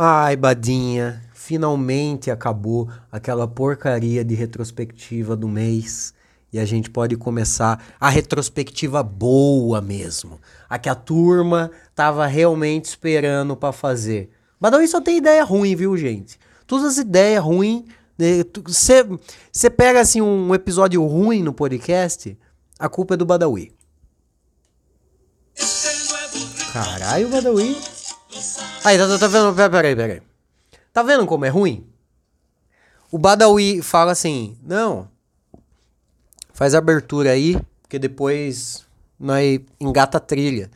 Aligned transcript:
Ai, 0.00 0.36
Badinha, 0.36 1.20
finalmente 1.34 2.30
acabou 2.30 2.88
aquela 3.10 3.48
porcaria 3.48 4.24
de 4.24 4.32
retrospectiva 4.32 5.34
do 5.34 5.48
mês 5.48 6.14
e 6.52 6.60
a 6.60 6.64
gente 6.64 6.88
pode 6.88 7.16
começar 7.16 7.84
a 7.98 8.08
retrospectiva 8.08 9.02
boa 9.02 9.80
mesmo. 9.80 10.40
A 10.70 10.78
que 10.78 10.88
a 10.88 10.94
turma 10.94 11.72
tava 11.96 12.24
realmente 12.28 12.84
esperando 12.84 13.56
para 13.56 13.72
fazer. 13.72 14.30
Badawi 14.60 14.86
só 14.86 15.00
tem 15.00 15.16
ideia 15.16 15.42
ruim, 15.42 15.74
viu, 15.74 15.96
gente? 15.96 16.38
Todas 16.64 16.92
as 16.92 16.98
ideias 16.98 17.42
ruins. 17.42 17.82
Você 18.64 19.02
né, 19.02 19.70
pega 19.76 20.00
assim 20.00 20.20
um 20.20 20.54
episódio 20.54 21.04
ruim 21.04 21.42
no 21.42 21.52
podcast, 21.52 22.38
a 22.78 22.88
culpa 22.88 23.14
é 23.14 23.16
do 23.16 23.26
Badawi. 23.26 23.72
Caralho, 26.72 27.28
Badawi. 27.30 27.76
Aí, 28.84 28.96
tá, 28.96 29.08
tá, 29.08 29.18
tá 29.18 29.26
vendo? 29.26 29.54
Peraí, 29.54 29.96
peraí. 29.96 30.22
Tá 30.92 31.02
vendo 31.02 31.26
como 31.26 31.44
é 31.44 31.48
ruim? 31.48 31.86
O 33.10 33.18
Badawi 33.18 33.82
fala 33.82 34.12
assim: 34.12 34.56
não, 34.62 35.08
faz 36.52 36.74
a 36.74 36.78
abertura 36.78 37.30
aí, 37.30 37.60
porque 37.82 37.98
depois 37.98 38.84
nós 39.18 39.60
engata 39.80 40.18
a 40.18 40.20
trilha. 40.20 40.70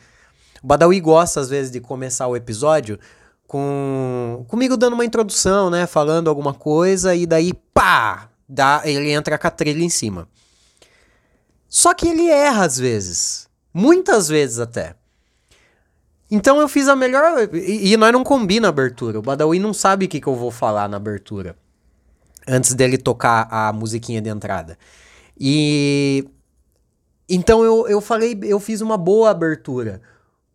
O 0.61 0.67
Badawi 0.67 0.99
gosta, 0.99 1.39
às 1.39 1.49
vezes, 1.49 1.71
de 1.71 1.79
começar 1.79 2.27
o 2.27 2.35
episódio 2.35 2.99
com 3.47 4.45
comigo 4.47 4.75
dando 4.75 4.93
uma 4.93 5.05
introdução, 5.05 5.69
né? 5.69 5.85
Falando 5.85 6.29
alguma 6.29 6.53
coisa, 6.53 7.15
e 7.15 7.25
daí, 7.25 7.53
pá! 7.73 8.29
Dá, 8.47 8.81
ele 8.83 9.11
entra 9.11 9.37
com 9.37 9.47
a 9.47 9.51
trilha 9.51 9.83
em 9.83 9.89
cima. 9.89 10.27
Só 11.67 11.93
que 11.93 12.07
ele 12.07 12.27
erra 12.27 12.65
às 12.65 12.77
vezes. 12.77 13.49
Muitas 13.73 14.27
vezes 14.27 14.59
até. 14.59 14.95
Então 16.33 16.59
eu 16.59 16.67
fiz 16.67 16.87
a 16.87 16.95
melhor. 16.95 17.47
E, 17.53 17.93
e 17.93 17.95
nós 17.95 18.11
não 18.11 18.23
combina 18.23 18.67
a 18.67 18.69
abertura. 18.69 19.19
O 19.19 19.21
Badawi 19.21 19.59
não 19.59 19.71
sabe 19.71 20.05
o 20.05 20.09
que, 20.09 20.19
que 20.19 20.25
eu 20.25 20.33
vou 20.33 20.49
falar 20.49 20.89
na 20.89 20.97
abertura. 20.97 21.55
Antes 22.47 22.73
dele 22.73 22.97
tocar 22.97 23.47
a 23.51 23.71
musiquinha 23.71 24.19
de 24.19 24.31
entrada. 24.31 24.75
E. 25.39 26.27
Então 27.29 27.63
eu, 27.63 27.87
eu 27.87 28.01
falei, 28.01 28.39
eu 28.41 28.59
fiz 28.59 28.81
uma 28.81 28.97
boa 28.97 29.29
abertura. 29.29 30.01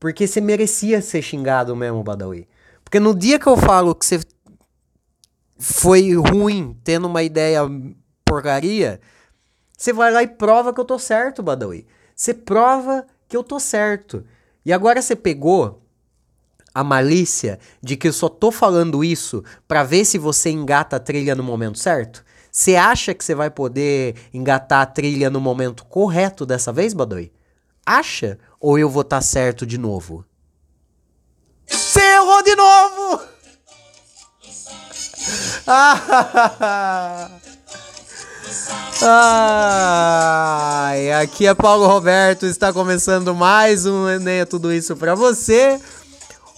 Porque 0.00 0.26
você 0.26 0.40
merecia 0.40 1.00
ser 1.00 1.22
xingado 1.22 1.76
mesmo, 1.76 2.02
Badawi. 2.02 2.48
Porque 2.82 2.98
no 2.98 3.14
dia 3.14 3.38
que 3.38 3.46
eu 3.46 3.56
falo 3.56 3.94
que 3.94 4.04
você 4.04 4.18
foi 5.60 6.12
ruim 6.16 6.76
tendo 6.82 7.06
uma 7.06 7.22
ideia 7.22 7.60
porcaria, 8.24 9.00
você 9.76 9.92
vai 9.92 10.10
lá 10.10 10.24
e 10.24 10.26
prova 10.26 10.74
que 10.74 10.80
eu 10.80 10.84
tô 10.84 10.98
certo, 10.98 11.40
Badawi. 11.40 11.86
Você 12.16 12.34
prova 12.34 13.06
que 13.28 13.36
eu 13.36 13.44
tô 13.44 13.60
certo. 13.60 14.24
E 14.68 14.72
agora 14.74 15.00
você 15.00 15.16
pegou 15.16 15.82
a 16.74 16.84
malícia 16.84 17.58
de 17.82 17.96
que 17.96 18.06
eu 18.06 18.12
só 18.12 18.28
tô 18.28 18.52
falando 18.52 19.02
isso 19.02 19.42
para 19.66 19.82
ver 19.82 20.04
se 20.04 20.18
você 20.18 20.50
engata 20.50 20.96
a 20.96 21.00
trilha 21.00 21.34
no 21.34 21.42
momento 21.42 21.78
certo? 21.78 22.22
Você 22.52 22.76
acha 22.76 23.14
que 23.14 23.24
você 23.24 23.34
vai 23.34 23.48
poder 23.48 24.14
engatar 24.30 24.82
a 24.82 24.86
trilha 24.86 25.30
no 25.30 25.40
momento 25.40 25.86
correto 25.86 26.44
dessa 26.44 26.70
vez, 26.70 26.92
Badoi? 26.92 27.32
Acha? 27.86 28.38
Ou 28.60 28.78
eu 28.78 28.90
vou 28.90 29.00
estar 29.00 29.16
tá 29.16 29.22
certo 29.22 29.64
de 29.64 29.78
novo? 29.78 30.22
Você 31.66 32.00
errou 32.02 32.42
de 32.42 32.54
novo! 32.54 33.22
Ah! 35.66 37.30
Ai, 39.02 41.12
aqui 41.12 41.46
é 41.46 41.54
Paulo 41.54 41.86
Roberto, 41.86 42.46
está 42.46 42.72
começando 42.72 43.34
mais 43.34 43.86
um 43.86 44.08
Enem, 44.08 44.44
tudo 44.46 44.72
isso 44.72 44.96
para 44.96 45.14
você. 45.14 45.78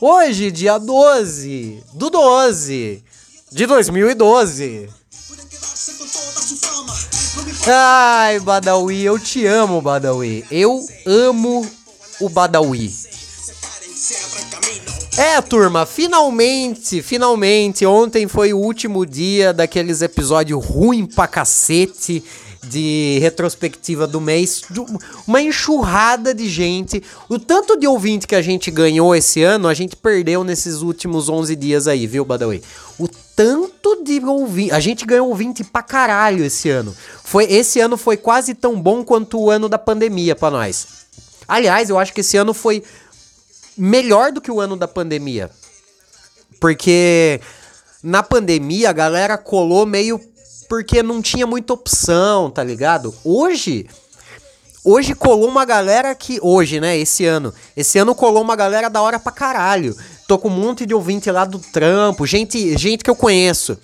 Hoje, 0.00 0.50
dia 0.50 0.78
12 0.78 1.84
do 1.92 2.08
12 2.08 3.04
de 3.52 3.66
2012. 3.66 4.88
Ai, 7.66 8.40
Badawi, 8.40 9.02
eu 9.02 9.18
te 9.18 9.46
amo, 9.46 9.82
Badawi. 9.82 10.44
Eu 10.50 10.82
amo 11.06 11.68
o 12.20 12.28
Badawi. 12.28 13.09
É, 15.18 15.40
turma, 15.42 15.84
finalmente, 15.84 17.02
finalmente, 17.02 17.84
ontem 17.84 18.28
foi 18.28 18.52
o 18.52 18.58
último 18.58 19.04
dia 19.04 19.52
daqueles 19.52 20.02
episódios 20.02 20.64
ruim 20.64 21.04
pra 21.04 21.26
cacete 21.26 22.22
de 22.62 23.18
retrospectiva 23.20 24.06
do 24.06 24.20
mês, 24.20 24.62
uma 25.26 25.42
enxurrada 25.42 26.32
de 26.32 26.48
gente. 26.48 27.02
O 27.28 27.38
tanto 27.38 27.76
de 27.76 27.86
ouvinte 27.86 28.26
que 28.26 28.34
a 28.34 28.42
gente 28.42 28.70
ganhou 28.70 29.14
esse 29.14 29.42
ano, 29.42 29.66
a 29.66 29.74
gente 29.74 29.96
perdeu 29.96 30.44
nesses 30.44 30.80
últimos 30.80 31.28
11 31.28 31.56
dias 31.56 31.88
aí, 31.88 32.06
viu, 32.06 32.24
Badawi? 32.24 32.62
O 32.98 33.08
tanto 33.08 34.04
de 34.04 34.20
ouvinte, 34.20 34.72
a 34.72 34.80
gente 34.80 35.04
ganhou 35.04 35.28
ouvinte 35.28 35.64
pra 35.64 35.82
caralho 35.82 36.44
esse 36.44 36.68
ano. 36.68 36.94
Foi 37.24 37.44
esse 37.44 37.80
ano 37.80 37.96
foi 37.96 38.16
quase 38.16 38.54
tão 38.54 38.80
bom 38.80 39.02
quanto 39.02 39.40
o 39.40 39.50
ano 39.50 39.68
da 39.68 39.78
pandemia 39.78 40.36
para 40.36 40.50
nós. 40.50 40.86
Aliás, 41.48 41.90
eu 41.90 41.98
acho 41.98 42.12
que 42.12 42.20
esse 42.20 42.36
ano 42.36 42.54
foi 42.54 42.82
melhor 43.80 44.30
do 44.30 44.40
que 44.40 44.50
o 44.50 44.60
ano 44.60 44.76
da 44.76 44.86
pandemia. 44.86 45.50
Porque 46.60 47.40
na 48.02 48.22
pandemia 48.22 48.90
a 48.90 48.92
galera 48.92 49.38
colou 49.38 49.86
meio 49.86 50.20
porque 50.68 51.02
não 51.02 51.20
tinha 51.20 51.46
muita 51.46 51.72
opção, 51.72 52.50
tá 52.50 52.62
ligado? 52.62 53.14
Hoje 53.24 53.88
Hoje 54.82 55.14
colou 55.14 55.46
uma 55.46 55.66
galera 55.66 56.14
que. 56.14 56.38
Hoje, 56.40 56.80
né? 56.80 56.96
Esse 56.96 57.26
ano. 57.26 57.52
Esse 57.76 57.98
ano 57.98 58.14
colou 58.14 58.42
uma 58.42 58.56
galera 58.56 58.88
da 58.88 59.02
hora 59.02 59.18
pra 59.18 59.30
caralho. 59.30 59.94
Tô 60.26 60.38
com 60.38 60.48
um 60.48 60.52
monte 60.52 60.86
de 60.86 60.94
ouvinte 60.94 61.30
lá 61.30 61.44
do 61.44 61.58
trampo, 61.58 62.26
gente, 62.26 62.78
gente 62.78 63.04
que 63.04 63.10
eu 63.10 63.16
conheço. 63.16 63.76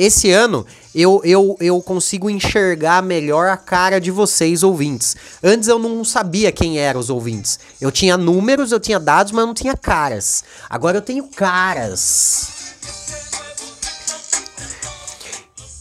Esse 0.00 0.30
ano 0.30 0.64
eu, 0.94 1.20
eu, 1.24 1.58
eu 1.60 1.82
consigo 1.82 2.30
enxergar 2.30 3.02
melhor 3.02 3.50
a 3.50 3.56
cara 3.58 4.00
de 4.00 4.10
vocês, 4.10 4.62
ouvintes. 4.62 5.14
Antes 5.44 5.68
eu 5.68 5.78
não 5.78 6.02
sabia 6.06 6.50
quem 6.50 6.78
eram 6.78 6.98
os 6.98 7.10
ouvintes. 7.10 7.58
Eu 7.78 7.92
tinha 7.92 8.16
números, 8.16 8.72
eu 8.72 8.80
tinha 8.80 8.98
dados, 8.98 9.30
mas 9.30 9.44
não 9.44 9.52
tinha 9.52 9.76
caras. 9.76 10.42
Agora 10.70 10.96
eu 10.96 11.02
tenho 11.02 11.24
caras. 11.24 12.48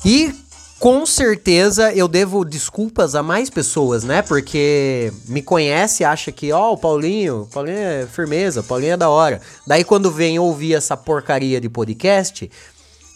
E 0.03 0.35
com 0.79 1.05
certeza 1.05 1.93
eu 1.93 2.09
devo 2.09 2.43
desculpas 2.43 3.15
a 3.15 3.23
mais 3.23 3.49
pessoas, 3.49 4.03
né? 4.03 4.21
Porque 4.21 5.13
me 5.29 5.41
conhece, 5.41 6.03
acha 6.03 6.29
que, 6.29 6.51
ó, 6.51 6.71
oh, 6.71 6.73
o 6.73 6.77
Paulinho, 6.77 7.47
Paulinho 7.53 7.77
é 7.77 8.05
firmeza, 8.05 8.61
Paulinho 8.61 8.93
é 8.93 8.97
da 8.97 9.07
hora. 9.07 9.39
Daí 9.65 9.85
quando 9.85 10.11
vem 10.11 10.37
ouvir 10.37 10.73
essa 10.73 10.97
porcaria 10.97 11.61
de 11.61 11.69
podcast, 11.69 12.51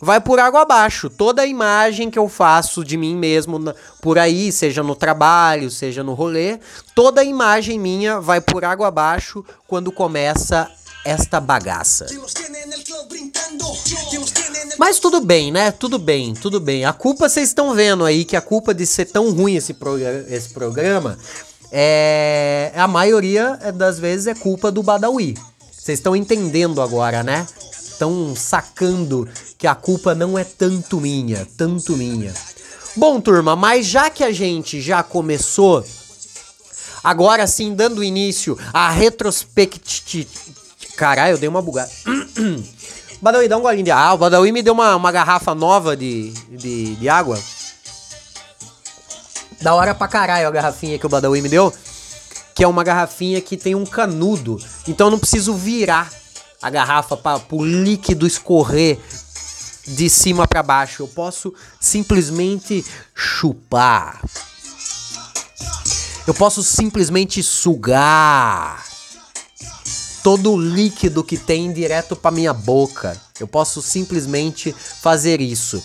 vai 0.03 0.19
por 0.19 0.39
água 0.39 0.61
abaixo. 0.61 1.09
Toda 1.09 1.41
a 1.41 1.47
imagem 1.47 2.11
que 2.11 2.19
eu 2.19 2.27
faço 2.27 2.83
de 2.83 2.97
mim 2.97 3.15
mesmo 3.15 3.73
por 4.01 4.19
aí, 4.19 4.51
seja 4.51 4.83
no 4.83 4.95
trabalho, 4.95 5.71
seja 5.71 6.03
no 6.03 6.13
rolê, 6.13 6.59
toda 6.93 7.21
a 7.21 7.23
imagem 7.23 7.79
minha 7.79 8.19
vai 8.19 8.41
por 8.41 8.65
água 8.65 8.89
abaixo 8.89 9.43
quando 9.67 9.91
começa 9.91 10.69
esta 11.05 11.39
bagaça. 11.39 12.05
Mas 14.77 14.99
tudo 14.99 15.21
bem, 15.21 15.51
né? 15.51 15.71
Tudo 15.71 15.97
bem, 15.97 16.33
tudo 16.33 16.59
bem. 16.59 16.85
A 16.85 16.93
culpa 16.93 17.29
vocês 17.29 17.49
estão 17.49 17.73
vendo 17.73 18.03
aí 18.03 18.25
que 18.25 18.35
a 18.35 18.41
culpa 18.41 18.73
de 18.73 18.85
ser 18.85 19.05
tão 19.05 19.31
ruim 19.31 19.55
esse, 19.55 19.73
programa, 19.73 20.25
esse 20.29 20.49
programa 20.49 21.17
é 21.71 22.71
a 22.75 22.87
maioria 22.87 23.57
das 23.73 23.99
vezes 23.99 24.27
é 24.27 24.35
culpa 24.35 24.71
do 24.71 24.83
Badawi. 24.83 25.35
Vocês 25.71 25.99
estão 25.99 26.15
entendendo 26.15 26.81
agora, 26.81 27.23
né? 27.23 27.47
Estão 28.03 28.35
sacando 28.35 29.29
que 29.57 29.65
a 29.65 29.73
culpa 29.73 30.13
não 30.13 30.37
é 30.37 30.43
tanto 30.43 30.99
minha, 30.99 31.47
tanto 31.57 31.95
minha. 31.95 32.33
Bom, 32.97 33.21
turma, 33.21 33.55
mas 33.55 33.85
já 33.85 34.09
que 34.09 34.25
a 34.25 34.31
gente 34.33 34.81
já 34.81 35.01
começou, 35.01 35.85
agora 37.01 37.47
sim, 37.47 37.73
dando 37.73 38.03
início 38.03 38.59
à 38.73 38.91
retrospectiva. 38.91 40.29
Caralho, 40.97 41.35
eu 41.35 41.37
dei 41.37 41.47
uma 41.47 41.61
bugada. 41.61 41.89
Badawi, 43.21 43.47
dá 43.47 43.57
um 43.57 43.61
golinho 43.61 43.85
de 43.85 43.91
água. 43.91 44.09
Ah, 44.09 44.13
o 44.15 44.17
Badawi 44.17 44.51
me 44.51 44.61
deu 44.61 44.73
uma, 44.73 44.97
uma 44.97 45.11
garrafa 45.11 45.55
nova 45.55 45.95
de, 45.95 46.31
de, 46.49 46.95
de 46.97 47.07
água. 47.07 47.39
Da 49.61 49.73
hora 49.73 49.95
pra 49.95 50.09
caralho 50.09 50.45
a 50.45 50.51
garrafinha 50.51 50.99
que 50.99 51.05
o 51.05 51.09
Badawi 51.09 51.41
me 51.41 51.47
deu. 51.47 51.73
Que 52.53 52.65
é 52.65 52.67
uma 52.67 52.83
garrafinha 52.83 53.39
que 53.39 53.55
tem 53.55 53.75
um 53.75 53.85
canudo. 53.85 54.59
Então 54.89 55.07
eu 55.07 55.11
não 55.11 55.19
preciso 55.19 55.53
virar 55.53 56.11
a 56.63 56.69
garrafa 56.69 57.17
para 57.17 57.41
o 57.51 57.65
líquido 57.65 58.25
escorrer 58.25 58.97
de 59.85 60.09
cima 60.09 60.47
para 60.47 60.63
baixo. 60.63 61.03
Eu 61.03 61.07
posso 61.09 61.53
simplesmente 61.79 62.85
chupar. 63.13 64.23
Eu 66.25 66.33
posso 66.33 66.63
simplesmente 66.63 67.43
sugar 67.43 68.81
todo 70.23 70.53
o 70.53 70.61
líquido 70.61 71.21
que 71.21 71.37
tem 71.37 71.73
direto 71.73 72.15
para 72.15 72.31
minha 72.31 72.53
boca. 72.53 73.19
Eu 73.37 73.47
posso 73.47 73.81
simplesmente 73.81 74.73
fazer 75.01 75.41
isso. 75.41 75.83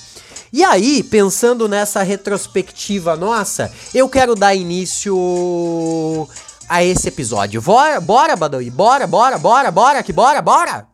E 0.52 0.64
aí, 0.64 1.02
pensando 1.02 1.68
nessa 1.68 2.04
retrospectiva 2.04 3.16
nossa, 3.16 3.70
eu 3.92 4.08
quero 4.08 4.36
dar 4.36 4.54
início 4.54 6.26
a 6.68 6.84
esse 6.84 7.08
episódio. 7.08 7.62
Bora, 7.62 8.00
bora, 8.00 8.36
Badawi, 8.36 8.70
bora, 8.70 9.06
bora, 9.06 9.38
bora, 9.38 9.70
bora, 9.70 10.02
que 10.02 10.12
bora, 10.12 10.42
bora! 10.42 10.86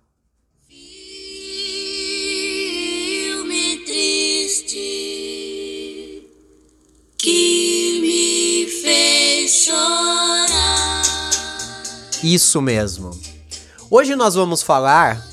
Filme 2.69 3.79
triste 3.85 4.77
que 7.19 8.01
me 8.01 8.67
fez 8.83 9.51
chorar. 9.65 11.03
Isso 12.23 12.63
mesmo. 12.63 13.11
Hoje 13.91 14.15
nós 14.15 14.35
vamos 14.35 14.63
falar 14.63 15.27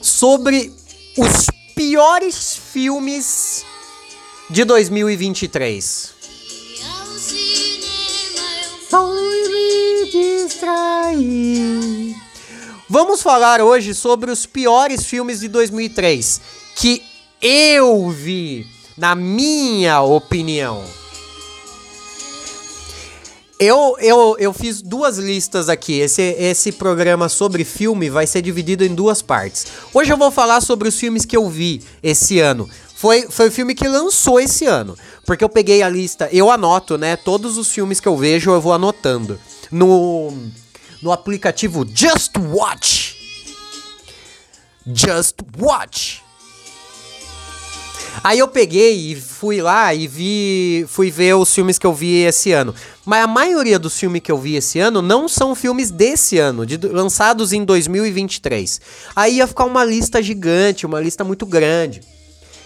sobre 0.00 0.72
os 1.16 1.46
piores 1.74 2.56
filmes 2.56 3.64
de 4.48 4.64
2023. 4.64 6.15
Vamos 12.88 13.20
falar 13.20 13.60
hoje 13.60 13.94
sobre 13.94 14.30
os 14.30 14.46
piores 14.46 15.04
filmes 15.04 15.40
de 15.40 15.48
2003 15.48 16.40
que 16.76 17.02
eu 17.42 18.08
vi, 18.08 18.66
na 18.96 19.14
minha 19.14 20.00
opinião. 20.02 20.84
Eu, 23.58 23.96
eu, 24.00 24.36
eu 24.38 24.52
fiz 24.52 24.82
duas 24.82 25.16
listas 25.16 25.68
aqui. 25.70 25.98
Esse, 25.98 26.22
esse 26.22 26.72
programa 26.72 27.28
sobre 27.28 27.64
filme 27.64 28.10
vai 28.10 28.26
ser 28.26 28.42
dividido 28.42 28.84
em 28.84 28.94
duas 28.94 29.22
partes. 29.22 29.66
Hoje 29.94 30.12
eu 30.12 30.16
vou 30.18 30.30
falar 30.30 30.60
sobre 30.60 30.88
os 30.88 30.98
filmes 30.98 31.24
que 31.24 31.36
eu 31.36 31.48
vi 31.48 31.82
esse 32.02 32.38
ano. 32.38 32.68
Foi, 32.96 33.26
foi 33.28 33.48
o 33.48 33.52
filme 33.52 33.74
que 33.74 33.86
lançou 33.86 34.40
esse 34.40 34.64
ano. 34.64 34.96
Porque 35.26 35.44
eu 35.44 35.50
peguei 35.50 35.82
a 35.82 35.88
lista, 35.88 36.30
eu 36.32 36.50
anoto, 36.50 36.96
né? 36.96 37.14
Todos 37.14 37.58
os 37.58 37.68
filmes 37.68 38.00
que 38.00 38.08
eu 38.08 38.16
vejo 38.16 38.50
eu 38.50 38.60
vou 38.60 38.72
anotando. 38.72 39.38
No, 39.70 40.32
no 41.02 41.12
aplicativo 41.12 41.86
Just 41.86 42.32
Watch. 42.38 43.14
Just 44.86 45.34
Watch. 45.58 46.22
Aí 48.24 48.38
eu 48.38 48.48
peguei 48.48 49.12
e 49.12 49.14
fui 49.14 49.60
lá 49.60 49.92
e 49.92 50.08
vi, 50.08 50.86
fui 50.88 51.10
ver 51.10 51.34
os 51.34 51.54
filmes 51.54 51.78
que 51.78 51.86
eu 51.86 51.92
vi 51.92 52.22
esse 52.22 52.50
ano. 52.52 52.74
Mas 53.04 53.22
a 53.22 53.26
maioria 53.26 53.78
dos 53.78 53.98
filmes 53.98 54.22
que 54.22 54.32
eu 54.32 54.38
vi 54.38 54.56
esse 54.56 54.80
ano 54.80 55.02
não 55.02 55.28
são 55.28 55.54
filmes 55.54 55.90
desse 55.90 56.38
ano, 56.38 56.64
de, 56.64 56.78
lançados 56.78 57.52
em 57.52 57.62
2023. 57.62 58.80
Aí 59.14 59.36
ia 59.36 59.46
ficar 59.46 59.66
uma 59.66 59.84
lista 59.84 60.22
gigante, 60.22 60.86
uma 60.86 60.98
lista 60.98 61.22
muito 61.22 61.44
grande. 61.44 62.00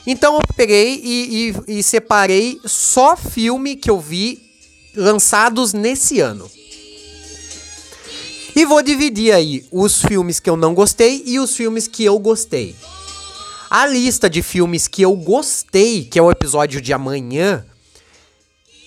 Então 0.07 0.37
eu 0.37 0.41
peguei 0.57 1.01
e, 1.03 1.55
e, 1.69 1.79
e 1.79 1.83
separei 1.83 2.61
só 2.65 3.17
filme 3.17 3.77
que 3.77 3.91
eu 3.91 4.01
vi 4.01 4.41
lançados 4.95 5.73
nesse 5.73 6.21
ano. 6.21 6.51
E 8.55 8.65
vou 8.65 8.83
dividir 8.83 9.33
aí 9.33 9.65
os 9.71 10.03
filmes 10.03 10.41
que 10.41 10.51
eu 10.51 10.57
não 10.57 10.75
gostei 10.75 11.23
e 11.25 11.39
os 11.39 11.55
filmes 11.55 11.87
que 11.87 12.05
eu 12.05 12.19
gostei. 12.19 12.75
A 13.71 13.87
lista 13.87 14.29
de 14.29 14.43
filmes 14.43 14.89
que 14.89 15.03
eu 15.03 15.15
gostei, 15.15 16.05
que 16.05 16.19
é 16.19 16.23
o 16.23 16.31
episódio 16.31 16.81
de 16.81 16.93
amanhã, 16.93 17.65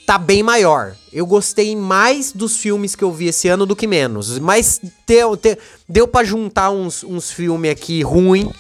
tá 0.06 0.18
bem 0.18 0.44
maior. 0.44 0.96
Eu 1.12 1.26
gostei 1.26 1.76
mais 1.76 2.34
dos 2.34 2.58
filmes 2.58 2.96
que 2.96 3.04
eu 3.04 3.12
vi 3.12 3.28
esse 3.28 3.48
ano 3.48 3.66
do 3.66 3.76
que 3.76 3.88
menos. 3.88 4.38
Mas 4.40 4.82
deu, 5.08 5.40
deu, 5.88 6.08
pra 6.08 6.24
juntar 6.24 6.70
uns, 6.70 7.04
uns 7.04 7.32
filmes 7.32 7.72
aqui 7.72 8.02
ruim 8.02 8.52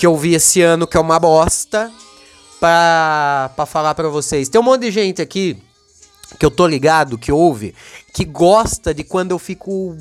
que 0.00 0.06
eu 0.06 0.16
vi 0.16 0.32
esse 0.32 0.62
ano, 0.62 0.86
que 0.86 0.96
é 0.96 1.00
uma 1.00 1.18
bosta, 1.18 1.92
pra, 2.58 3.50
pra 3.54 3.66
falar 3.66 3.94
pra 3.94 4.08
vocês. 4.08 4.48
Tem 4.48 4.58
um 4.58 4.64
monte 4.64 4.80
de 4.80 4.90
gente 4.90 5.20
aqui 5.20 5.58
que 6.38 6.46
eu 6.46 6.50
tô 6.50 6.66
ligado, 6.66 7.18
que 7.18 7.30
ouve, 7.30 7.74
que 8.14 8.24
gosta 8.24 8.94
de 8.94 9.04
quando 9.04 9.32
eu 9.32 9.38
fico 9.38 9.94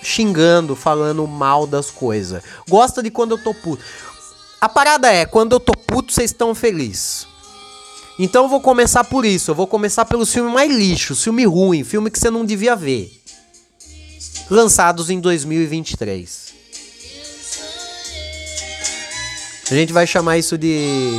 xingando, 0.00 0.76
falando 0.76 1.26
mal 1.26 1.66
das 1.66 1.90
coisas. 1.90 2.40
Gosta 2.68 3.02
de 3.02 3.10
quando 3.10 3.32
eu 3.32 3.38
tô 3.42 3.52
puto. 3.52 3.82
A 4.60 4.68
parada 4.68 5.12
é, 5.12 5.26
quando 5.26 5.56
eu 5.56 5.58
tô 5.58 5.72
puto, 5.72 6.12
vocês 6.12 6.30
estão 6.30 6.54
felizes. 6.54 7.26
Então 8.20 8.44
eu 8.44 8.48
vou 8.48 8.60
começar 8.60 9.02
por 9.02 9.24
isso. 9.24 9.50
Eu 9.50 9.56
vou 9.56 9.66
começar 9.66 10.04
pelo 10.04 10.24
filme 10.24 10.52
mais 10.52 10.70
lixo, 10.70 11.16
filme 11.16 11.44
ruim, 11.44 11.82
filme 11.82 12.12
que 12.12 12.18
você 12.20 12.30
não 12.30 12.44
devia 12.44 12.76
ver. 12.76 13.10
Lançados 14.48 15.10
em 15.10 15.18
2023. 15.18 16.45
A 19.70 19.74
gente 19.74 19.92
vai 19.92 20.06
chamar 20.06 20.38
isso 20.38 20.56
de. 20.56 21.12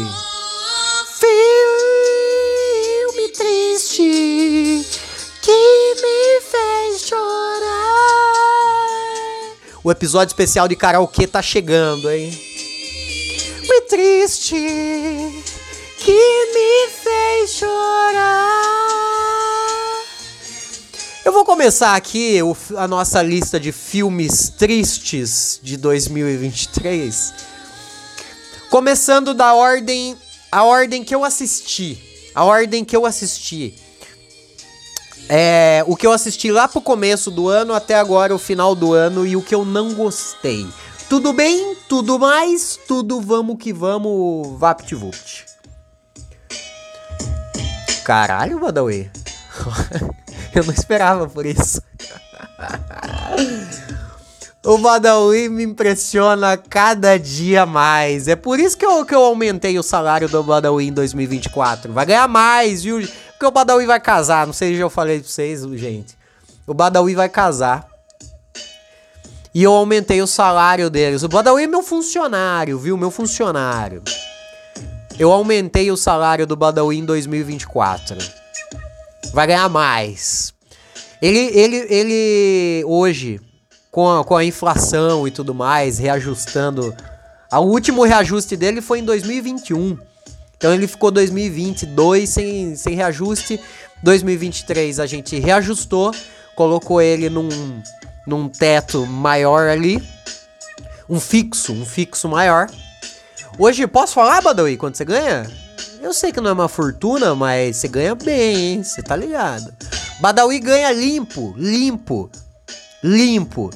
Filme 1.19 3.29
triste 3.29 4.83
que 5.41 5.95
me 6.01 6.41
fez 6.41 7.01
chorar. 7.07 7.17
O 9.83 9.91
episódio 9.91 10.31
especial 10.31 10.67
de 10.67 10.75
karaokê 10.75 11.27
tá 11.27 11.39
chegando, 11.41 12.09
hein? 12.09 12.47
triste 13.87 14.55
que 15.97 16.51
me 16.53 16.89
fez 16.91 17.51
chorar. 17.51 18.67
Eu 21.25 21.31
vou 21.31 21.43
começar 21.43 21.95
aqui 21.95 22.39
a 22.77 22.87
nossa 22.87 23.21
lista 23.21 23.59
de 23.59 23.71
filmes 23.71 24.49
tristes 24.49 25.59
de 25.63 25.77
2023. 25.77 27.46
Começando 28.69 29.33
da 29.33 29.53
ordem, 29.53 30.17
a 30.51 30.63
ordem 30.63 31.03
que 31.03 31.15
eu 31.15 31.23
assisti, 31.23 31.97
a 32.35 32.43
ordem 32.43 32.83
que 32.83 32.95
eu 32.95 33.05
assisti. 33.05 33.73
É, 35.29 35.83
o 35.87 35.95
que 35.95 36.07
eu 36.07 36.11
assisti 36.11 36.51
lá 36.51 36.67
pro 36.67 36.79
começo 36.79 37.29
do 37.29 37.49
ano 37.49 37.73
até 37.73 37.95
agora 37.95 38.33
o 38.33 38.39
final 38.39 38.73
do 38.75 38.93
ano 38.93 39.25
e 39.25 39.35
o 39.35 39.41
que 39.41 39.55
eu 39.55 39.65
não 39.65 39.93
gostei. 39.93 40.67
Tudo 41.09 41.31
bem, 41.31 41.75
tudo 41.87 42.19
mais, 42.19 42.77
tudo 42.87 43.21
vamos 43.21 43.57
que 43.57 43.71
vamos, 43.71 44.59
VaptVupt. 44.59 45.45
Caralho, 48.03 48.59
Badawi. 48.59 49.11
Eu 50.55 50.63
não 50.63 50.73
esperava 50.73 51.27
por 51.27 51.45
isso. 51.45 51.81
o 54.67 54.77
Badawi 54.77 55.47
me 55.47 55.63
impressiona 55.63 56.57
cada 56.57 57.17
dia 57.17 57.65
mais. 57.65 58.27
É 58.27 58.35
por 58.35 58.59
isso 58.59 58.77
que 58.77 58.85
eu, 58.85 59.05
que 59.05 59.15
eu 59.15 59.23
aumentei 59.23 59.79
o 59.79 59.83
salário 59.83 60.27
do 60.27 60.43
Badawi 60.43 60.89
em 60.89 60.91
2024. 60.91 61.93
Vai 61.93 62.05
ganhar 62.05 62.27
mais, 62.27 62.83
viu? 62.83 62.99
Porque 63.31 63.45
o 63.45 63.51
Badawi 63.51 63.85
vai 63.85 63.99
casar. 64.01 64.45
Não 64.45 64.51
sei 64.51 64.75
se 64.75 64.81
eu 64.81 64.89
falei 64.89 65.21
pra 65.21 65.29
vocês, 65.29 65.61
gente. 65.79 66.17
O 66.67 66.73
Badawi 66.73 67.15
vai 67.15 67.29
casar. 67.29 67.87
E 69.53 69.63
eu 69.63 69.71
aumentei 69.71 70.21
o 70.21 70.27
salário 70.27 70.89
deles. 70.89 71.23
O 71.23 71.29
Badawi 71.29 71.63
é 71.63 71.67
meu 71.67 71.81
funcionário, 71.81 72.77
viu? 72.77 72.97
Meu 72.97 73.09
funcionário. 73.09 74.03
Eu 75.17 75.31
aumentei 75.31 75.89
o 75.91 75.95
salário 75.95 76.45
do 76.45 76.57
Badawi 76.57 76.97
em 76.97 77.05
2024. 77.05 78.17
Vai 79.31 79.47
ganhar 79.47 79.69
mais. 79.69 80.53
Ele, 81.21 81.39
ele, 81.57 81.77
ele 81.89 82.83
hoje, 82.85 83.39
com 83.97 84.07
a, 84.07 84.23
com 84.23 84.35
a 84.35 84.45
inflação 84.45 85.27
e 85.27 85.31
tudo 85.31 85.55
mais, 85.55 85.97
reajustando. 85.97 86.95
O 87.51 87.61
último 87.61 88.03
reajuste 88.03 88.55
dele 88.55 88.79
foi 88.79 88.99
em 88.99 89.03
2021. 89.03 89.97
Então 90.55 90.71
ele 90.71 90.85
ficou 90.85 91.09
2022 91.09 92.29
sem, 92.29 92.75
sem 92.75 92.93
reajuste. 92.93 93.59
2023 94.03 94.99
a 94.99 95.07
gente 95.07 95.39
reajustou, 95.39 96.13
colocou 96.55 97.01
ele 97.01 97.27
num 97.27 97.49
num 98.27 98.47
teto 98.47 99.03
maior 99.07 99.67
ali. 99.67 99.99
Um 101.09 101.19
fixo, 101.19 101.73
um 101.73 101.83
fixo 101.83 102.29
maior. 102.29 102.69
Hoje, 103.57 103.87
posso 103.87 104.13
falar, 104.13 104.43
Badawi, 104.43 104.77
quanto 104.77 104.95
você 104.95 105.05
ganha? 105.05 105.49
Eu 105.99 106.13
sei 106.13 106.31
que 106.31 106.39
não 106.39 106.51
é 106.51 106.53
uma 106.53 106.69
fortuna, 106.69 107.33
mas 107.33 107.77
você 107.77 107.87
ganha 107.87 108.13
bem, 108.13 108.55
hein? 108.57 108.83
Você 108.83 109.01
tá 109.01 109.15
ligado. 109.15 109.73
Badawi 110.19 110.59
ganha 110.59 110.91
limpo, 110.91 111.55
limpo, 111.57 112.29
limpo. 113.03 113.71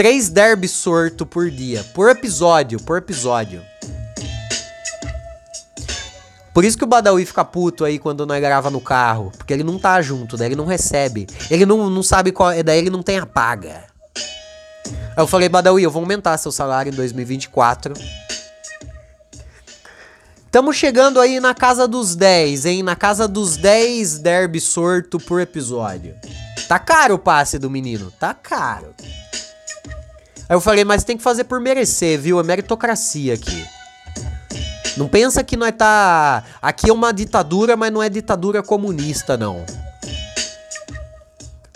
Três 0.00 0.30
derby 0.30 0.66
sorto 0.66 1.26
por 1.26 1.50
dia, 1.50 1.84
por 1.92 2.08
episódio, 2.08 2.80
por 2.80 2.96
episódio. 2.96 3.62
Por 6.54 6.64
isso 6.64 6.78
que 6.78 6.84
o 6.84 6.86
Badawi 6.86 7.26
fica 7.26 7.44
puto 7.44 7.84
aí 7.84 7.98
quando 7.98 8.24
nós 8.24 8.40
grava 8.40 8.70
no 8.70 8.80
carro. 8.80 9.30
Porque 9.36 9.52
ele 9.52 9.62
não 9.62 9.78
tá 9.78 10.00
junto, 10.00 10.38
daí 10.38 10.48
ele 10.48 10.56
não 10.56 10.64
recebe. 10.64 11.26
Ele 11.50 11.66
não, 11.66 11.90
não 11.90 12.02
sabe 12.02 12.32
qual. 12.32 12.50
Daí 12.64 12.78
ele 12.78 12.88
não 12.88 13.02
tem 13.02 13.18
a 13.18 13.26
paga. 13.26 13.84
Aí 14.86 15.18
eu 15.18 15.26
falei, 15.26 15.50
Badawi, 15.50 15.82
eu 15.82 15.90
vou 15.90 16.00
aumentar 16.00 16.38
seu 16.38 16.50
salário 16.50 16.90
em 16.90 16.96
2024. 16.96 17.92
Estamos 20.46 20.76
chegando 20.76 21.20
aí 21.20 21.40
na 21.40 21.52
casa 21.52 21.86
dos 21.86 22.16
10, 22.16 22.64
hein? 22.64 22.82
Na 22.82 22.96
casa 22.96 23.28
dos 23.28 23.58
10 23.58 24.18
derby 24.20 24.62
sorto 24.62 25.20
por 25.20 25.42
episódio. 25.42 26.14
Tá 26.66 26.78
caro 26.78 27.16
o 27.16 27.18
passe 27.18 27.58
do 27.58 27.68
menino, 27.68 28.10
tá 28.18 28.32
caro. 28.32 28.94
Aí 30.50 30.56
eu 30.56 30.60
falei, 30.60 30.84
mas 30.84 31.04
tem 31.04 31.16
que 31.16 31.22
fazer 31.22 31.44
por 31.44 31.60
merecer, 31.60 32.18
viu? 32.18 32.40
É 32.40 32.42
meritocracia 32.42 33.34
aqui. 33.34 33.64
Não 34.96 35.06
pensa 35.06 35.44
que 35.44 35.56
nós 35.56 35.72
tá. 35.78 36.42
Aqui 36.60 36.90
é 36.90 36.92
uma 36.92 37.12
ditadura, 37.12 37.76
mas 37.76 37.92
não 37.92 38.02
é 38.02 38.08
ditadura 38.08 38.60
comunista, 38.60 39.36
não. 39.36 39.64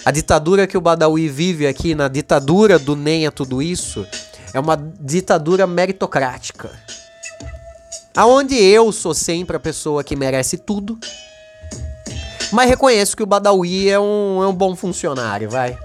A 0.05 0.11
ditadura 0.11 0.67
que 0.67 0.77
o 0.77 0.81
Badawi 0.81 1.29
vive 1.29 1.69
aqui, 1.69 1.95
na 1.95 2.09
ditadura 2.09 2.77
do 2.77 2.97
nem 2.97 3.29
a 3.29 3.31
tudo 3.31 3.63
isso, 3.63 4.05
é 4.53 4.59
uma 4.59 4.77
ditadura 5.01 5.69
meritocrática. 5.69 6.69
Aonde 8.17 8.57
eu 8.57 8.91
sou 8.91 9.15
sempre 9.15 9.57
a 9.57 9.61
pessoa 9.61 10.03
que 10.03 10.17
merece 10.17 10.59
tudo. 10.59 10.99
Mas 12.51 12.69
reconheço 12.69 13.17
que 13.17 13.23
o 13.23 13.27
Badawi 13.27 13.89
é 13.89 14.01
um, 14.01 14.43
é 14.43 14.49
um 14.49 14.55
bom 14.55 14.75
funcionário, 14.75 15.49
vai. 15.49 15.79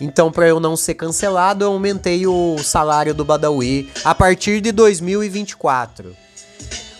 Então, 0.00 0.30
para 0.30 0.48
eu 0.48 0.58
não 0.58 0.76
ser 0.76 0.94
cancelado, 0.94 1.64
eu 1.64 1.72
aumentei 1.72 2.26
o 2.26 2.56
salário 2.58 3.14
do 3.14 3.24
Badawi 3.24 3.90
a 4.04 4.14
partir 4.14 4.60
de 4.60 4.72
2024. 4.72 6.16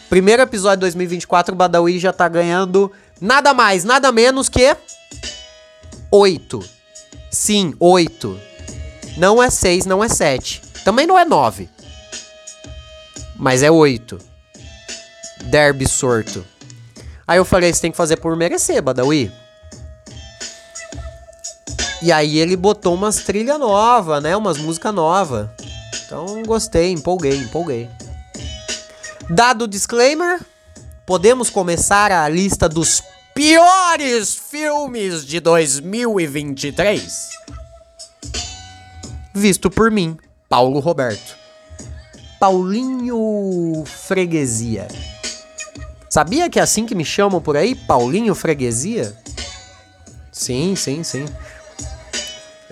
Primeiro 0.09 0.43
episódio 0.43 0.77
de 0.77 0.83
2024, 0.83 1.55
o 1.55 1.57
Badawi 1.57 1.99
já 1.99 2.13
tá 2.13 2.29
ganhando 2.29 2.93
nada 3.21 3.53
mais, 3.53 3.85
nada 3.85 4.13
menos 4.13 4.49
que 4.49 4.77
8. 6.11 6.61
Sim, 7.31 7.75
8. 7.81 8.41
Não 9.17 9.43
é 9.43 9.51
6, 9.51 9.87
não 9.87 10.05
é 10.05 10.09
7. 10.09 10.63
Também 10.85 11.07
não 11.07 11.19
é 11.19 11.25
9. 11.25 11.69
Mas 13.37 13.63
é 13.63 13.71
8. 13.71 14.19
Derby 15.47 15.89
sorto. 15.89 16.45
Aí 17.27 17.39
eu 17.39 17.45
falei, 17.45 17.73
você 17.73 17.81
tem 17.81 17.91
que 17.91 17.97
fazer 17.97 18.19
por 18.19 18.37
merecer, 18.37 18.81
Badawi. 18.81 19.33
E 22.05 22.13
aí 22.13 22.39
ele 22.39 22.55
botou 22.55 22.93
umas 22.93 23.17
trilha 23.17 23.57
nova, 23.57 24.21
né? 24.21 24.37
Umas 24.37 24.59
música 24.59 24.93
nova. 24.93 25.51
Então 26.05 26.43
gostei, 26.43 26.93
empolguei, 26.93 27.35
empolguei. 27.35 27.89
Dado 29.31 29.63
o 29.63 29.67
disclaimer, 29.67 30.39
podemos 31.07 31.49
começar 31.49 32.13
a 32.13 32.29
lista 32.29 32.69
dos 32.69 33.03
piores 33.35 34.35
filmes 34.35 35.25
de 35.25 35.41
2023. 35.41 37.31
Visto 39.33 39.71
por 39.71 39.91
mim, 39.91 40.19
Paulo 40.47 40.81
Roberto. 40.81 41.35
Paulinho 42.39 43.83
Freguesia. 43.87 44.89
Sabia 46.11 46.51
que 46.51 46.59
é 46.59 46.63
assim 46.63 46.85
que 46.85 46.95
me 46.95 47.03
chamam 47.03 47.41
por 47.41 47.57
aí? 47.57 47.75
Paulinho 47.75 48.35
Freguesia? 48.35 49.17
Sim, 50.31 50.77
sim, 50.77 51.03
sim. 51.03 51.25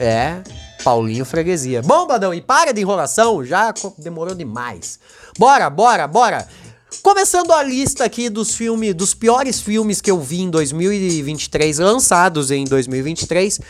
É, 0.02 0.42
Paulinho 0.82 1.24
Freguesia. 1.24 1.80
Bom, 1.80 2.08
Badão, 2.08 2.34
e 2.34 2.40
para 2.40 2.72
de 2.72 2.80
enrolação, 2.80 3.44
já 3.44 3.72
demorou 3.96 4.34
demais. 4.34 4.98
Bora, 5.38 5.70
bora, 5.70 6.08
bora. 6.08 6.48
Começando 7.04 7.52
a 7.52 7.62
lista 7.62 8.04
aqui 8.04 8.28
dos 8.28 8.52
filmes, 8.56 8.96
dos 8.96 9.14
piores 9.14 9.60
filmes 9.60 10.00
que 10.00 10.10
eu 10.10 10.18
vi 10.18 10.40
em 10.40 10.50
2023, 10.50 11.78
lançados 11.78 12.50
em 12.50 12.64
2023, 12.64 13.60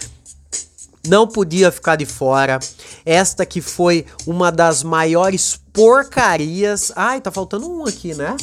não 1.06 1.28
podia 1.28 1.70
ficar 1.70 1.96
de 1.96 2.06
fora. 2.06 2.58
Esta 3.04 3.44
que 3.44 3.60
foi 3.60 4.06
uma 4.26 4.50
das 4.50 4.82
maiores 4.82 5.60
porcarias. 5.70 6.90
Ai, 6.96 7.20
tá 7.20 7.30
faltando 7.30 7.70
um 7.70 7.84
aqui, 7.84 8.14
né? 8.14 8.34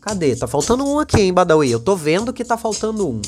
Cadê? 0.00 0.34
Tá 0.34 0.48
faltando 0.48 0.84
um 0.84 0.98
aqui, 0.98 1.20
hein, 1.20 1.32
Badawi? 1.32 1.70
Eu 1.70 1.78
tô 1.78 1.94
vendo 1.94 2.32
que 2.32 2.44
tá 2.44 2.58
faltando 2.58 3.08
um. 3.08 3.22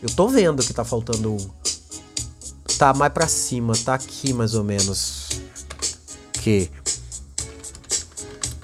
Eu 0.00 0.10
tô 0.14 0.28
vendo 0.28 0.62
que 0.62 0.72
tá 0.72 0.84
faltando 0.84 1.32
um. 1.32 1.77
Tá 2.78 2.94
mais 2.94 3.12
pra 3.12 3.26
cima, 3.26 3.74
tá 3.84 3.94
aqui 3.94 4.32
mais 4.32 4.54
ou 4.54 4.62
menos. 4.62 5.28
Que. 6.34 6.70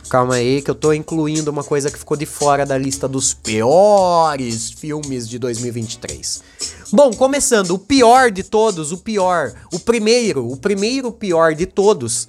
Calma 0.09 0.37
aí, 0.37 0.63
que 0.63 0.71
eu 0.71 0.75
tô 0.77 0.93
incluindo 0.93 1.51
uma 1.51 1.65
coisa 1.65 1.91
que 1.91 1.99
ficou 1.99 2.17
de 2.17 2.25
fora 2.25 2.65
da 2.65 2.79
lista 2.79 3.09
dos 3.09 3.35
piores 3.35 4.71
filmes 4.71 5.29
de 5.29 5.41
2023. 5.41 6.45
Bom, 6.93 7.13
começando, 7.13 7.73
o 7.73 7.79
pior 7.79 8.31
de 8.31 8.45
todos, 8.45 8.93
o 8.93 8.99
pior, 8.99 9.53
o 9.73 9.81
primeiro, 9.81 10.49
o 10.49 10.57
primeiro 10.57 11.11
pior 11.11 11.53
de 11.53 11.67
todos. 11.67 12.29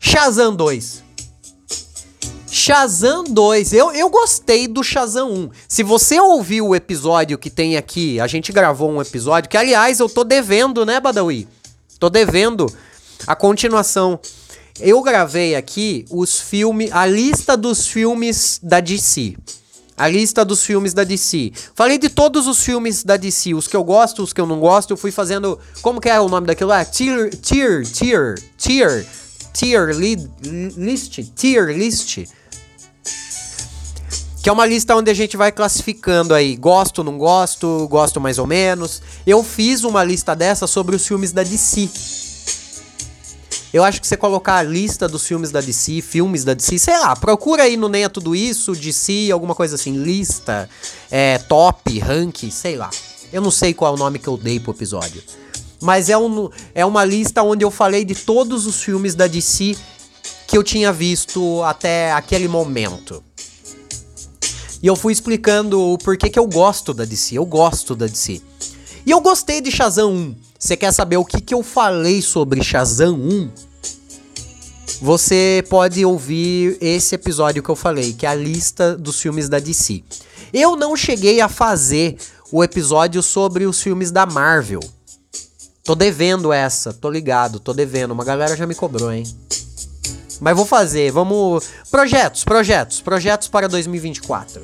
Shazam 0.00 0.56
2. 0.56 1.07
Shazam 2.68 3.24
2. 3.24 3.72
Eu, 3.72 3.92
eu 3.92 4.10
gostei 4.10 4.68
do 4.68 4.84
Shazam 4.84 5.32
1. 5.32 5.50
Se 5.66 5.82
você 5.82 6.20
ouviu 6.20 6.66
o 6.68 6.76
episódio 6.76 7.38
que 7.38 7.48
tem 7.48 7.78
aqui, 7.78 8.20
a 8.20 8.26
gente 8.26 8.52
gravou 8.52 8.90
um 8.90 9.00
episódio, 9.00 9.48
que 9.48 9.56
aliás 9.56 10.00
eu 10.00 10.06
tô 10.06 10.22
devendo, 10.22 10.84
né, 10.84 11.00
Badawi? 11.00 11.48
Tô 11.98 12.10
devendo 12.10 12.70
a 13.26 13.34
continuação. 13.34 14.20
Eu 14.78 15.00
gravei 15.00 15.56
aqui 15.56 16.04
os 16.10 16.40
filmes, 16.40 16.92
a 16.92 17.06
lista 17.06 17.56
dos 17.56 17.86
filmes 17.86 18.60
da 18.62 18.80
DC. 18.80 19.34
A 19.96 20.06
lista 20.06 20.44
dos 20.44 20.62
filmes 20.62 20.92
da 20.92 21.04
DC. 21.04 21.52
Falei 21.74 21.96
de 21.96 22.10
todos 22.10 22.46
os 22.46 22.62
filmes 22.62 23.02
da 23.02 23.16
DC, 23.16 23.54
os 23.54 23.66
que 23.66 23.76
eu 23.76 23.82
gosto, 23.82 24.22
os 24.22 24.34
que 24.34 24.42
eu 24.42 24.46
não 24.46 24.60
gosto. 24.60 24.90
Eu 24.90 24.98
fui 24.98 25.10
fazendo. 25.10 25.58
Como 25.80 26.02
que 26.02 26.10
é 26.10 26.20
o 26.20 26.28
nome 26.28 26.46
daquilo 26.46 26.68
lá? 26.68 26.84
Tier, 26.84 27.30
tier, 27.30 27.82
tier, 27.86 28.34
tier, 28.58 29.06
tier 29.54 29.88
list, 29.96 31.18
tier 31.34 31.74
list 31.74 32.28
que 34.48 34.50
é 34.50 34.54
uma 34.54 34.64
lista 34.64 34.96
onde 34.96 35.10
a 35.10 35.14
gente 35.14 35.36
vai 35.36 35.52
classificando 35.52 36.32
aí, 36.32 36.56
gosto, 36.56 37.04
não 37.04 37.18
gosto, 37.18 37.86
gosto 37.90 38.18
mais 38.18 38.38
ou 38.38 38.46
menos. 38.46 39.02
Eu 39.26 39.44
fiz 39.44 39.84
uma 39.84 40.02
lista 40.02 40.34
dessa 40.34 40.66
sobre 40.66 40.96
os 40.96 41.06
filmes 41.06 41.32
da 41.32 41.42
DC. 41.42 41.86
Eu 43.74 43.84
acho 43.84 44.00
que 44.00 44.06
você 44.06 44.16
colocar 44.16 44.56
a 44.56 44.62
lista 44.62 45.06
dos 45.06 45.26
filmes 45.26 45.50
da 45.50 45.60
DC, 45.60 46.00
filmes 46.00 46.44
da 46.44 46.54
DC, 46.54 46.78
sei 46.78 46.98
lá, 46.98 47.14
procura 47.14 47.64
aí 47.64 47.76
no 47.76 47.90
Neia 47.90 48.08
Tudo 48.08 48.34
Isso, 48.34 48.72
DC, 48.72 49.30
alguma 49.30 49.54
coisa 49.54 49.74
assim, 49.74 50.02
lista, 50.02 50.66
é, 51.10 51.36
top, 51.36 51.98
rank, 51.98 52.50
sei 52.50 52.74
lá. 52.74 52.88
Eu 53.30 53.42
não 53.42 53.50
sei 53.50 53.74
qual 53.74 53.92
é 53.92 53.96
o 53.96 53.98
nome 53.98 54.18
que 54.18 54.28
eu 54.28 54.38
dei 54.38 54.58
pro 54.58 54.72
episódio. 54.72 55.22
Mas 55.78 56.08
é, 56.08 56.16
um, 56.16 56.48
é 56.74 56.86
uma 56.86 57.04
lista 57.04 57.42
onde 57.42 57.66
eu 57.66 57.70
falei 57.70 58.02
de 58.02 58.14
todos 58.14 58.64
os 58.64 58.82
filmes 58.82 59.14
da 59.14 59.26
DC 59.26 59.76
que 60.46 60.56
eu 60.56 60.64
tinha 60.64 60.90
visto 60.90 61.62
até 61.64 62.12
aquele 62.12 62.48
momento. 62.48 63.27
E 64.82 64.86
eu 64.86 64.94
fui 64.94 65.12
explicando 65.12 65.80
o 65.80 65.98
porquê 65.98 66.28
que 66.30 66.38
eu 66.38 66.46
gosto 66.46 66.94
da 66.94 67.04
DC. 67.04 67.36
Eu 67.36 67.44
gosto 67.44 67.96
da 67.96 68.06
DC. 68.06 68.40
E 69.04 69.10
eu 69.10 69.20
gostei 69.20 69.60
de 69.60 69.70
Shazam 69.70 70.12
1. 70.12 70.34
Você 70.58 70.76
quer 70.76 70.92
saber 70.92 71.16
o 71.16 71.24
que, 71.24 71.40
que 71.40 71.54
eu 71.54 71.62
falei 71.62 72.22
sobre 72.22 72.62
Shazam 72.62 73.14
1? 73.14 73.50
Você 75.00 75.64
pode 75.68 76.04
ouvir 76.04 76.76
esse 76.80 77.14
episódio 77.14 77.62
que 77.62 77.68
eu 77.68 77.76
falei, 77.76 78.12
que 78.12 78.26
é 78.26 78.28
a 78.28 78.34
lista 78.34 78.96
dos 78.96 79.20
filmes 79.20 79.48
da 79.48 79.58
DC. 79.58 80.02
Eu 80.52 80.76
não 80.76 80.96
cheguei 80.96 81.40
a 81.40 81.48
fazer 81.48 82.16
o 82.50 82.64
episódio 82.64 83.22
sobre 83.22 83.66
os 83.66 83.80
filmes 83.80 84.10
da 84.10 84.26
Marvel. 84.26 84.80
Tô 85.84 85.94
devendo 85.94 86.52
essa, 86.52 86.92
tô 86.92 87.08
ligado, 87.10 87.60
tô 87.60 87.72
devendo. 87.72 88.10
Uma 88.12 88.24
galera 88.24 88.56
já 88.56 88.66
me 88.66 88.74
cobrou, 88.74 89.12
hein? 89.12 89.24
Mas 90.40 90.56
vou 90.56 90.64
fazer, 90.64 91.10
vamos. 91.10 91.68
Projetos, 91.90 92.44
projetos, 92.44 93.00
projetos 93.00 93.48
para 93.48 93.68
2024. 93.68 94.62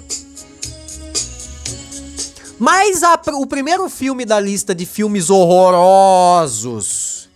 Mas 2.58 3.02
a, 3.02 3.20
o 3.34 3.46
primeiro 3.46 3.88
filme 3.90 4.24
da 4.24 4.38
lista 4.38 4.74
de 4.74 4.86
filmes 4.86 5.28
horrorosos, 5.28 7.28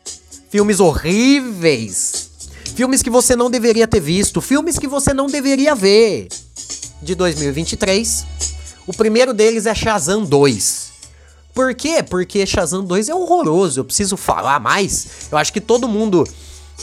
filmes 0.49 0.79
horríveis, 0.79 2.31
filmes 2.77 3.03
que 3.03 3.11
você 3.11 3.35
não 3.35 3.51
deveria 3.51 3.89
ter 3.89 4.01
visto, 4.01 4.41
filmes 4.41 4.79
que 4.79 4.87
você 4.87 5.13
não 5.13 5.27
deveria 5.27 5.75
ver, 5.75 6.29
de 7.03 7.15
2023. 7.15 8.27
O 8.87 8.93
primeiro 8.93 9.35
deles 9.35 9.67
é 9.67 9.75
Shazam 9.75 10.25
2. 10.25 10.89
Por 11.53 11.75
quê? 11.75 12.03
Porque 12.03 12.47
Shazam 12.47 12.85
2 12.85 13.09
é 13.09 13.15
horroroso, 13.15 13.81
eu 13.81 13.85
preciso 13.85 14.17
falar 14.17 14.61
mais. 14.61 15.09
Eu 15.31 15.37
acho 15.37 15.53
que 15.53 15.61
todo 15.61 15.89
mundo 15.89 16.25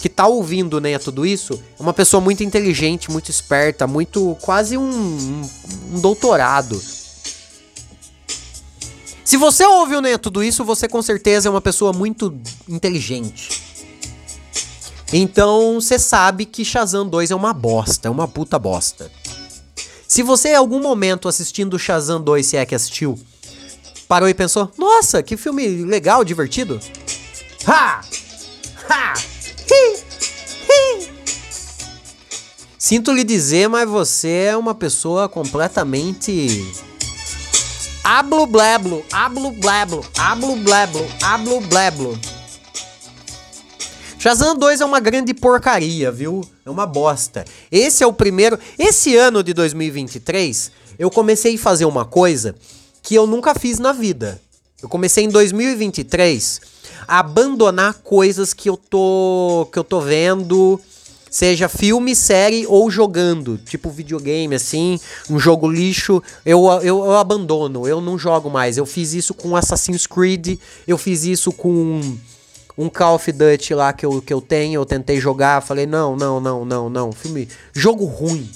que 0.02 0.10
tá 0.10 0.28
ouvindo, 0.28 0.80
né, 0.80 0.98
tudo 1.00 1.26
isso, 1.26 1.62
é 1.80 1.82
uma 1.82 1.94
pessoa 1.94 2.22
muito 2.22 2.44
inteligente, 2.44 3.10
muito 3.10 3.30
esperta, 3.30 3.88
muito 3.88 4.38
quase 4.42 4.78
um, 4.78 5.42
um 5.94 6.00
doutorado. 6.00 6.80
Se 9.24 9.38
você 9.38 9.66
ouviu, 9.66 10.02
né, 10.02 10.18
tudo 10.18 10.44
isso, 10.44 10.64
você 10.64 10.88
com 10.88 11.02
certeza 11.02 11.48
é 11.48 11.52
uma 11.52 11.62
pessoa 11.62 11.92
muito 11.92 12.38
inteligente. 12.70 13.64
Então, 15.12 15.80
você 15.80 15.98
sabe 15.98 16.46
que 16.46 16.66
Shazam 16.66 17.08
2 17.08 17.32
é 17.32 17.36
uma 17.36 17.54
bosta, 17.54 18.08
é 18.08 18.12
uma 18.12 18.28
puta 18.28 18.60
bosta. 18.60 19.12
Se 20.08 20.22
você 20.22 20.50
em 20.50 20.56
algum 20.56 20.82
momento 20.82 21.28
assistindo 21.28 21.80
Shazam 21.80 22.22
2, 22.22 22.46
se 22.46 22.58
é 22.58 22.66
que 22.66 22.76
assistiu, 22.76 23.20
parou 24.08 24.30
e 24.30 24.34
pensou: 24.34 24.72
"Nossa, 24.78 25.24
que 25.24 25.36
filme 25.36 25.68
legal, 25.84 26.24
divertido". 26.24 26.80
Ha! 27.66 28.02
Ha! 28.90 29.35
Sinto 32.78 33.12
lhe 33.12 33.24
dizer, 33.24 33.68
mas 33.68 33.90
você 33.90 34.30
é 34.50 34.56
uma 34.58 34.76
pessoa 34.76 35.28
completamente. 35.28 36.72
Ablo 38.04 38.46
bleblo, 38.46 39.04
ablo 39.12 39.52
bleblo, 39.52 40.06
ablo 40.16 40.56
bleblo, 40.58 41.04
ablo 41.24 41.62
bleblo. 41.62 42.20
Shazam 44.20 44.56
2 44.56 44.82
é 44.82 44.86
uma 44.86 45.00
grande 45.00 45.34
porcaria, 45.34 46.12
viu? 46.12 46.42
É 46.66 46.70
uma 46.70 46.86
bosta. 46.86 47.46
Esse 47.72 48.04
é 48.04 48.08
o 48.08 48.14
primeiro. 48.14 48.60
Esse 48.78 49.16
ano 49.16 49.44
de 49.44 49.54
2023, 49.54 50.72
eu 50.98 51.10
comecei 51.10 51.56
a 51.56 51.60
fazer 51.60 51.86
uma 51.86 52.06
coisa 52.06 52.56
que 53.02 53.16
eu 53.16 53.26
nunca 53.28 53.56
fiz 53.56 53.80
na 53.80 53.92
vida. 53.92 54.42
Eu 54.82 54.90
comecei 54.90 55.24
em 55.24 55.30
2023 55.30 56.62
a 56.62 56.75
abandonar 57.08 57.96
coisas 58.04 58.54
que 58.54 58.70
eu 58.70 58.78
tô 58.78 59.68
que 59.72 59.80
eu 59.80 59.84
tô 59.84 60.02
vendo 60.02 60.80
Seja 61.36 61.68
filme, 61.68 62.16
série 62.16 62.66
ou 62.66 62.90
jogando. 62.90 63.58
Tipo 63.58 63.90
videogame, 63.90 64.56
assim, 64.56 64.98
um 65.30 65.38
jogo 65.38 65.70
lixo, 65.70 66.24
eu, 66.46 66.66
eu, 66.82 67.04
eu 67.04 67.12
abandono, 67.18 67.86
eu 67.86 68.00
não 68.00 68.18
jogo 68.18 68.50
mais. 68.50 68.78
Eu 68.78 68.86
fiz 68.86 69.14
isso 69.14 69.34
com 69.34 69.54
Assassin's 69.54 70.08
Creed, 70.08 70.58
eu 70.88 70.98
fiz 70.98 71.26
isso 71.26 71.52
com 71.52 72.00
um 72.78 72.88
Call 72.88 73.16
of 73.16 73.30
Duty 73.30 73.74
lá 73.74 73.92
que 73.92 74.06
eu, 74.06 74.22
que 74.22 74.34
eu 74.34 74.40
tenho, 74.40 74.80
eu 74.80 74.86
tentei 74.86 75.20
jogar, 75.20 75.62
falei, 75.62 75.86
não, 75.86 76.16
não, 76.16 76.40
não, 76.40 76.64
não, 76.64 76.90
não. 76.90 77.12
Filme. 77.12 77.50
Jogo 77.74 78.06
ruim. 78.06 78.50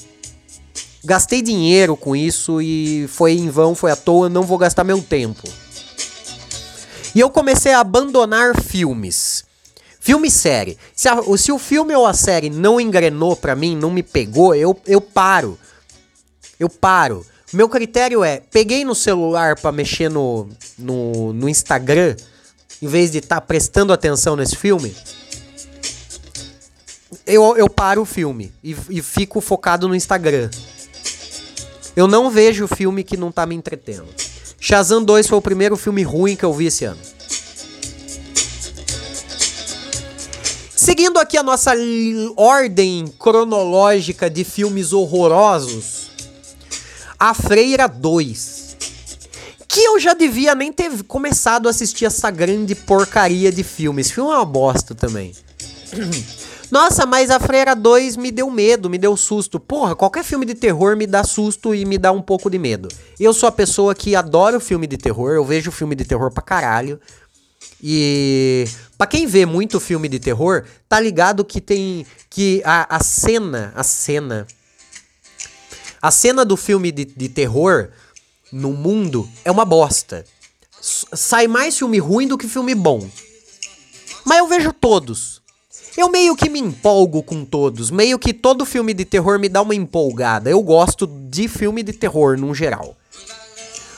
Gastei 1.03 1.41
dinheiro 1.41 1.98
com 1.98 2.15
isso 2.15 2.62
e 2.62 3.08
foi 3.10 3.34
em 3.34 3.50
vão, 3.50 3.75
foi 3.75 3.91
à 3.91 3.96
toa, 3.98 4.29
não 4.29 4.44
vou 4.44 4.58
gastar 4.58 4.86
meu 4.86 5.01
tempo. 5.01 5.44
E 7.13 7.20
eu 7.20 7.30
comecei 7.30 7.74
a 7.74 7.80
abandonar 7.80 8.60
filmes. 8.62 9.44
Filme 10.00 10.28
e 10.28 10.32
série. 10.32 10.78
Se, 10.96 11.10
a, 11.10 11.22
se, 11.38 11.51
o 11.51 11.60
filme 11.60 11.94
ou 11.96 12.06
a 12.06 12.13
série 12.13 12.50
não 12.50 12.80
engrenou 12.80 13.36
pra 13.36 13.56
mim, 13.56 13.75
não 13.75 13.92
me 13.92 14.01
pegou, 14.01 14.56
eu, 14.56 14.80
eu 14.86 15.01
paro. 15.01 15.58
Eu 16.60 16.70
paro. 16.70 17.25
Meu 17.51 17.68
critério 17.68 18.24
é, 18.24 18.39
peguei 18.39 18.86
no 18.86 18.94
celular 18.94 19.60
pra 19.60 19.72
mexer 19.72 20.10
no, 20.10 20.48
no, 20.78 21.34
no 21.34 21.50
Instagram, 21.50 22.16
em 22.82 22.88
vez 22.88 23.12
de 23.12 23.18
estar 23.18 23.36
tá 23.36 23.42
prestando 23.42 23.92
atenção 23.92 24.36
nesse 24.36 24.56
filme, 24.56 24.96
eu, 27.25 27.58
eu 27.58 27.70
paro 27.70 28.01
o 28.01 28.06
filme 28.06 28.51
e, 28.63 28.75
e 28.89 29.01
fico 29.01 29.42
focado 29.42 29.88
no 29.88 29.96
Instagram. 29.96 30.50
Eu 31.96 32.08
não 32.08 32.30
vejo 32.30 32.68
filme 32.68 33.04
que 33.04 33.18
não 33.18 33.32
tá 33.32 33.46
me 33.46 33.56
entretendo. 33.56 34.08
Shazam 34.60 35.04
2 35.04 35.28
foi 35.28 35.38
o 35.38 35.42
primeiro 35.42 35.78
filme 35.78 36.04
ruim 36.04 36.36
que 36.36 36.44
eu 36.44 36.54
vi 36.54 36.66
esse 36.66 36.86
ano. 36.86 37.00
Seguindo 40.75 41.18
aqui 41.18 41.38
a 41.38 41.44
nossa 41.44 41.74
ordem 42.36 43.06
cronológica 43.20 44.30
de 44.30 44.44
filmes 44.44 44.92
horrorosos, 44.92 46.10
A 47.18 47.34
Freira 47.34 47.88
2. 47.88 48.60
Que 49.68 49.82
eu 49.82 50.00
já 50.00 50.13
devia 50.13 50.56
nem 50.56 50.74
ter 50.74 51.04
começado 51.04 51.68
a 51.68 51.70
assistir 51.70 52.06
essa 52.06 52.32
grande 52.32 52.74
porcaria 52.74 53.51
de 53.51 53.63
filme. 53.63 54.01
Esse 54.01 54.13
filme 54.13 54.32
é 54.32 54.34
uma 54.34 54.46
bosta 54.46 54.96
também. 54.96 55.34
Nossa, 56.72 57.06
mas 57.06 57.32
a 57.32 57.40
Freira 57.40 57.76
2 57.76 58.16
me 58.16 58.32
deu 58.32 58.50
medo, 58.52 58.90
me 58.90 58.98
deu 58.98 59.18
susto. 59.18 59.60
Porra, 59.60 59.96
qualquer 59.96 60.24
filme 60.24 60.46
de 60.46 60.54
terror 60.54 60.96
me 60.96 61.08
dá 61.08 61.24
susto 61.24 61.74
e 61.74 61.84
me 61.84 61.98
dá 61.98 62.12
um 62.12 62.22
pouco 62.22 62.50
de 62.50 62.60
medo. 62.60 62.88
Eu 63.20 63.34
sou 63.34 63.50
a 63.50 63.52
pessoa 63.52 63.96
que 63.96 64.16
adora 64.16 64.60
filme 64.60 64.86
de 64.86 64.98
terror, 64.98 65.32
eu 65.32 65.44
vejo 65.44 65.72
filme 65.72 65.96
de 65.96 66.06
terror 66.06 66.32
pra 66.32 66.44
caralho. 66.44 67.00
E 67.82 68.66
para 68.98 69.08
quem 69.08 69.26
vê 69.26 69.46
muito 69.46 69.80
filme 69.80 70.08
de 70.08 70.20
terror, 70.20 70.64
tá 70.88 71.00
ligado 71.00 71.44
que 71.44 71.60
tem 71.60 72.06
que 72.30 72.62
a, 72.64 72.98
a 72.98 73.04
cena, 73.04 73.74
a 73.76 73.84
cena 73.84 74.46
a 76.02 76.12
cena 76.12 76.46
do 76.46 76.56
filme 76.56 76.92
de, 76.92 77.04
de 77.04 77.28
terror 77.28 77.90
no 78.52 78.72
mundo 78.72 79.28
é 79.44 79.52
uma 79.52 79.66
bosta. 79.66 80.26
Sai 80.82 81.48
mais 81.48 81.78
filme 81.78 82.00
ruim 82.00 82.28
do 82.28 82.38
que 82.38 82.48
filme 82.48 82.74
bom. 82.74 83.08
Mas 84.26 84.38
eu 84.38 84.48
vejo 84.48 84.72
todos. 84.72 85.42
Eu 86.00 86.10
meio 86.10 86.34
que 86.34 86.50
me 86.50 86.62
empolgo 86.62 87.22
com 87.22 87.44
todos. 87.44 87.91
Meio 87.91 88.18
que 88.18 88.34
todo 88.34 88.65
filme 88.65 88.94
de 88.94 89.03
terror 89.03 89.38
me 89.38 89.50
dá 89.50 89.62
uma 89.62 89.75
empolgada. 89.75 90.50
Eu 90.50 90.62
gosto 90.62 91.06
de 91.06 91.50
filme 91.50 91.84
de 91.84 91.91
terror 91.91 92.38
no 92.38 92.56
geral. 92.56 92.96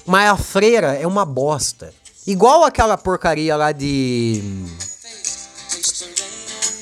Mas 0.07 0.31
a 0.31 0.35
freira 0.35 0.95
é 0.95 1.05
uma 1.05 1.23
bosta. 1.23 1.93
Igual 2.25 2.63
aquela 2.63 2.97
porcaria 2.97 3.55
lá 3.55 3.71
de. 3.71 4.41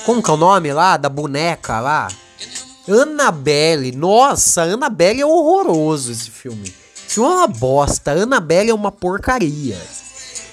Como 0.05 0.23
que 0.23 0.31
é 0.31 0.33
o 0.33 0.37
nome 0.37 0.71
lá? 0.71 0.95
Da 0.95 1.09
boneca 1.09 1.81
lá? 1.81 2.07
Annabelle. 2.87 3.91
Nossa, 3.91 4.61
Annabelle 4.61 5.19
é 5.19 5.25
horroroso 5.25 6.13
esse 6.13 6.31
filme. 6.31 6.73
Esse 7.05 7.15
filme 7.15 7.29
é 7.29 7.33
uma 7.33 7.47
bosta. 7.47 8.13
Annabelle 8.13 8.69
é 8.69 8.73
uma 8.73 8.89
porcaria. 8.89 9.77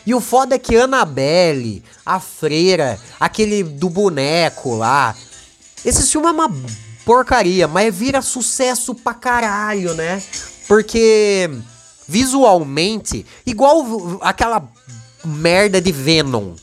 E 0.07 0.15
o 0.15 0.21
foda 0.21 0.55
é 0.55 0.59
que 0.59 0.77
Annabelle, 0.77 1.83
a 2.05 2.21
freira, 2.21 2.99
aquele 3.19 3.65
do 3.65 3.91
boneco 3.91 4.77
lá. 4.77 5.17
Esse 5.85 6.03
filme 6.11 6.29
é 6.29 6.31
uma 6.31 6.51
porcaria, 7.05 7.67
mas 7.67 7.95
vira 7.95 8.23
sucesso 8.23 8.95
pra 8.95 9.15
caralho, 9.15 9.95
né? 9.95 10.23
Porque 10.69 11.51
visualmente, 12.07 13.27
igual 13.45 13.85
aquela 14.21 14.63
merda 15.25 15.81
de 15.81 15.91
Venom. 15.91 16.55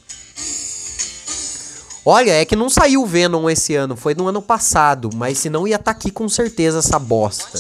Olha, 2.06 2.32
é 2.32 2.46
que 2.46 2.56
não 2.56 2.70
saiu 2.70 3.06
Venom 3.06 3.50
esse 3.50 3.76
ano, 3.76 3.96
foi 3.96 4.14
no 4.14 4.28
ano 4.28 4.42
passado, 4.42 5.10
mas 5.14 5.38
senão 5.38 5.68
ia 5.68 5.76
estar 5.76 5.86
tá 5.86 5.92
aqui 5.92 6.12
com 6.12 6.28
certeza 6.30 6.80
essa 6.80 7.00
bosta. 7.00 7.60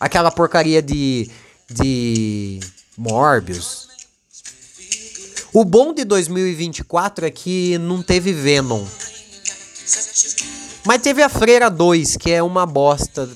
Aquela 0.00 0.30
porcaria 0.30 0.82
de 0.82 1.30
de 1.70 2.60
Morbius. 2.96 3.87
O 5.52 5.64
bom 5.64 5.92
de 5.92 6.04
2024 6.04 7.26
é 7.26 7.30
que 7.30 7.78
não 7.78 8.02
teve 8.02 8.32
Venom. 8.32 8.84
Mas 10.84 11.02
teve 11.02 11.22
a 11.22 11.28
Freira 11.28 11.70
2, 11.70 12.16
que 12.16 12.30
é 12.30 12.42
uma 12.42 12.66
bosta 12.66 13.28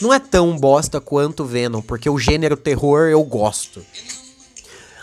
não 0.00 0.12
é 0.12 0.18
tão 0.18 0.56
bosta 0.56 1.00
quanto 1.00 1.44
Venom, 1.44 1.80
porque 1.80 2.08
o 2.08 2.18
gênero 2.18 2.56
terror 2.56 3.08
eu 3.08 3.22
gosto. 3.22 3.84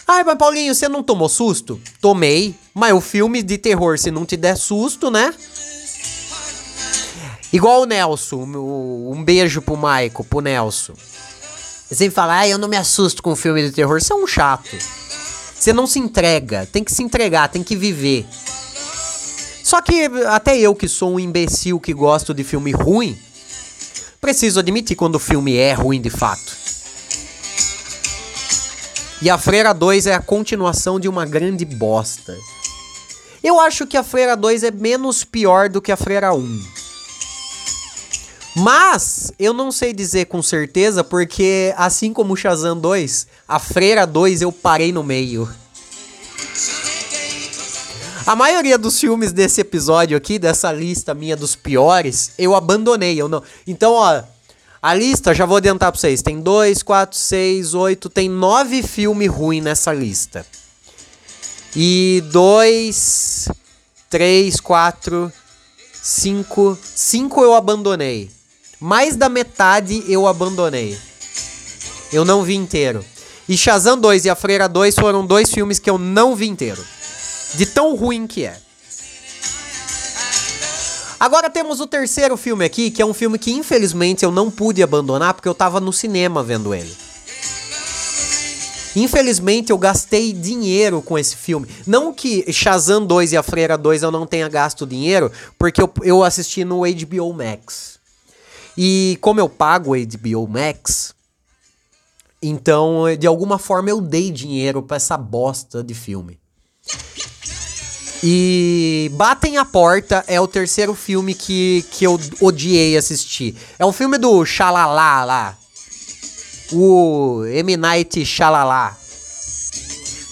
Ai, 0.07 0.23
mas 0.23 0.37
Paulinho, 0.37 0.75
você 0.75 0.89
não 0.89 1.01
tomou 1.01 1.29
susto? 1.29 1.79
Tomei, 2.01 2.55
mas 2.73 2.93
o 2.93 2.99
filme 2.99 3.41
de 3.41 3.57
terror, 3.57 3.97
se 3.97 4.11
não 4.11 4.25
te 4.25 4.35
der 4.35 4.57
susto, 4.57 5.09
né? 5.09 5.33
Igual 7.53 7.81
o 7.81 7.85
Nelson, 7.85 8.43
um 8.43 9.23
beijo 9.23 9.61
pro 9.61 9.77
Maico, 9.77 10.23
pro 10.23 10.41
Nelson. 10.41 10.93
Você 11.89 12.09
fala, 12.09 12.39
ah, 12.39 12.47
eu 12.47 12.57
não 12.57 12.67
me 12.67 12.77
assusto 12.77 13.21
com 13.21 13.35
filme 13.35 13.63
de 13.63 13.71
terror, 13.71 14.01
você 14.01 14.13
é 14.13 14.15
um 14.15 14.27
chato. 14.27 14.69
Você 15.61 15.73
não 15.73 15.85
se 15.85 15.99
entrega, 15.99 16.65
tem 16.65 16.83
que 16.83 16.91
se 16.91 17.03
entregar, 17.03 17.47
tem 17.47 17.61
que 17.61 17.75
viver. 17.75 18.25
Só 19.63 19.79
que 19.79 20.09
até 20.25 20.57
eu 20.57 20.73
que 20.73 20.87
sou 20.87 21.13
um 21.13 21.19
imbecil 21.19 21.79
que 21.79 21.93
gosto 21.93 22.33
de 22.33 22.43
filme 22.43 22.71
ruim, 22.71 23.15
preciso 24.19 24.59
admitir 24.59 24.95
quando 24.95 25.17
o 25.17 25.19
filme 25.19 25.55
é 25.55 25.71
ruim 25.73 26.01
de 26.01 26.09
fato. 26.09 26.51
E 29.21 29.29
a 29.29 29.37
Freira 29.37 29.71
2 29.71 30.07
é 30.07 30.15
a 30.15 30.19
continuação 30.19 30.99
de 30.99 31.07
uma 31.07 31.27
grande 31.27 31.63
bosta. 31.63 32.35
Eu 33.43 33.59
acho 33.59 33.85
que 33.85 33.97
a 33.97 34.03
Freira 34.03 34.35
2 34.35 34.63
é 34.63 34.71
menos 34.71 35.23
pior 35.23 35.69
do 35.69 35.79
que 35.79 35.91
a 35.91 35.95
Freira 35.95 36.33
1. 36.33 36.80
Mas 38.55 39.31
eu 39.39 39.53
não 39.53 39.71
sei 39.71 39.93
dizer 39.93 40.25
com 40.25 40.41
certeza, 40.41 41.03
porque 41.03 41.73
assim 41.77 42.11
como 42.11 42.33
o 42.33 42.37
Shazam 42.37 42.77
2, 42.77 43.27
a 43.47 43.59
Freira 43.59 44.05
2 44.05 44.41
eu 44.41 44.51
parei 44.51 44.91
no 44.91 45.03
meio. 45.03 45.49
A 48.25 48.35
maioria 48.35 48.77
dos 48.77 48.99
filmes 48.99 49.31
desse 49.31 49.61
episódio 49.61 50.15
aqui, 50.15 50.37
dessa 50.37 50.71
lista 50.71 51.13
minha 51.13 51.35
dos 51.35 51.55
piores, 51.55 52.31
eu 52.37 52.53
abandonei. 52.53 53.19
Eu 53.19 53.27
não. 53.27 53.41
Então, 53.65 53.93
ó, 53.93 54.21
a 54.81 54.93
lista, 54.93 55.33
já 55.33 55.45
vou 55.45 55.57
adiantar 55.57 55.91
pra 55.91 55.99
vocês. 55.99 56.21
Tem 56.21 56.39
2, 56.39 56.83
4, 56.83 57.17
6, 57.17 57.73
8, 57.73 58.09
tem 58.09 58.29
9 58.29 58.83
filmes 58.83 59.29
ruins 59.29 59.63
nessa 59.63 59.91
lista. 59.93 60.45
E 61.75 62.21
2, 62.31 63.49
3, 64.09 64.59
4, 64.59 65.33
5. 66.01 66.77
5 66.83 67.43
eu 67.43 67.55
abandonei. 67.55 68.29
Mais 68.81 69.15
da 69.15 69.29
metade 69.29 70.03
eu 70.07 70.25
abandonei. 70.25 70.97
Eu 72.11 72.25
não 72.25 72.41
vi 72.41 72.55
inteiro. 72.55 73.05
E 73.47 73.55
Shazam 73.55 73.95
2 73.95 74.25
e 74.25 74.29
A 74.31 74.35
Freira 74.35 74.67
2 74.67 74.95
foram 74.95 75.23
dois 75.23 75.51
filmes 75.51 75.77
que 75.77 75.87
eu 75.87 75.99
não 75.99 76.35
vi 76.35 76.47
inteiro. 76.47 76.83
De 77.53 77.67
tão 77.67 77.95
ruim 77.95 78.25
que 78.25 78.43
é. 78.43 78.57
Agora 81.19 81.47
temos 81.47 81.79
o 81.79 81.85
terceiro 81.85 82.35
filme 82.35 82.65
aqui, 82.65 82.89
que 82.89 83.03
é 83.03 83.05
um 83.05 83.13
filme 83.13 83.37
que 83.37 83.51
infelizmente 83.51 84.25
eu 84.25 84.31
não 84.31 84.49
pude 84.49 84.81
abandonar 84.81 85.35
porque 85.35 85.47
eu 85.47 85.53
tava 85.53 85.79
no 85.79 85.93
cinema 85.93 86.41
vendo 86.41 86.73
ele. 86.73 86.91
Infelizmente 88.95 89.71
eu 89.71 89.77
gastei 89.77 90.33
dinheiro 90.33 91.03
com 91.03 91.19
esse 91.19 91.35
filme. 91.35 91.67
Não 91.85 92.11
que 92.11 92.51
Shazam 92.51 93.05
2 93.05 93.33
e 93.33 93.37
A 93.37 93.43
Freira 93.43 93.77
2 93.77 94.01
eu 94.01 94.09
não 94.09 94.25
tenha 94.25 94.49
gasto 94.49 94.87
dinheiro, 94.87 95.31
porque 95.59 95.83
eu, 95.83 95.93
eu 96.01 96.23
assisti 96.23 96.65
no 96.65 96.81
HBO 96.81 97.31
Max. 97.31 97.90
E 98.77 99.17
como 99.21 99.39
eu 99.39 99.49
pago 99.49 99.93
o 99.93 99.97
HBO 99.97 100.47
Max, 100.47 101.13
então 102.41 103.03
de 103.17 103.27
alguma 103.27 103.59
forma 103.59 103.89
eu 103.89 104.01
dei 104.01 104.31
dinheiro 104.31 104.81
para 104.81 104.97
essa 104.97 105.17
bosta 105.17 105.83
de 105.83 105.93
filme. 105.93 106.39
E 108.23 109.09
Batem 109.13 109.57
a 109.57 109.65
Porta 109.65 110.23
é 110.27 110.39
o 110.39 110.47
terceiro 110.47 110.93
filme 110.93 111.33
que, 111.33 111.83
que 111.91 112.05
eu 112.05 112.19
odiei 112.39 112.95
assistir. 112.95 113.55
É 113.79 113.85
um 113.85 113.91
filme 113.91 114.17
do 114.17 114.45
Xalala 114.45 115.25
lá. 115.25 115.57
O 116.71 117.43
M. 117.45 117.75
Night 117.77 118.23
Xalala. 118.23 118.95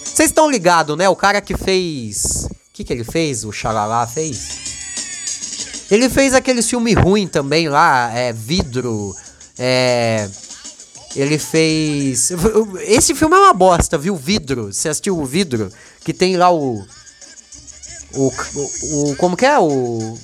Vocês 0.04 0.30
estão 0.30 0.48
ligados, 0.48 0.96
né? 0.96 1.08
O 1.08 1.16
cara 1.16 1.40
que 1.40 1.56
fez. 1.56 2.44
O 2.44 2.72
que, 2.72 2.84
que 2.84 2.92
ele 2.92 3.04
fez? 3.04 3.44
O 3.44 3.50
Xalala 3.50 4.06
fez? 4.06 4.69
Ele 5.90 6.08
fez 6.08 6.34
aquele 6.34 6.62
filme 6.62 6.94
ruim 6.94 7.26
também 7.26 7.68
lá, 7.68 8.12
é 8.14 8.32
Vidro. 8.32 9.14
É. 9.58 10.28
Ele 11.16 11.38
fez. 11.38 12.30
Esse 12.82 13.14
filme 13.14 13.34
é 13.34 13.38
uma 13.38 13.52
bosta, 13.52 13.98
viu? 13.98 14.14
Vidro. 14.14 14.72
Você 14.72 14.88
assistiu 14.88 15.18
o 15.18 15.24
Vidro? 15.24 15.70
Que 16.04 16.14
tem 16.14 16.36
lá 16.36 16.52
o. 16.52 16.84
O. 18.14 18.32
o, 18.82 19.16
como 19.16 19.36
que 19.36 19.44
é? 19.44 19.58
O. 19.58 20.16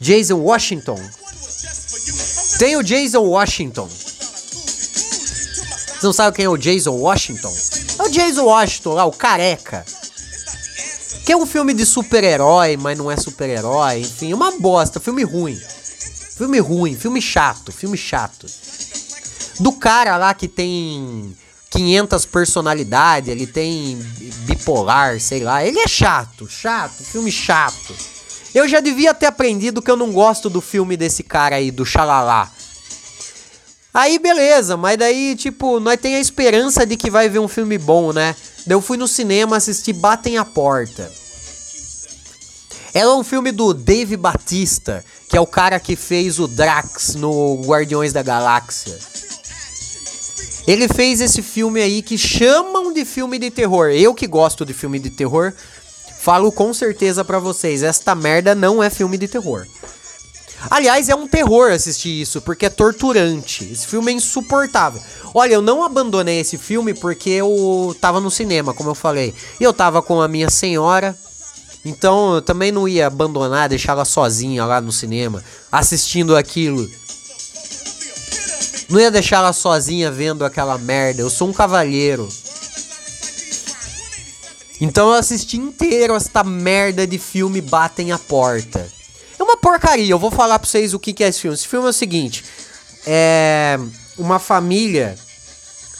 Jason 0.00 0.38
Washington. 0.38 1.00
Tem 2.58 2.76
o 2.76 2.82
Jason 2.82 3.22
Washington. 3.22 3.88
Você 3.88 6.06
não 6.06 6.12
sabe 6.12 6.36
quem 6.36 6.44
é 6.44 6.48
o 6.48 6.56
Jason 6.56 6.96
Washington? 6.96 7.54
É 7.98 8.02
o 8.02 8.10
Jason 8.10 8.44
Washington 8.44 8.94
lá, 8.94 9.04
o 9.06 9.12
careca. 9.12 9.84
Que 11.24 11.32
é 11.32 11.36
um 11.36 11.46
filme 11.46 11.72
de 11.72 11.86
super-herói, 11.86 12.76
mas 12.76 12.98
não 12.98 13.10
é 13.10 13.16
super-herói. 13.16 14.00
Enfim, 14.00 14.32
é 14.32 14.34
uma 14.34 14.52
bosta. 14.58 15.00
Filme 15.00 15.22
ruim. 15.22 15.58
Filme 16.36 16.58
ruim, 16.58 16.96
filme 16.96 17.22
chato, 17.22 17.70
filme 17.70 17.96
chato. 17.96 18.46
Do 19.60 19.72
cara 19.72 20.16
lá 20.16 20.34
que 20.34 20.48
tem 20.48 21.34
500 21.70 22.26
personalidades, 22.26 23.30
ele 23.30 23.46
tem 23.46 23.96
bipolar, 24.40 25.20
sei 25.20 25.44
lá. 25.44 25.64
Ele 25.64 25.78
é 25.78 25.88
chato, 25.88 26.48
chato, 26.48 27.04
filme 27.04 27.30
chato. 27.30 27.94
Eu 28.54 28.68
já 28.68 28.80
devia 28.80 29.14
ter 29.14 29.26
aprendido 29.26 29.80
que 29.80 29.90
eu 29.90 29.96
não 29.96 30.12
gosto 30.12 30.50
do 30.50 30.60
filme 30.60 30.96
desse 30.96 31.22
cara 31.22 31.56
aí, 31.56 31.70
do 31.70 31.86
Xalala. 31.86 32.50
Aí 33.94 34.18
beleza, 34.18 34.76
mas 34.76 34.98
daí, 34.98 35.36
tipo, 35.36 35.78
nós 35.78 36.00
tem 36.00 36.16
a 36.16 36.20
esperança 36.20 36.84
de 36.84 36.96
que 36.96 37.08
vai 37.08 37.28
ver 37.28 37.38
um 37.38 37.46
filme 37.46 37.78
bom, 37.78 38.12
né? 38.12 38.34
Eu 38.66 38.80
fui 38.80 38.96
no 38.96 39.06
cinema 39.06 39.56
assistir 39.56 39.92
Batem 39.92 40.36
a 40.36 40.44
Porta. 40.44 41.08
Ela 42.92 43.12
é 43.12 43.16
um 43.16 43.22
filme 43.22 43.52
do 43.52 43.72
Dave 43.72 44.16
Batista, 44.16 45.04
que 45.28 45.36
é 45.36 45.40
o 45.40 45.46
cara 45.46 45.78
que 45.78 45.94
fez 45.94 46.40
o 46.40 46.48
Drax 46.48 47.14
no 47.14 47.62
Guardiões 47.64 48.12
da 48.12 48.20
Galáxia. 48.20 48.98
Ele 50.66 50.88
fez 50.88 51.20
esse 51.20 51.40
filme 51.40 51.80
aí 51.80 52.02
que 52.02 52.18
chamam 52.18 52.92
de 52.92 53.04
filme 53.04 53.38
de 53.38 53.50
terror. 53.50 53.90
Eu 53.90 54.12
que 54.12 54.26
gosto 54.26 54.64
de 54.64 54.74
filme 54.74 54.98
de 54.98 55.10
terror, 55.10 55.52
falo 56.18 56.50
com 56.50 56.74
certeza 56.74 57.24
para 57.24 57.38
vocês, 57.38 57.84
esta 57.84 58.14
merda 58.14 58.56
não 58.56 58.82
é 58.82 58.90
filme 58.90 59.16
de 59.16 59.28
terror. 59.28 59.66
Aliás, 60.70 61.08
é 61.08 61.14
um 61.14 61.28
terror 61.28 61.70
assistir 61.70 62.20
isso, 62.20 62.40
porque 62.40 62.66
é 62.66 62.70
torturante. 62.70 63.64
Esse 63.64 63.86
filme 63.86 64.12
é 64.12 64.14
insuportável. 64.14 65.00
Olha, 65.34 65.54
eu 65.54 65.62
não 65.62 65.84
abandonei 65.84 66.40
esse 66.40 66.56
filme 66.56 66.94
porque 66.94 67.30
eu 67.30 67.94
tava 68.00 68.20
no 68.20 68.30
cinema, 68.30 68.72
como 68.72 68.90
eu 68.90 68.94
falei. 68.94 69.34
E 69.60 69.64
eu 69.64 69.72
tava 69.72 70.00
com 70.02 70.20
a 70.20 70.28
minha 70.28 70.48
senhora. 70.48 71.16
Então 71.84 72.36
eu 72.36 72.42
também 72.42 72.72
não 72.72 72.88
ia 72.88 73.06
abandonar, 73.06 73.68
deixar 73.68 73.92
ela 73.92 74.06
sozinha 74.06 74.64
lá 74.64 74.80
no 74.80 74.90
cinema, 74.90 75.44
assistindo 75.70 76.34
aquilo. 76.34 76.88
Não 78.88 78.98
ia 78.98 79.10
deixar 79.10 79.36
ela 79.38 79.52
sozinha 79.52 80.10
vendo 80.10 80.44
aquela 80.44 80.78
merda. 80.78 81.20
Eu 81.20 81.28
sou 81.28 81.48
um 81.48 81.52
cavalheiro. 81.52 82.28
Então 84.80 85.08
eu 85.08 85.14
assisti 85.14 85.56
inteiro 85.56 86.14
esta 86.14 86.42
merda 86.42 87.06
de 87.06 87.18
filme 87.18 87.60
Batem 87.60 88.12
a 88.12 88.18
Porta. 88.18 88.90
Porcaria, 89.64 90.12
eu 90.12 90.18
vou 90.18 90.30
falar 90.30 90.58
pra 90.58 90.68
vocês 90.68 90.92
o 90.92 90.98
que, 90.98 91.14
que 91.14 91.24
é 91.24 91.28
esse 91.28 91.40
filme. 91.40 91.54
Esse 91.54 91.66
filme 91.66 91.86
é 91.86 91.88
o 91.88 91.92
seguinte: 91.92 92.44
é. 93.06 93.78
Uma 94.18 94.38
família 94.38 95.16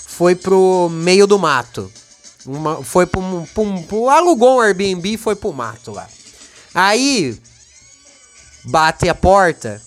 foi 0.07 0.35
pro 0.35 0.91
meio 0.91 1.27
do 1.27 1.39
mato. 1.39 1.91
Uma, 2.45 2.85
foi 2.85 3.07
pro, 3.07 3.23
pro, 3.55 3.83
pro, 3.85 4.09
Alugou 4.11 4.59
um 4.59 4.61
Airbnb 4.61 5.15
e 5.15 5.17
foi 5.17 5.35
pro 5.35 5.51
mato 5.51 5.93
lá. 5.93 6.07
Aí. 6.75 7.41
Bate 8.67 9.09
a 9.09 9.15
porta. 9.15 9.81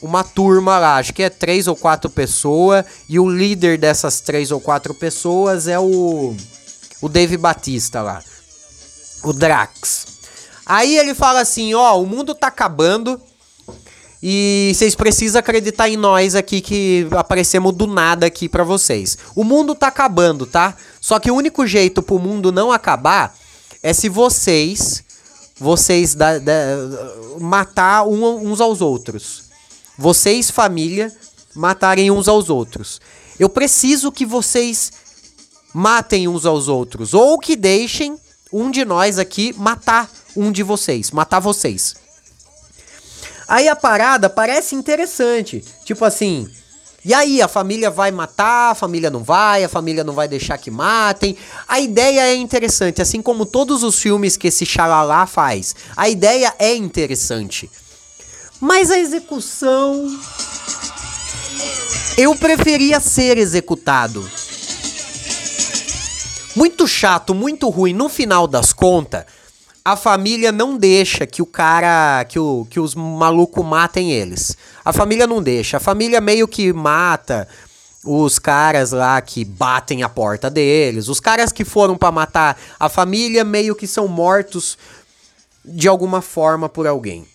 Uma 0.00 0.22
turma 0.22 0.78
lá, 0.78 0.96
acho 0.98 1.12
que 1.12 1.22
é 1.22 1.28
três 1.28 1.66
ou 1.66 1.74
quatro 1.74 2.08
pessoas. 2.08 2.84
E 3.08 3.18
o 3.18 3.28
líder 3.28 3.78
dessas 3.78 4.20
três 4.20 4.52
ou 4.52 4.60
quatro 4.60 4.94
pessoas 4.94 5.66
é 5.66 5.78
o. 5.78 6.36
O 7.00 7.08
Dave 7.08 7.36
Batista 7.36 8.00
lá. 8.00 8.22
O 9.24 9.32
Drax. 9.32 10.13
Aí 10.66 10.96
ele 10.96 11.14
fala 11.14 11.40
assim: 11.40 11.74
ó, 11.74 12.00
o 12.00 12.06
mundo 12.06 12.34
tá 12.34 12.48
acabando. 12.48 13.20
E 14.26 14.72
vocês 14.74 14.94
precisam 14.94 15.38
acreditar 15.38 15.86
em 15.88 15.98
nós 15.98 16.34
aqui 16.34 16.62
que 16.62 17.06
aparecemos 17.10 17.74
do 17.74 17.86
nada 17.86 18.24
aqui 18.24 18.48
para 18.48 18.64
vocês. 18.64 19.18
O 19.36 19.44
mundo 19.44 19.74
tá 19.74 19.88
acabando, 19.88 20.46
tá? 20.46 20.74
Só 20.98 21.18
que 21.18 21.30
o 21.30 21.34
único 21.34 21.66
jeito 21.66 22.02
pro 22.02 22.18
mundo 22.18 22.50
não 22.50 22.72
acabar 22.72 23.36
é 23.82 23.92
se 23.92 24.08
vocês 24.08 25.04
vocês 25.56 26.14
da, 26.14 26.38
da, 26.38 26.52
matar 27.40 28.06
um, 28.06 28.50
uns 28.50 28.60
aos 28.60 28.80
outros. 28.80 29.44
Vocês, 29.96 30.50
família, 30.50 31.14
matarem 31.54 32.10
uns 32.10 32.28
aos 32.28 32.50
outros. 32.50 33.00
Eu 33.38 33.48
preciso 33.48 34.10
que 34.10 34.26
vocês 34.26 34.92
matem 35.72 36.28
uns 36.28 36.46
aos 36.46 36.68
outros 36.68 37.14
ou 37.14 37.38
que 37.38 37.56
deixem 37.56 38.16
um 38.52 38.70
de 38.70 38.84
nós 38.84 39.18
aqui 39.18 39.52
matar 39.56 40.08
um 40.36 40.50
de 40.52 40.62
vocês, 40.62 41.10
matar 41.10 41.40
vocês. 41.40 41.94
Aí 43.46 43.68
a 43.68 43.76
parada 43.76 44.30
parece 44.30 44.74
interessante. 44.74 45.62
Tipo 45.84 46.04
assim, 46.04 46.48
e 47.04 47.12
aí, 47.12 47.42
a 47.42 47.48
família 47.48 47.90
vai 47.90 48.10
matar, 48.10 48.70
a 48.70 48.74
família 48.74 49.10
não 49.10 49.22
vai, 49.22 49.62
a 49.62 49.68
família 49.68 50.02
não 50.02 50.14
vai 50.14 50.26
deixar 50.26 50.56
que 50.56 50.70
matem. 50.70 51.36
A 51.68 51.78
ideia 51.78 52.22
é 52.22 52.34
interessante, 52.34 53.02
assim 53.02 53.20
como 53.20 53.44
todos 53.44 53.82
os 53.82 53.98
filmes 53.98 54.38
que 54.38 54.48
esse 54.48 54.64
xalalá 54.64 55.26
faz. 55.26 55.76
A 55.94 56.08
ideia 56.08 56.54
é 56.58 56.74
interessante. 56.74 57.70
Mas 58.58 58.90
a 58.90 58.98
execução. 58.98 60.18
Eu 62.16 62.34
preferia 62.36 62.98
ser 63.00 63.36
executado. 63.36 64.26
Muito 66.56 66.88
chato, 66.88 67.34
muito 67.34 67.68
ruim. 67.68 67.92
No 67.92 68.08
final 68.08 68.46
das 68.46 68.72
contas, 68.72 69.26
a 69.84 69.96
família 69.96 70.50
não 70.50 70.78
deixa 70.78 71.26
que 71.26 71.42
o 71.42 71.46
cara, 71.46 72.24
que, 72.24 72.38
o, 72.38 72.66
que 72.70 72.80
os 72.80 72.94
malucos 72.94 73.62
matem 73.62 74.12
eles. 74.12 74.56
A 74.82 74.94
família 74.94 75.26
não 75.26 75.42
deixa. 75.42 75.76
A 75.76 75.80
família 75.80 76.22
meio 76.22 76.48
que 76.48 76.72
mata 76.72 77.46
os 78.02 78.38
caras 78.38 78.92
lá 78.92 79.20
que 79.20 79.44
batem 79.44 80.02
a 80.02 80.08
porta 80.08 80.48
deles. 80.48 81.08
Os 81.08 81.20
caras 81.20 81.52
que 81.52 81.66
foram 81.66 81.98
para 81.98 82.10
matar 82.10 82.58
a 82.80 82.88
família 82.88 83.44
meio 83.44 83.74
que 83.74 83.86
são 83.86 84.08
mortos 84.08 84.78
de 85.62 85.86
alguma 85.86 86.22
forma 86.22 86.66
por 86.66 86.86
alguém. 86.86 87.26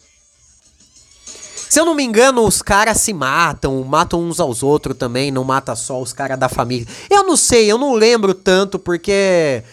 Se 1.69 1.79
eu 1.79 1.85
não 1.85 1.93
me 1.93 2.03
engano, 2.03 2.43
os 2.43 2.63
caras 2.63 2.99
se 2.99 3.13
matam, 3.13 3.83
matam 3.83 4.23
uns 4.23 4.39
aos 4.39 4.63
outros 4.63 4.97
também, 4.97 5.29
não 5.29 5.43
mata 5.43 5.75
só 5.75 6.01
os 6.01 6.12
caras 6.12 6.39
da 6.39 6.49
família. 6.49 6.88
Eu 7.12 7.23
não 7.23 7.38
sei, 7.38 7.71
eu 7.71 7.77
não 7.77 7.93
lembro 7.93 8.33
tanto 8.33 8.79
porque 8.79 9.63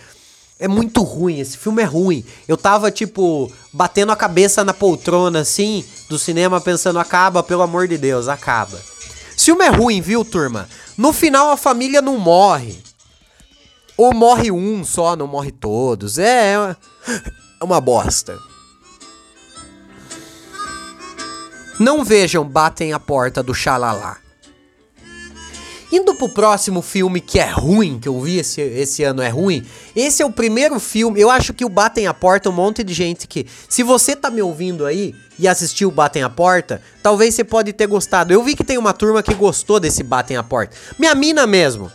é 0.59 0.67
muito 0.67 1.03
ruim, 1.03 1.39
esse 1.39 1.59
filme 1.59 1.83
é 1.83 1.85
ruim. 1.85 2.25
Eu 2.49 2.57
tava, 2.57 2.91
tipo, 2.91 3.51
batendo 3.73 4.13
a 4.13 4.17
cabeça 4.17 4.65
na 4.65 4.73
poltrona, 4.73 5.41
assim, 5.41 5.85
do 6.09 6.19
cinema, 6.19 6.61
pensando, 6.61 6.99
acaba, 6.99 7.43
pelo 7.43 7.63
amor 7.63 7.87
de 7.87 7.99
Deus, 7.99 8.27
acaba. 8.29 8.81
Esse 9.37 9.47
filme 9.47 9.65
é 9.65 9.69
ruim, 9.69 10.01
viu, 10.01 10.25
turma? 10.25 10.69
No 10.97 11.13
final 11.13 11.51
a 11.51 11.57
família 11.57 12.01
não 12.01 12.19
morre. 12.19 12.79
Ou 13.97 14.15
morre 14.15 14.51
um 14.51 14.85
só, 14.85 15.15
não 15.15 15.27
morre 15.27 15.53
todos. 15.53 16.19
É, 16.19 16.55
é 17.61 17.65
uma 17.65 17.81
bosta. 17.81 18.39
Não 21.79 22.03
vejam 22.03 22.45
Batem 22.45 22.95
a 22.95 22.99
Porta 22.99 23.43
do 23.43 23.55
Xalala. 23.55 24.17
Indo 25.91 26.15
pro 26.17 26.29
próximo 26.29 26.83
filme 26.83 27.21
que 27.21 27.39
é 27.39 27.49
ruim, 27.49 27.99
que 28.01 28.09
eu 28.09 28.21
vi 28.21 28.39
esse, 28.39 28.61
esse 28.61 29.05
ano 29.05 29.23
é 29.23 29.29
ruim. 29.29 29.65
Esse 29.95 30.21
é 30.21 30.27
o 30.27 30.33
primeiro 30.33 30.81
filme. 30.81 31.21
Eu 31.21 31.31
acho 31.31 31.55
que 31.55 31.65
o 31.65 31.69
Batem 31.69 32.09
a 32.09 32.15
Porta, 32.15 32.51
um 32.51 32.53
monte 32.53 32.83
de 32.83 32.93
gente 32.93 33.29
que. 33.29 33.47
Se 33.69 33.83
você 33.85 34.17
tá 34.17 34.29
me 34.29 34.43
ouvindo 34.43 34.85
aí 34.85 35.15
e 35.39 35.47
assistiu 35.47 35.91
Batem 35.91 36.25
a 36.25 36.31
Porta, 36.31 36.83
talvez 37.03 37.35
você 37.35 37.45
pode 37.45 37.73
ter 37.73 37.87
gostado. 37.87 38.33
Eu 38.33 38.43
vi 38.43 38.57
que 38.57 38.65
tem 38.65 38.79
uma 38.79 38.93
turma 38.93 39.23
que 39.23 39.35
gostou 39.35 39.79
desse 39.79 40.03
Batem 40.03 40.37
a 40.37 40.43
Porta. 40.43 40.77
Minha 40.99 41.15
mina 41.15 41.47
mesmo. 41.47 41.91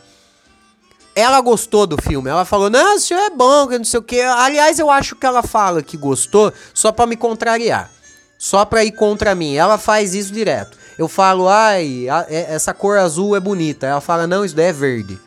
Ela 1.14 1.42
gostou 1.42 1.86
do 1.86 2.02
filme. 2.02 2.30
Ela 2.30 2.46
falou: 2.46 2.70
Não, 2.70 2.96
isso 2.96 3.14
é 3.14 3.30
bom, 3.30 3.68
que 3.68 3.78
não 3.78 3.86
sei 3.86 4.00
o 4.00 4.04
que. 4.04 4.22
Aliás, 4.22 4.80
eu 4.80 4.90
acho 4.90 5.18
que 5.18 5.26
ela 5.26 5.44
fala 5.44 5.84
que 5.84 5.98
gostou 5.98 6.54
só 6.74 6.94
para 6.94 7.06
me 7.06 7.18
contrariar. 7.18 7.92
Só 8.38 8.64
pra 8.64 8.86
ir 8.86 8.94
contra 8.94 9.36
mim. 9.36 9.54
Ela 9.54 9.78
faz 9.78 10.16
isso 10.16 10.32
direto. 10.32 10.81
Eu 11.02 11.08
falo, 11.08 11.50
ai, 11.50 12.08
a, 12.08 12.28
é, 12.30 12.54
essa 12.54 12.76
cor 12.76 13.00
azul 13.00 13.36
é 13.36 13.40
bonita. 13.40 13.88
Ela 13.88 14.00
fala, 14.00 14.28
não, 14.28 14.46
isso 14.46 14.56
daí 14.56 14.68
é 14.68 14.72
verde. 14.72 15.20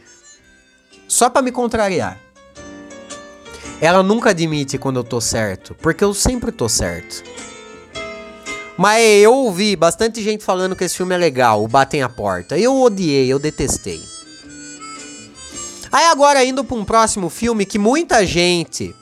Só 1.09 1.29
para 1.29 1.43
me 1.43 1.51
contrariar. 1.51 2.17
Ela 3.81 4.01
nunca 4.01 4.31
admite 4.31 4.79
quando 4.79 5.01
eu 5.01 5.03
tô 5.03 5.21
certo, 5.21 5.75
porque 5.83 6.05
eu 6.05 6.15
sempre 6.15 6.53
tô 6.53 6.69
certo. 6.69 7.25
Mas 8.79 9.03
eu 9.21 9.35
ouvi 9.35 9.75
bastante 9.75 10.23
gente 10.23 10.45
falando 10.45 10.77
que 10.77 10.85
esse 10.85 10.97
filme 10.97 11.13
é 11.13 11.19
legal, 11.19 11.65
o 11.65 11.67
Batem 11.67 12.05
a 12.05 12.09
Porta. 12.09 12.57
Eu 12.57 12.81
odiei, 12.81 13.27
eu 13.27 13.41
detestei. 13.41 14.01
Aí 15.91 16.05
agora 16.05 16.45
indo 16.45 16.63
para 16.63 16.77
um 16.77 16.85
próximo 16.85 17.29
filme 17.29 17.67
que 17.67 17.81
muita 17.81 18.25
gente 18.25 18.95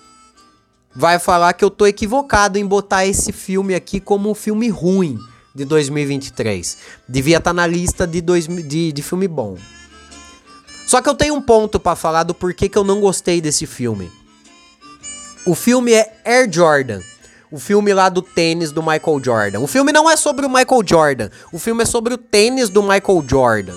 vai 0.96 1.18
falar 1.18 1.52
que 1.52 1.62
eu 1.62 1.70
tô 1.70 1.86
equivocado 1.86 2.58
em 2.58 2.64
botar 2.64 3.04
esse 3.04 3.30
filme 3.30 3.74
aqui 3.74 4.00
como 4.00 4.30
um 4.30 4.34
filme 4.34 4.70
ruim 4.70 5.18
de 5.54 5.64
2023. 5.64 6.78
Devia 7.08 7.38
estar 7.38 7.50
tá 7.50 7.54
na 7.54 7.66
lista 7.66 8.06
de, 8.06 8.20
dois, 8.20 8.46
de, 8.46 8.92
de 8.92 9.02
filme 9.02 9.28
bom. 9.28 9.56
Só 10.86 11.00
que 11.00 11.08
eu 11.08 11.14
tenho 11.14 11.34
um 11.34 11.42
ponto 11.42 11.80
para 11.80 11.96
falar 11.96 12.22
do 12.22 12.34
porquê 12.34 12.68
que 12.68 12.76
eu 12.76 12.84
não 12.84 13.00
gostei 13.00 13.40
desse 13.40 13.66
filme. 13.66 14.10
O 15.46 15.54
filme 15.54 15.92
é 15.92 16.20
Air 16.24 16.52
Jordan. 16.52 17.00
O 17.50 17.58
filme 17.58 17.92
lá 17.92 18.08
do 18.08 18.22
tênis 18.22 18.72
do 18.72 18.82
Michael 18.82 19.20
Jordan. 19.22 19.60
O 19.60 19.66
filme 19.66 19.92
não 19.92 20.08
é 20.08 20.16
sobre 20.16 20.46
o 20.46 20.48
Michael 20.48 20.82
Jordan. 20.86 21.30
O 21.52 21.58
filme 21.58 21.82
é 21.82 21.86
sobre 21.86 22.14
o 22.14 22.18
tênis 22.18 22.68
do 22.68 22.82
Michael 22.82 23.24
Jordan. 23.28 23.76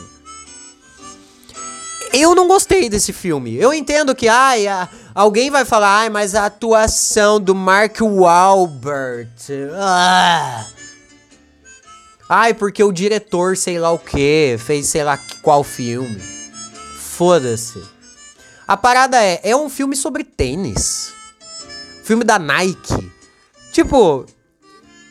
Eu 2.14 2.34
não 2.34 2.48
gostei 2.48 2.90
desse 2.90 3.12
filme. 3.12 3.56
Eu 3.56 3.74
entendo 3.74 4.16
que, 4.16 4.30
ai, 4.30 4.68
a, 4.68 4.88
alguém 5.14 5.52
vai 5.52 5.66
falar, 5.66 6.00
ai, 6.00 6.10
mas 6.10 6.36
a 6.36 6.46
atuação 6.46 7.40
do 7.40 7.54
Mark 7.54 8.00
Wahlberg. 8.00 9.30
Ah. 9.74 10.66
Ai, 12.28 12.54
porque 12.54 12.84
o 12.84 12.92
diretor, 12.92 13.56
sei 13.56 13.78
lá 13.78 13.92
o 13.92 14.00
que, 14.00 14.58
fez 14.60 14.88
sei 14.88 15.04
lá 15.04 15.20
qual 15.42 15.64
filme. 15.64 16.20
Foda-se. 16.98 17.82
A 18.68 18.76
parada 18.76 19.22
é, 19.22 19.40
é 19.44 19.56
um 19.56 19.70
filme 19.70 19.96
sobre 19.96 20.24
tênis. 20.24 21.14
Filme 22.04 22.24
da 22.24 22.40
Nike. 22.40 23.12
Tipo, 23.72 24.26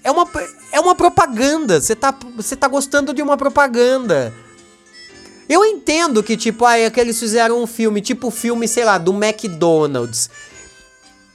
é 0.03 0.11
uma, 0.11 0.29
é 0.73 0.81
uma 0.81 0.95
propaganda. 0.95 1.81
Você 1.81 1.95
tá, 1.95 2.15
você 2.37 2.57
tá 2.57 2.67
gostando 2.67 3.15
de 3.15 3.23
uma 3.23 3.37
propaganda. 3.37 4.33
Eu 5.49 5.65
entendo 5.65 6.23
que, 6.23 6.37
tipo, 6.37 6.65
ah, 6.65 6.79
é 6.79 6.91
que 6.91 6.99
eles 6.99 7.19
fizeram 7.19 7.63
um 7.63 7.67
filme, 7.67 8.01
tipo 8.01 8.31
filme, 8.31 8.67
sei 8.67 8.85
lá, 8.85 8.99
do 8.99 9.13
McDonald's. 9.13 10.31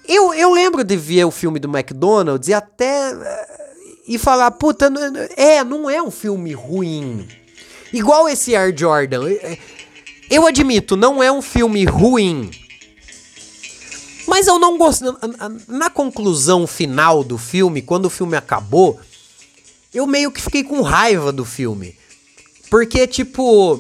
Eu, 0.08 0.34
eu 0.34 0.52
lembro 0.52 0.84
de 0.84 0.98
ver 0.98 1.26
o 1.26 1.32
filme 1.32 1.60
do 1.60 1.70
McDonald's 1.70 2.48
e 2.48 2.54
até. 2.54 3.14
E 4.10 4.18
falar, 4.18 4.50
puta, 4.52 4.92
é, 5.38 5.64
não 5.64 5.88
é 5.88 6.02
um 6.02 6.10
filme 6.10 6.52
ruim. 6.52 7.28
Igual 7.94 8.28
esse 8.28 8.56
Air 8.56 8.76
Jordan. 8.76 9.22
Eu 10.30 10.48
admito, 10.48 10.98
não 10.98 11.22
é 11.22 11.32
um 11.32 11.42
filme 11.42 11.86
ruim. 11.86 12.50
Mas 14.28 14.48
eu 14.48 14.58
não 14.58 14.80
gosto. 14.80 15.16
Na 15.68 15.92
conclusão 15.92 16.66
final 16.66 17.24
do 17.24 17.38
filme, 17.38 17.84
quando 17.84 18.06
o 18.06 18.10
filme 18.10 18.36
acabou, 18.36 19.00
eu 19.94 20.08
meio 20.08 20.32
que 20.32 20.42
fiquei 20.42 20.64
com 20.64 20.82
raiva 20.82 21.32
do 21.32 21.46
filme. 21.46 21.96
Porque, 22.68 23.06
tipo 23.06 23.80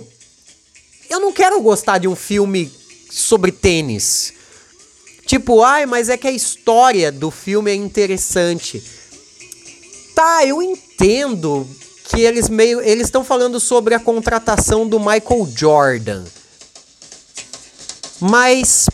eu 1.10 1.20
não 1.20 1.34
quero 1.34 1.60
gostar 1.60 1.98
de 1.98 2.08
um 2.08 2.15
filme 2.15 2.72
sobre 3.10 3.52
tênis. 3.52 4.32
Tipo, 5.26 5.63
ai, 5.63 5.88
mas 5.88 6.08
é 6.08 6.15
que 6.15 6.28
a 6.28 6.32
história 6.32 7.12
do 7.12 7.32
filme 7.32 7.72
é 7.72 7.76
interessante. 7.76 8.98
Tá, 10.19 10.45
eu 10.45 10.62
entendo 10.62 11.65
que 12.10 12.19
eles 12.19 12.49
meio 12.49 12.82
eles 12.82 13.08
estão 13.08 13.23
falando 13.23 13.58
sobre 13.58 13.95
a 13.95 13.99
contratação 14.01 14.86
do 14.86 14.99
Michael 14.99 15.47
Jordan. 15.55 16.25
Mas 18.19 18.89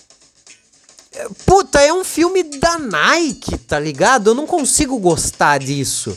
puta, 1.43 1.81
é 1.81 1.91
um 1.91 2.03
filme 2.03 2.43
da 2.43 2.77
Nike, 2.77 3.57
tá 3.57 3.79
ligado? 3.79 4.29
Eu 4.29 4.35
não 4.35 4.45
consigo 4.45 4.99
gostar 4.99 5.57
disso. 5.57 6.15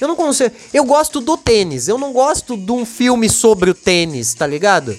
Eu 0.00 0.08
não 0.08 0.16
consigo. 0.16 0.52
Eu 0.74 0.82
gosto 0.82 1.20
do 1.20 1.36
tênis. 1.36 1.86
Eu 1.86 1.96
não 1.96 2.12
gosto 2.12 2.56
de 2.56 2.72
um 2.72 2.84
filme 2.84 3.30
sobre 3.30 3.70
o 3.70 3.74
tênis, 3.74 4.34
tá 4.34 4.44
ligado? 4.44 4.98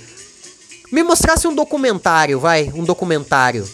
Me 0.89 1.03
mostrasse 1.03 1.49
um 1.49 1.53
documentário, 1.53 2.39
vai, 2.39 2.71
um 2.73 2.85
documentário. 2.85 3.69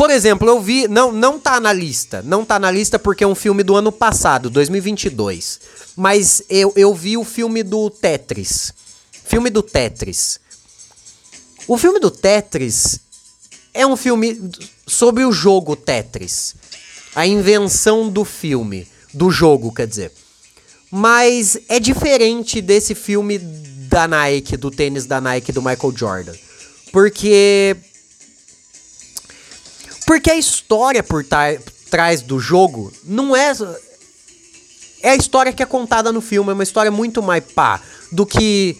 Por 0.00 0.08
exemplo, 0.08 0.48
eu 0.48 0.58
vi, 0.62 0.88
não, 0.88 1.12
não 1.12 1.38
tá 1.38 1.60
na 1.60 1.74
lista, 1.74 2.22
não 2.22 2.42
tá 2.42 2.58
na 2.58 2.70
lista 2.70 2.98
porque 2.98 3.22
é 3.22 3.26
um 3.26 3.34
filme 3.34 3.62
do 3.62 3.76
ano 3.76 3.92
passado, 3.92 4.48
2022. 4.48 5.60
Mas 5.94 6.42
eu, 6.48 6.72
eu 6.74 6.94
vi 6.94 7.18
o 7.18 7.22
filme 7.22 7.62
do 7.62 7.90
Tetris. 7.90 8.72
Filme 9.26 9.50
do 9.50 9.62
Tetris. 9.62 10.40
O 11.68 11.76
filme 11.76 12.00
do 12.00 12.10
Tetris 12.10 12.98
é 13.74 13.86
um 13.86 13.94
filme 13.94 14.50
sobre 14.86 15.22
o 15.26 15.32
jogo 15.32 15.76
Tetris. 15.76 16.54
A 17.14 17.26
invenção 17.26 18.08
do 18.08 18.24
filme, 18.24 18.88
do 19.12 19.30
jogo, 19.30 19.70
quer 19.70 19.86
dizer. 19.86 20.12
Mas 20.90 21.58
é 21.68 21.78
diferente 21.78 22.62
desse 22.62 22.94
filme 22.94 23.36
da 23.36 24.08
Nike, 24.08 24.56
do 24.56 24.70
tênis 24.70 25.04
da 25.04 25.20
Nike 25.20 25.52
do 25.52 25.60
Michael 25.60 25.94
Jordan. 25.94 26.34
Porque. 26.90 27.76
Porque 30.06 30.30
a 30.30 30.36
história 30.36 31.02
por 31.02 31.24
trás 31.90 32.22
do 32.22 32.38
jogo 32.38 32.92
não 33.04 33.34
é. 33.34 33.52
É 35.02 35.10
a 35.10 35.16
história 35.16 35.52
que 35.52 35.62
é 35.62 35.66
contada 35.66 36.12
no 36.12 36.20
filme, 36.20 36.50
é 36.50 36.52
uma 36.52 36.62
história 36.62 36.90
muito 36.90 37.22
mais 37.22 37.42
pá 37.44 37.80
do 38.12 38.26
que 38.26 38.76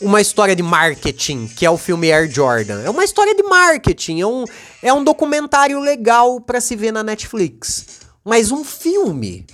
uma 0.00 0.20
história 0.20 0.56
de 0.56 0.62
marketing, 0.62 1.48
que 1.48 1.66
é 1.66 1.70
o 1.70 1.76
filme 1.76 2.12
Air 2.12 2.30
Jordan. 2.30 2.82
É 2.82 2.90
uma 2.90 3.04
história 3.04 3.34
de 3.34 3.42
marketing, 3.42 4.20
é 4.20 4.26
um, 4.26 4.44
é 4.82 4.92
um 4.92 5.04
documentário 5.04 5.80
legal 5.80 6.40
para 6.40 6.60
se 6.60 6.74
ver 6.76 6.92
na 6.92 7.02
Netflix. 7.02 7.84
Mas 8.24 8.50
um 8.50 8.64
filme, 8.64 9.46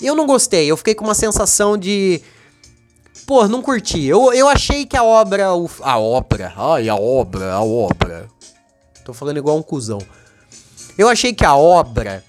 eu 0.00 0.14
não 0.14 0.26
gostei, 0.26 0.70
eu 0.70 0.76
fiquei 0.76 0.94
com 0.94 1.04
uma 1.04 1.14
sensação 1.14 1.76
de 1.76 2.22
Pô, 3.26 3.48
não 3.48 3.60
curti. 3.60 4.04
Eu, 4.04 4.32
eu 4.32 4.48
achei 4.48 4.86
que 4.86 4.96
a 4.96 5.02
obra. 5.02 5.46
A 5.46 5.98
obra. 5.98 6.52
Ai, 6.56 6.88
a 6.88 6.94
obra, 6.94 7.54
a 7.54 7.62
obra. 7.62 8.28
Tô 9.06 9.14
falando 9.14 9.36
igual 9.36 9.56
um 9.56 9.62
cuzão. 9.62 10.00
Eu 10.98 11.08
achei 11.08 11.32
que 11.32 11.44
a 11.44 11.54
obra 11.54 12.24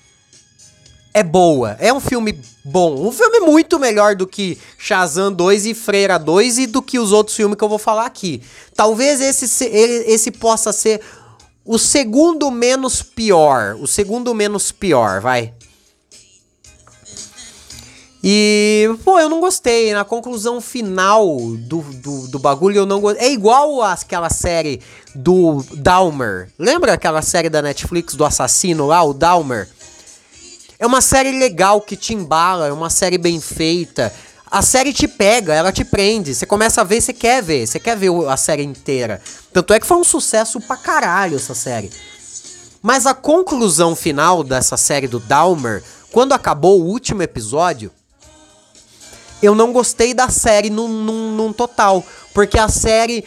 é 1.11 1.23
boa. 1.23 1.75
É 1.79 1.91
um 1.91 1.99
filme 1.99 2.39
bom. 2.63 3.07
Um 3.07 3.11
filme 3.11 3.39
muito 3.39 3.79
melhor 3.79 4.15
do 4.15 4.27
que 4.27 4.59
Shazam 4.77 5.33
2 5.33 5.65
e 5.65 5.73
Freira 5.73 6.19
2 6.19 6.59
e 6.59 6.67
do 6.67 6.79
que 6.79 6.99
os 6.99 7.11
outros 7.11 7.35
filmes 7.35 7.57
que 7.57 7.63
eu 7.63 7.69
vou 7.69 7.79
falar 7.79 8.05
aqui. 8.05 8.43
Talvez 8.75 9.19
esse, 9.19 9.65
esse 9.65 10.29
possa 10.29 10.71
ser 10.71 11.01
o 11.65 11.79
segundo 11.79 12.51
menos 12.51 13.01
pior. 13.01 13.75
O 13.81 13.87
segundo 13.87 14.35
menos 14.35 14.71
pior, 14.71 15.19
vai. 15.19 15.55
E, 18.23 18.89
pô, 19.03 19.17
eu 19.19 19.29
não 19.29 19.39
gostei. 19.39 19.93
Na 19.93 20.03
conclusão 20.03 20.59
final 20.59 21.25
do, 21.59 21.81
do, 21.81 22.27
do 22.27 22.37
bagulho, 22.37 22.77
eu 22.77 22.85
não 22.85 22.99
gostei. 22.99 23.27
É 23.27 23.31
igual 23.31 23.81
aquela 23.81 24.29
série 24.29 24.81
do 25.17 25.63
Dahmer. 25.73 26.49
Lembra 26.60 26.93
aquela 26.93 27.21
série 27.21 27.49
da 27.49 27.62
Netflix 27.62 28.13
do 28.13 28.23
assassino 28.23 28.86
lá, 28.86 29.03
o 29.03 29.13
Dahmer? 29.13 29.67
É 30.77 30.86
uma 30.86 31.01
série 31.01 31.32
legal 31.32 31.82
que 31.82 31.95
te 31.95 32.13
embala, 32.13 32.67
é 32.67 32.71
uma 32.71 32.89
série 32.89 33.17
bem 33.17 33.41
feita. 33.41 34.13
A 34.49 34.62
série 34.62 34.93
te 34.93 35.08
pega, 35.08 35.53
ela 35.53 35.71
te 35.71 35.84
prende. 35.84 36.36
Você 36.36 36.45
começa 36.45 36.82
a 36.82 36.84
ver, 36.84 37.01
você 37.01 37.13
quer 37.13 37.41
ver, 37.41 37.65
você 37.65 37.80
quer 37.80 37.97
ver 37.97 38.12
a 38.30 38.38
série 38.38 38.63
inteira. 38.63 39.19
Tanto 39.51 39.73
é 39.73 39.80
que 39.80 39.88
foi 39.88 39.97
um 39.97 40.03
sucesso 40.03 40.62
pra 40.62 40.77
caralho 40.77 41.36
essa 41.36 41.56
série. 41.56 41.91
Mas 42.82 43.08
a 43.08 43.13
conclusão 43.15 43.95
final 43.95 44.43
dessa 44.43 44.77
série 44.77 45.08
do 45.08 45.19
Dahmer, 45.19 45.84
quando 46.12 46.34
acabou 46.34 46.80
o 46.80 46.86
último 46.86 47.23
episódio, 47.23 47.91
eu 49.41 49.56
não 49.56 49.73
gostei 49.73 50.13
da 50.13 50.30
série 50.30 50.69
num, 50.69 50.88
num, 50.88 51.32
num 51.32 51.53
total. 51.53 52.06
Porque 52.34 52.60
a 52.60 52.69
série. 52.69 53.25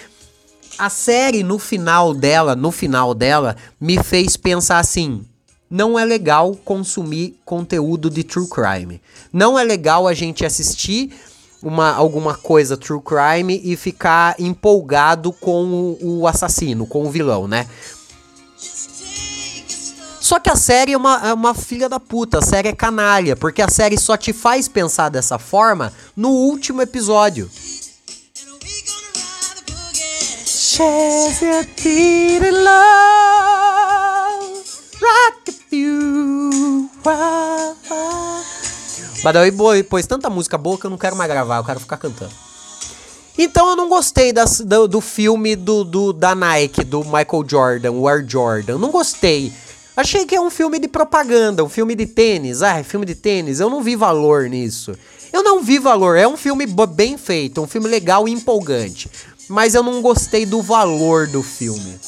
A 0.80 0.88
série, 0.88 1.42
no 1.42 1.58
final 1.58 2.14
dela, 2.14 2.56
no 2.56 2.70
final 2.70 3.12
dela, 3.12 3.54
me 3.78 4.02
fez 4.02 4.34
pensar 4.34 4.78
assim. 4.78 5.26
Não 5.68 5.98
é 5.98 6.06
legal 6.06 6.56
consumir 6.64 7.38
conteúdo 7.44 8.08
de 8.08 8.24
true 8.24 8.48
crime. 8.48 8.98
Não 9.30 9.58
é 9.58 9.62
legal 9.62 10.08
a 10.08 10.14
gente 10.14 10.42
assistir 10.42 11.12
uma, 11.62 11.92
alguma 11.92 12.34
coisa 12.34 12.78
true 12.78 13.02
crime 13.02 13.60
e 13.62 13.76
ficar 13.76 14.34
empolgado 14.38 15.34
com 15.34 15.66
o, 16.00 16.20
o 16.20 16.26
assassino, 16.26 16.86
com 16.86 17.04
o 17.04 17.10
vilão, 17.10 17.46
né? 17.46 17.66
Só 20.18 20.40
que 20.40 20.48
a 20.48 20.56
série 20.56 20.94
é 20.94 20.96
uma, 20.96 21.28
é 21.28 21.34
uma 21.34 21.52
filha 21.52 21.90
da 21.90 22.00
puta, 22.00 22.38
a 22.38 22.42
série 22.42 22.68
é 22.68 22.74
canalha, 22.74 23.36
porque 23.36 23.60
a 23.60 23.68
série 23.68 23.98
só 23.98 24.16
te 24.16 24.32
faz 24.32 24.66
pensar 24.66 25.10
dessa 25.10 25.38
forma 25.38 25.92
no 26.16 26.30
último 26.30 26.80
episódio. 26.80 27.50
Badawi 39.22 39.50
Boy 39.50 39.82
pôs 39.82 40.06
tanta 40.06 40.30
música 40.30 40.56
boa 40.56 40.78
que 40.78 40.86
eu 40.86 40.90
não 40.90 40.96
quero 40.96 41.14
mais 41.16 41.30
gravar, 41.30 41.58
eu 41.58 41.64
quero 41.64 41.80
ficar 41.80 41.98
cantando. 41.98 42.32
Então 43.36 43.68
eu 43.68 43.76
não 43.76 43.90
gostei 43.90 44.32
das, 44.32 44.60
do, 44.60 44.88
do 44.88 45.02
filme 45.02 45.54
do, 45.54 45.84
do, 45.84 46.14
da 46.14 46.34
Nike, 46.34 46.82
do 46.82 47.04
Michael 47.04 47.44
Jordan, 47.46 47.90
o 47.92 48.08
Air 48.08 48.24
Jordan. 48.26 48.78
Não 48.78 48.90
gostei. 48.90 49.52
Achei 49.94 50.24
que 50.24 50.34
é 50.34 50.40
um 50.40 50.48
filme 50.48 50.78
de 50.78 50.88
propaganda, 50.88 51.62
um 51.62 51.68
filme 51.68 51.94
de 51.94 52.06
tênis. 52.06 52.62
Ah, 52.62 52.82
filme 52.82 53.04
de 53.04 53.14
tênis. 53.14 53.60
Eu 53.60 53.68
não 53.68 53.82
vi 53.82 53.96
valor 53.96 54.48
nisso. 54.48 54.96
Eu 55.30 55.42
não 55.42 55.62
vi 55.62 55.78
valor. 55.78 56.16
É 56.16 56.26
um 56.26 56.38
filme 56.38 56.66
bem 56.88 57.18
feito, 57.18 57.60
um 57.60 57.66
filme 57.66 57.86
legal 57.86 58.26
e 58.26 58.32
empolgante. 58.32 59.10
Mas 59.50 59.74
eu 59.74 59.82
não 59.82 60.00
gostei 60.00 60.46
do 60.46 60.62
valor 60.62 61.26
do 61.26 61.42
filme. 61.42 61.98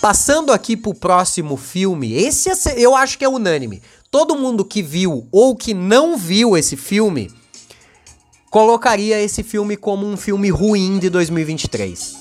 Passando 0.00 0.52
aqui 0.52 0.76
pro 0.76 0.92
próximo 0.92 1.56
filme, 1.56 2.12
esse 2.12 2.50
eu 2.76 2.96
acho 2.96 3.16
que 3.16 3.24
é 3.24 3.28
unânime. 3.28 3.80
Todo 4.10 4.36
mundo 4.36 4.64
que 4.64 4.82
viu 4.82 5.28
ou 5.30 5.54
que 5.54 5.72
não 5.72 6.18
viu 6.18 6.56
esse 6.56 6.76
filme 6.76 7.32
colocaria 8.50 9.20
esse 9.20 9.44
filme 9.44 9.76
como 9.76 10.04
um 10.04 10.16
filme 10.16 10.50
ruim 10.50 10.98
de 10.98 11.08
2023. 11.08 12.16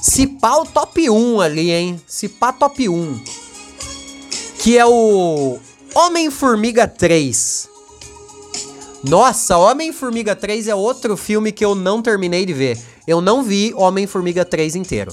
Se 0.00 0.26
pá 0.26 0.54
o 0.58 0.64
top 0.64 1.10
1 1.10 1.40
ali, 1.40 1.72
hein? 1.72 2.00
Se 2.06 2.28
pá 2.28 2.52
top 2.52 2.88
1. 2.88 3.24
Que 4.60 4.78
é 4.78 4.86
o 4.86 5.58
Homem-Formiga 5.94 6.86
3. 6.86 7.71
Nossa, 9.04 9.58
Homem-Formiga 9.58 10.36
3 10.36 10.68
é 10.68 10.74
outro 10.74 11.16
filme 11.16 11.50
que 11.50 11.64
eu 11.64 11.74
não 11.74 12.00
terminei 12.00 12.46
de 12.46 12.52
ver. 12.52 12.78
Eu 13.06 13.20
não 13.20 13.42
vi 13.42 13.74
Homem-Formiga 13.74 14.44
3 14.44 14.76
inteiro. 14.76 15.12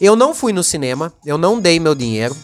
Eu 0.00 0.16
não 0.16 0.34
fui 0.34 0.52
no 0.52 0.64
cinema, 0.64 1.12
eu 1.24 1.36
não 1.36 1.60
dei 1.60 1.78
meu 1.78 1.94
dinheiro. 1.94 2.34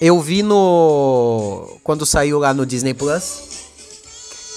Eu 0.00 0.20
vi 0.20 0.42
no. 0.42 1.78
Quando 1.84 2.06
saiu 2.06 2.38
lá 2.38 2.54
no 2.54 2.64
Disney 2.64 2.94
Plus. 2.94 3.48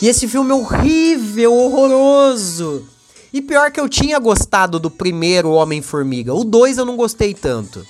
E 0.01 0.07
esse 0.07 0.27
filme 0.27 0.51
é 0.51 0.53
horrível, 0.53 1.53
horroroso. 1.53 2.88
E 3.34 3.41
pior 3.41 3.71
que 3.71 3.79
eu 3.79 3.88
tinha 3.88 4.19
gostado 4.19 4.79
do 4.79 4.89
primeiro 4.89 5.51
Homem-Formiga. 5.51 6.34
O 6.34 6.43
2 6.43 6.77
eu 6.77 6.86
não 6.86 6.95
gostei 6.95 7.34
tanto. 7.34 7.86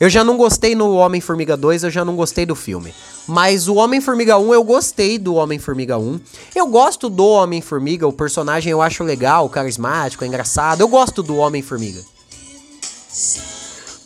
Eu 0.00 0.10
já 0.10 0.24
não 0.24 0.36
gostei 0.36 0.74
no 0.74 0.94
Homem-Formiga 0.94 1.56
2, 1.56 1.84
eu 1.84 1.90
já 1.90 2.04
não 2.04 2.16
gostei 2.16 2.44
do 2.44 2.56
filme. 2.56 2.92
Mas 3.26 3.68
o 3.68 3.76
Homem-Formiga 3.76 4.36
1 4.36 4.52
eu 4.52 4.64
gostei 4.64 5.18
do 5.18 5.34
Homem-Formiga 5.34 5.96
1. 5.96 6.20
Eu 6.54 6.66
gosto 6.66 7.08
do 7.08 7.24
Homem-Formiga, 7.24 8.06
o 8.06 8.12
personagem 8.12 8.72
eu 8.72 8.82
acho 8.82 9.04
legal, 9.04 9.48
carismático, 9.48 10.24
é 10.24 10.26
engraçado. 10.26 10.80
Eu 10.80 10.88
gosto 10.88 11.22
do 11.22 11.36
Homem-Formiga. 11.36 12.02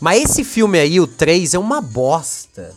Mas 0.00 0.22
esse 0.30 0.44
filme 0.44 0.78
aí, 0.78 1.00
o 1.00 1.06
3, 1.06 1.54
é 1.54 1.58
uma 1.58 1.80
bosta. 1.80 2.74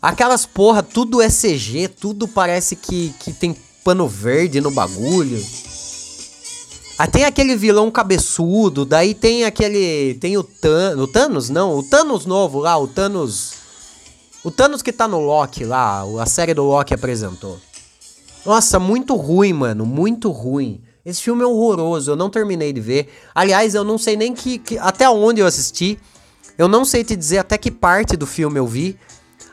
Aquelas 0.00 0.44
porra, 0.44 0.82
tudo 0.82 1.22
é 1.22 1.28
CG, 1.28 1.88
tudo 1.88 2.28
parece 2.28 2.76
que, 2.76 3.14
que 3.18 3.32
tem 3.32 3.56
pano 3.82 4.06
verde 4.06 4.60
no 4.60 4.70
bagulho. 4.70 5.42
Ah, 7.02 7.06
tem 7.08 7.24
aquele 7.24 7.56
vilão 7.56 7.90
cabeçudo, 7.90 8.84
daí 8.84 9.12
tem 9.12 9.42
aquele. 9.42 10.14
Tem 10.20 10.38
o 10.38 10.44
Thanos. 10.44 11.02
O 11.02 11.08
Thanos? 11.08 11.50
Não, 11.50 11.76
o 11.76 11.82
Thanos 11.82 12.26
novo 12.26 12.60
lá, 12.60 12.78
o 12.78 12.86
Thanos. 12.86 13.54
O 14.44 14.52
Thanos 14.52 14.82
que 14.82 14.92
tá 14.92 15.08
no 15.08 15.18
Loki 15.18 15.64
lá, 15.64 16.04
a 16.20 16.26
série 16.26 16.54
do 16.54 16.62
Loki 16.62 16.94
apresentou. 16.94 17.58
Nossa, 18.46 18.78
muito 18.78 19.16
ruim, 19.16 19.52
mano, 19.52 19.84
muito 19.84 20.30
ruim. 20.30 20.80
Esse 21.04 21.20
filme 21.22 21.42
é 21.42 21.44
horroroso, 21.44 22.12
eu 22.12 22.14
não 22.14 22.30
terminei 22.30 22.72
de 22.72 22.80
ver. 22.80 23.12
Aliás, 23.34 23.74
eu 23.74 23.82
não 23.82 23.98
sei 23.98 24.16
nem 24.16 24.32
que, 24.32 24.58
que, 24.58 24.78
até 24.78 25.10
onde 25.10 25.40
eu 25.40 25.46
assisti. 25.48 25.98
Eu 26.56 26.68
não 26.68 26.84
sei 26.84 27.02
te 27.02 27.16
dizer 27.16 27.38
até 27.38 27.58
que 27.58 27.72
parte 27.72 28.16
do 28.16 28.28
filme 28.28 28.60
eu 28.60 28.66
vi. 28.68 28.96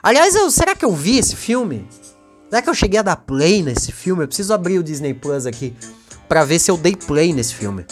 Aliás, 0.04 0.36
eu, 0.36 0.52
será 0.52 0.76
que 0.76 0.86
eu 0.86 0.94
vi 0.94 1.18
esse 1.18 1.36
filme? 1.36 1.88
Será 2.48 2.62
que 2.62 2.70
eu 2.70 2.76
cheguei 2.76 3.00
a 3.00 3.04
dar 3.04 3.16
play 3.16 3.64
nesse 3.64 3.92
filme? 3.92 4.22
Eu 4.22 4.28
preciso 4.28 4.54
abrir 4.54 4.78
o 4.78 4.84
Disney 4.84 5.16
Plus 5.16 5.48
aqui 5.48 5.74
para 6.30 6.46
ver 6.46 6.60
se 6.60 6.70
eu 6.70 6.78
dei 6.78 6.96
play 6.96 7.34
nesse 7.34 7.56
filme. 7.56 7.86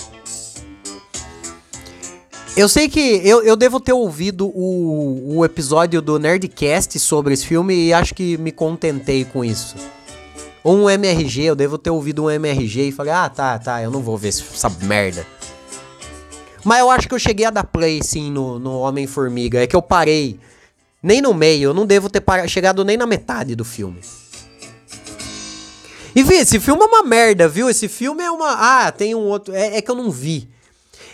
Eu 2.55 2.69
sei 2.69 2.87
que 2.87 2.99
eu, 2.99 3.43
eu 3.43 3.55
devo 3.55 3.79
ter 3.79 3.93
ouvido 3.93 4.47
o, 4.47 5.37
o 5.37 5.45
episódio 5.45 6.01
do 6.01 6.17
Nerdcast 6.17 6.97
sobre 6.99 7.33
esse 7.33 7.45
filme 7.45 7.87
e 7.87 7.93
acho 7.93 8.15
que 8.15 8.37
me 8.37 8.51
contentei 8.51 9.25
com 9.25 9.43
isso. 9.43 9.75
Um 10.63 10.89
MRG, 10.89 11.43
eu 11.43 11.55
devo 11.55 11.77
ter 11.77 11.89
ouvido 11.89 12.25
um 12.25 12.31
MRG 12.31 12.89
e 12.89 12.91
falei, 12.91 13.13
ah, 13.13 13.29
tá, 13.29 13.57
tá, 13.57 13.81
eu 13.81 13.91
não 13.91 14.01
vou 14.01 14.17
ver 14.17 14.29
essa 14.29 14.69
merda. 14.81 15.25
Mas 16.63 16.79
eu 16.79 16.89
acho 16.89 17.07
que 17.07 17.13
eu 17.13 17.19
cheguei 17.19 17.45
a 17.45 17.51
dar 17.51 17.63
play, 17.63 18.01
sim, 18.03 18.31
no, 18.31 18.59
no 18.59 18.79
Homem-Formiga. 18.79 19.61
É 19.61 19.67
que 19.67 19.75
eu 19.75 19.81
parei 19.81 20.39
nem 21.01 21.21
no 21.21 21.33
meio, 21.33 21.69
eu 21.69 21.73
não 21.73 21.85
devo 21.85 22.09
ter 22.09 22.23
chegado 22.49 22.83
nem 22.83 22.97
na 22.97 23.05
metade 23.05 23.55
do 23.55 23.63
filme. 23.63 24.01
E 26.17 26.23
vi, 26.23 26.33
esse 26.33 26.59
filme 26.59 26.81
é 26.81 26.85
uma 26.87 27.03
merda, 27.03 27.47
viu? 27.47 27.69
Esse 27.69 27.87
filme 27.87 28.23
é 28.23 28.31
uma. 28.31 28.49
Ah, 28.49 28.91
tem 28.91 29.13
um 29.13 29.25
outro. 29.25 29.53
É, 29.53 29.77
é 29.77 29.81
que 29.83 29.91
eu 29.91 29.93
não 29.93 30.09
vi. 30.09 30.49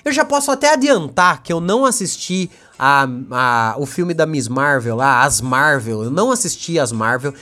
Eu 0.05 0.13
já 0.13 0.23
posso 0.23 0.49
até 0.49 0.71
adiantar 0.71 1.43
que 1.43 1.51
eu 1.51 1.59
não 1.59 1.83
assisti 1.83 2.49
a, 2.79 3.05
a, 3.29 3.75
o 3.77 3.85
filme 3.85 4.13
da 4.13 4.25
Miss 4.25 4.47
Marvel 4.47 4.95
lá, 4.95 5.23
As 5.23 5.41
Marvel. 5.41 6.03
Eu 6.03 6.09
não 6.09 6.31
assisti 6.31 6.79
As 6.79 6.93
Marvel. 6.93 7.33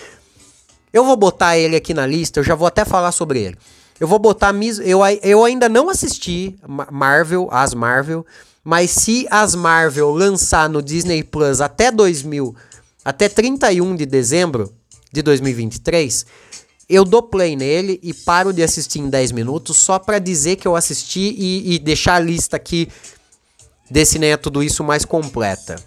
Eu 0.91 1.05
vou 1.05 1.15
botar 1.15 1.55
ele 1.55 1.75
aqui 1.75 1.93
na 1.93 2.07
lista, 2.07 2.39
eu 2.39 2.43
já 2.43 2.55
vou 2.55 2.65
até 2.67 2.83
falar 2.83 3.11
sobre 3.11 3.39
ele. 3.39 3.57
Eu 3.99 4.07
vou 4.07 4.17
botar 4.17 4.51
Miss. 4.51 4.79
Eu, 4.79 5.01
eu 5.21 5.45
ainda 5.45 5.69
não 5.69 5.87
assisti 5.87 6.57
Marvel, 6.91 7.47
As 7.51 7.75
Marvel. 7.75 8.25
Mas 8.63 8.89
se 8.89 9.27
As 9.29 9.53
Marvel 9.53 10.09
lançar 10.09 10.67
no 10.67 10.81
Disney 10.81 11.21
Plus 11.21 11.61
até 11.61 11.91
2000, 11.91 12.55
até 13.05 13.29
31 13.29 13.95
de 13.95 14.07
dezembro 14.07 14.73
de 15.13 15.21
2023 15.21 16.25
eu 16.91 17.05
dou 17.05 17.23
play 17.23 17.55
nele 17.55 17.97
e 18.03 18.13
paro 18.13 18.51
de 18.51 18.61
assistir 18.61 18.99
em 18.99 19.09
10 19.09 19.31
minutos 19.31 19.77
só 19.77 19.97
para 19.97 20.19
dizer 20.19 20.57
que 20.57 20.67
eu 20.67 20.75
assisti 20.75 21.33
e, 21.37 21.75
e, 21.75 21.79
deixar 21.79 22.15
a 22.15 22.19
lista 22.19 22.57
aqui 22.57 22.89
desse 23.89 24.19
Nem 24.19 24.31
é 24.31 24.37
Tudo 24.37 24.61
Isso 24.61 24.83
mais 24.83 25.05
completa. 25.05 25.81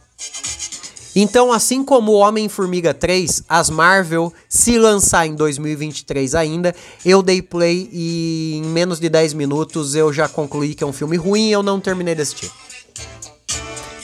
Então, 1.14 1.53
assim 1.53 1.85
como 1.85 2.12
Homem-Formiga 2.12 2.95
3, 2.95 3.45
as 3.49 3.71
Marvel, 3.71 4.33
se 4.49 4.79
lançar 4.79 5.27
em 5.27 5.35
2023 5.35 6.35
ainda, 6.35 6.75
eu 7.05 7.23
dei 7.23 7.40
play 7.40 7.88
e 7.93 8.55
em 8.57 8.64
menos 8.64 8.99
de 8.99 9.09
10 9.09 9.35
minutos 9.35 9.95
eu 9.95 10.12
já 10.12 10.27
concluí 10.27 10.75
que 10.75 10.83
é 10.83 10.87
um 10.87 10.93
filme 10.93 11.17
ruim 11.17 11.49
e 11.49 11.53
eu 11.53 11.62
não 11.62 11.79
terminei 11.79 12.14
de 12.14 12.23
assistir. 12.23 12.51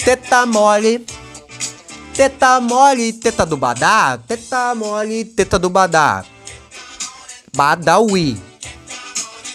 Teta 0.05 0.47
mole, 0.47 1.05
teta 2.15 2.61
mole, 2.61 3.13
teta 3.15 3.45
do 3.45 3.57
badá, 3.57 4.19
teta 4.19 4.75
mole, 4.75 5.25
teta 5.25 5.59
do 5.59 5.71
badá. 5.71 6.25
Badawi. 7.55 8.41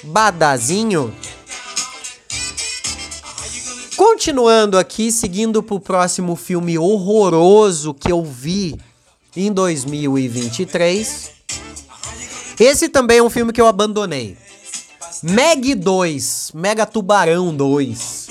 Badazinho. 0.04 1.14
Continuando 3.96 4.78
aqui, 4.78 5.12
seguindo 5.12 5.64
pro 5.64 5.80
próximo 5.80 6.36
filme 6.36 6.78
horroroso 6.78 7.94
que 7.94 8.12
eu 8.12 8.24
vi 8.24 8.78
em 9.36 9.52
2023. 9.52 11.32
Esse 12.60 12.90
também 12.90 13.20
é 13.20 13.24
um 13.24 13.30
filme 13.30 13.54
que 13.54 13.62
eu 13.62 13.68
abandonei. 13.68 14.38
Meg 15.24 15.74
2, 15.76 16.52
Mega 16.54 16.86
Tubarão 16.86 17.56
2. 17.56 18.28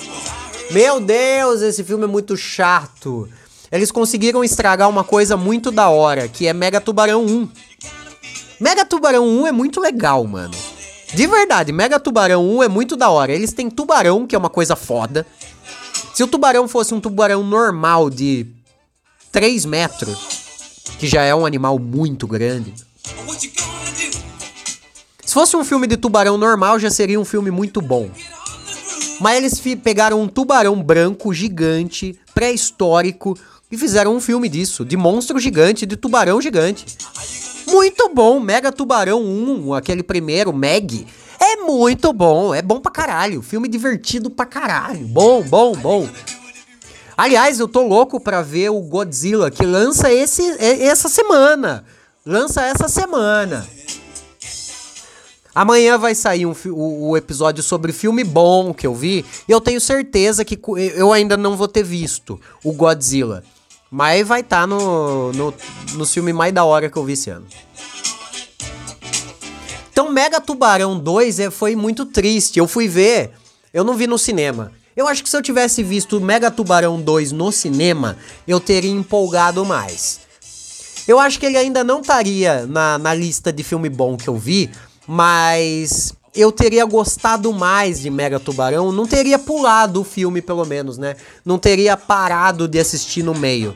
Meu 0.71 0.99
Deus, 0.99 1.61
esse 1.61 1.83
filme 1.83 2.03
é 2.03 2.07
muito 2.07 2.37
chato. 2.37 3.27
Eles 3.71 3.91
conseguiram 3.91 4.43
estragar 4.43 4.87
uma 4.89 5.03
coisa 5.03 5.35
muito 5.35 5.71
da 5.71 5.89
hora, 5.89 6.27
que 6.27 6.47
é 6.47 6.53
Mega 6.53 6.79
Tubarão 6.79 7.25
1. 7.25 7.49
Mega 8.59 8.85
Tubarão 8.85 9.27
1 9.27 9.47
é 9.47 9.51
muito 9.51 9.81
legal, 9.81 10.25
mano. 10.25 10.53
De 11.13 11.27
verdade, 11.27 11.71
Mega 11.71 11.99
Tubarão 11.99 12.47
1 12.57 12.63
é 12.63 12.67
muito 12.67 12.95
da 12.95 13.09
hora. 13.09 13.31
Eles 13.31 13.53
têm 13.53 13.69
tubarão, 13.69 14.25
que 14.25 14.35
é 14.35 14.37
uma 14.37 14.49
coisa 14.49 14.75
foda. 14.75 15.25
Se 16.13 16.23
o 16.23 16.27
tubarão 16.27 16.67
fosse 16.67 16.93
um 16.93 17.01
tubarão 17.01 17.43
normal 17.43 18.09
de 18.09 18.47
3 19.31 19.65
metros, 19.65 20.17
que 20.97 21.07
já 21.07 21.23
é 21.23 21.35
um 21.35 21.45
animal 21.45 21.77
muito 21.77 22.25
grande. 22.25 22.73
Se 25.25 25.33
fosse 25.33 25.57
um 25.57 25.65
filme 25.65 25.87
de 25.87 25.97
tubarão 25.97 26.37
normal, 26.37 26.79
já 26.79 26.89
seria 26.89 27.19
um 27.19 27.25
filme 27.25 27.51
muito 27.51 27.81
bom. 27.81 28.09
Mas 29.19 29.37
eles 29.37 29.77
pegaram 29.83 30.21
um 30.21 30.27
tubarão 30.27 30.81
branco 30.81 31.33
gigante, 31.33 32.17
pré-histórico, 32.33 33.37
e 33.69 33.77
fizeram 33.77 34.15
um 34.15 34.21
filme 34.21 34.47
disso, 34.47 34.85
de 34.85 34.95
monstro 34.95 35.39
gigante, 35.39 35.85
de 35.85 35.97
tubarão 35.97 36.39
gigante. 36.39 36.85
Muito 37.67 38.09
bom, 38.13 38.39
Mega 38.39 38.71
Tubarão 38.71 39.21
1, 39.21 39.73
aquele 39.73 40.03
primeiro, 40.03 40.53
Meg. 40.53 41.07
É 41.39 41.57
muito 41.57 42.13
bom, 42.13 42.53
é 42.53 42.61
bom 42.61 42.79
pra 42.79 42.91
caralho. 42.91 43.41
Filme 43.41 43.67
divertido 43.67 44.29
pra 44.29 44.45
caralho. 44.45 45.07
Bom, 45.07 45.43
bom, 45.43 45.75
bom. 45.75 46.07
Aliás, 47.17 47.59
eu 47.59 47.67
tô 47.67 47.81
louco 47.81 48.19
pra 48.19 48.41
ver 48.41 48.69
o 48.69 48.81
Godzilla, 48.81 49.49
que 49.49 49.65
lança 49.65 50.11
esse, 50.11 50.43
essa 50.59 51.07
semana. 51.07 51.85
Lança 52.25 52.63
essa 52.63 52.87
semana. 52.87 53.65
Amanhã 55.53 55.97
vai 55.97 56.13
sair 56.13 56.45
um, 56.45 56.53
o, 56.65 57.11
o, 57.11 57.17
episódio 57.17 57.63
sobre 57.63 57.93
filme 57.93 58.25
bom 58.25 58.73
que 58.73 58.85
eu 58.85 58.93
vi. 58.93 59.23
E 59.47 59.51
eu 59.51 59.61
tenho 59.61 59.79
certeza 59.79 60.43
que 60.43 60.59
eu 60.93 61.13
ainda 61.13 61.37
não 61.37 61.55
vou 61.55 61.69
ter 61.69 61.83
visto 61.83 62.37
o 62.61 62.73
Godzilla. 62.73 63.41
Mas 63.89 64.27
vai 64.27 64.41
estar 64.41 64.61
tá 64.61 64.67
no, 64.67 65.31
no, 65.33 65.53
no 65.93 66.05
filme 66.05 66.33
mais 66.33 66.53
da 66.53 66.63
hora 66.63 66.89
que 66.89 66.97
eu 66.97 67.03
vi 67.03 67.13
esse 67.13 67.29
ano. 67.29 67.45
Então, 69.91 70.11
Mega 70.11 70.41
Tubarão 70.41 70.99
2 70.99 71.39
é, 71.39 71.49
foi 71.49 71.75
muito 71.75 72.05
triste. 72.05 72.59
Eu 72.59 72.67
fui 72.67 72.87
ver, 72.87 73.31
eu 73.73 73.83
não 73.83 73.95
vi 73.95 74.07
no 74.07 74.17
cinema. 74.17 74.71
Eu 74.95 75.07
acho 75.07 75.23
que 75.23 75.29
se 75.29 75.37
eu 75.37 75.41
tivesse 75.41 75.83
visto 75.83 76.19
Mega 76.19 76.51
Tubarão 76.51 76.99
2 77.01 77.31
no 77.31 77.51
cinema, 77.51 78.17
eu 78.47 78.59
teria 78.59 78.91
empolgado 78.91 79.63
mais. 79.65 80.21
Eu 81.07 81.19
acho 81.19 81.39
que 81.39 81.45
ele 81.45 81.57
ainda 81.57 81.83
não 81.83 82.01
estaria 82.01 82.65
na, 82.65 82.97
na 82.97 83.13
lista 83.13 83.53
de 83.53 83.63
filme 83.63 83.89
bom 83.89 84.17
que 84.17 84.27
eu 84.27 84.37
vi, 84.37 84.69
mas 85.07 86.13
eu 86.35 86.51
teria 86.51 86.85
gostado 86.85 87.53
mais 87.53 88.01
de 88.01 88.09
Mega 88.09 88.39
Tubarão, 88.39 88.91
não 88.91 89.07
teria 89.07 89.39
pulado 89.39 90.01
o 90.01 90.03
filme, 90.03 90.41
pelo 90.41 90.65
menos, 90.65 90.97
né? 90.97 91.15
Não 91.45 91.57
teria 91.57 91.95
parado 91.95 92.67
de 92.67 92.77
assistir 92.77 93.23
no 93.23 93.33
meio. 93.33 93.75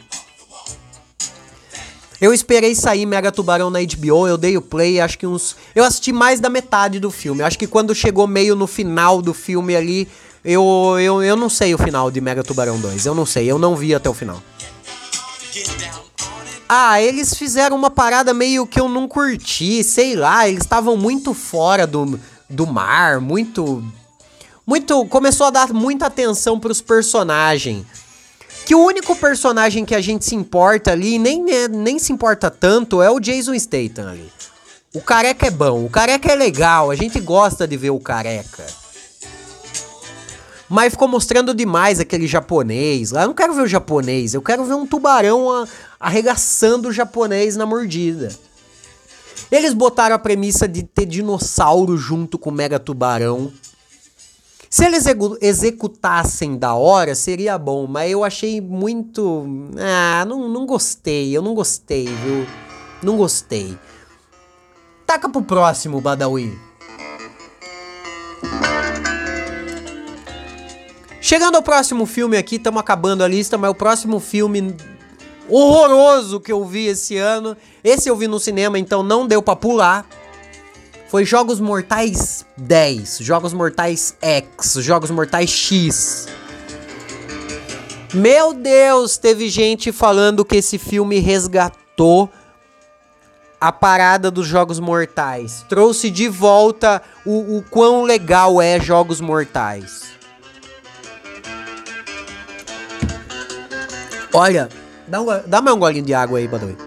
Eu 2.20 2.34
esperei 2.34 2.76
sair 2.76 3.06
Mega 3.06 3.32
Tubarão 3.32 3.70
na 3.70 3.80
HBO, 3.80 4.28
eu 4.28 4.38
dei 4.38 4.58
o 4.58 4.62
play, 4.62 5.00
acho 5.00 5.18
que 5.18 5.26
uns. 5.26 5.56
Eu 5.74 5.86
assisti 5.86 6.12
mais 6.12 6.42
da 6.42 6.50
metade 6.50 7.00
do 7.00 7.10
filme. 7.10 7.42
Acho 7.42 7.58
que 7.58 7.66
quando 7.66 7.96
chegou 7.96 8.28
meio 8.28 8.58
no 8.58 8.68
final 8.68 9.22
do 9.22 9.34
filme 9.34 9.74
ali, 9.74 10.06
eu, 10.44 10.98
eu, 11.00 11.24
eu 11.24 11.38
não 11.38 11.50
sei 11.50 11.74
o 11.74 11.78
final 11.78 12.12
de 12.12 12.20
Mega 12.20 12.44
Tubarão 12.44 12.78
2. 12.78 13.06
Eu 13.06 13.16
não 13.16 13.26
sei, 13.26 13.50
eu 13.50 13.58
não 13.58 13.74
vi 13.74 13.96
até 13.96 14.10
o 14.10 14.14
final. 14.14 14.42
Ah, 16.68 17.02
eles 17.02 17.34
fizeram 17.34 17.76
uma 17.76 17.90
parada 17.90 18.34
meio 18.34 18.68
que 18.68 18.80
eu 18.80 18.90
não 18.90 19.08
curti, 19.08 19.84
sei 19.84 20.16
lá, 20.16 20.48
eles 20.48 20.62
estavam 20.62 20.96
muito 20.96 21.34
fora 21.34 21.88
do, 21.88 22.20
do 22.50 22.66
mar, 22.66 23.20
muito. 23.22 23.84
Muito. 24.66 25.06
Começou 25.06 25.48
a 25.48 25.52
dar 25.52 25.74
muita 25.74 26.08
atenção 26.08 26.60
pros 26.60 26.82
personagens. 26.82 27.86
Que 28.66 28.76
o 28.76 28.84
único 28.84 29.16
personagem 29.16 29.86
que 29.86 29.96
a 29.96 30.02
gente 30.02 30.26
se 30.26 30.36
importa 30.36 30.92
ali, 30.92 31.18
nem, 31.18 31.44
nem 31.70 31.98
se 31.98 32.12
importa 32.12 32.52
tanto, 32.52 33.02
é 33.02 33.10
o 33.10 33.20
Jason 33.20 33.58
Statham 33.58 34.10
ali. 34.10 34.32
O 34.94 35.02
careca 35.02 35.48
é 35.48 35.52
bom, 35.52 35.86
o 35.86 35.90
careca 35.90 36.32
é 36.32 36.36
legal, 36.36 36.90
a 36.90 36.96
gente 36.96 37.20
gosta 37.20 37.68
de 37.68 37.78
ver 37.78 37.92
o 37.92 38.00
careca. 38.00 38.66
Mas 40.68 40.94
ficou 40.94 41.08
mostrando 41.08 41.54
demais 41.54 42.00
aquele 42.00 42.28
japonês 42.28 43.12
lá. 43.12 43.24
Eu 43.24 43.28
não 43.28 43.34
quero 43.34 43.54
ver 43.54 43.64
o 43.64 43.68
japonês, 43.68 44.34
eu 44.36 44.42
quero 44.42 44.64
ver 44.66 44.76
um 44.76 44.86
tubarão 44.86 45.68
arregaçando 46.00 46.90
o 46.90 46.94
japonês 46.94 47.56
na 47.56 47.66
mordida. 47.66 48.30
Eles 49.52 49.74
botaram 49.74 50.16
a 50.16 50.20
premissa 50.20 50.68
de 50.68 50.84
ter 50.84 51.06
dinossauro 51.06 51.98
junto 51.98 52.38
com 52.38 52.52
mega 52.52 52.80
tubarão. 52.80 53.52
Se 54.70 54.86
eles 54.86 55.06
executassem 55.42 56.56
da 56.56 56.76
hora, 56.76 57.16
seria 57.16 57.58
bom, 57.58 57.88
mas 57.88 58.12
eu 58.12 58.24
achei 58.24 58.62
muito. 58.62 59.48
Ah, 59.80 60.24
não, 60.26 60.48
não 60.48 60.68
gostei, 60.68 61.36
eu 61.36 61.42
não 61.42 61.56
gostei, 61.56 62.06
viu? 62.06 62.46
Não 63.02 63.18
gostei. 63.18 63.76
Taca 65.08 65.28
pro 65.28 65.42
próximo, 65.42 66.00
Badawi. 66.00 66.56
Chegando 71.20 71.56
ao 71.56 71.64
próximo 71.64 72.06
filme 72.06 72.38
aqui, 72.38 72.58
estamos 72.58 72.80
acabando 72.80 73.24
a 73.24 73.28
lista, 73.28 73.58
mas 73.58 73.72
o 73.72 73.76
próximo 73.76 74.20
filme 74.20 74.76
horroroso 75.50 76.40
que 76.40 76.52
eu 76.52 76.64
vi 76.66 76.88
esse 76.88 77.18
ano. 77.18 77.58
Esse 77.84 78.10
eu 78.10 78.16
vi 78.16 78.28
no 78.28 78.40
cinema, 78.40 78.78
então 78.78 79.04
não 79.04 79.28
deu 79.28 79.42
pra 79.42 79.56
pular 79.56 80.08
foi 81.10 81.26
Jogos 81.26 81.60
Mortais 81.60 82.46
10, 82.56 83.18
Jogos 83.22 83.52
Mortais 83.52 84.16
X, 84.22 84.76
Jogos 84.76 85.10
Mortais 85.10 85.50
X. 85.50 86.28
Meu 88.14 88.54
Deus, 88.54 89.18
teve 89.18 89.50
gente 89.50 89.92
falando 89.92 90.46
que 90.46 90.58
esse 90.58 90.78
filme 90.78 91.18
resgatou 91.18 92.30
a 93.60 93.72
parada 93.72 94.30
dos 94.30 94.46
Jogos 94.46 94.80
Mortais. 94.80 95.66
Trouxe 95.68 96.12
de 96.12 96.30
volta 96.30 97.02
o, 97.26 97.58
o 97.58 97.64
quão 97.64 98.04
legal 98.04 98.62
é 98.62 98.80
Jogos 98.80 99.20
Mortais. 99.20 100.12
Olha, 104.32 104.70
dá, 105.10 105.22
um, 105.22 105.26
dá 105.48 105.62
mais 105.62 105.76
um 105.76 105.80
golinho 105.80 106.06
de 106.06 106.14
água 106.14 106.40
aí, 106.40 106.48
Badoi. 106.48 106.78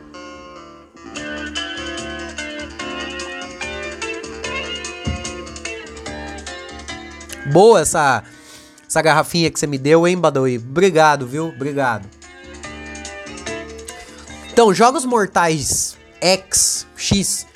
Boa 7.53 7.81
essa, 7.81 8.23
essa 8.87 9.03
garrafinha 9.03 9.51
que 9.51 9.59
você 9.59 9.67
me 9.67 9.77
deu, 9.77 10.07
hein, 10.07 10.17
Badawi? 10.17 10.57
Obrigado, 10.57 11.27
viu? 11.27 11.49
Obrigado. 11.49 12.09
Então, 14.51 14.73
Jogos 14.73 15.05
Mortais 15.05 15.97
X, 16.21 16.87
X, 16.97 17.47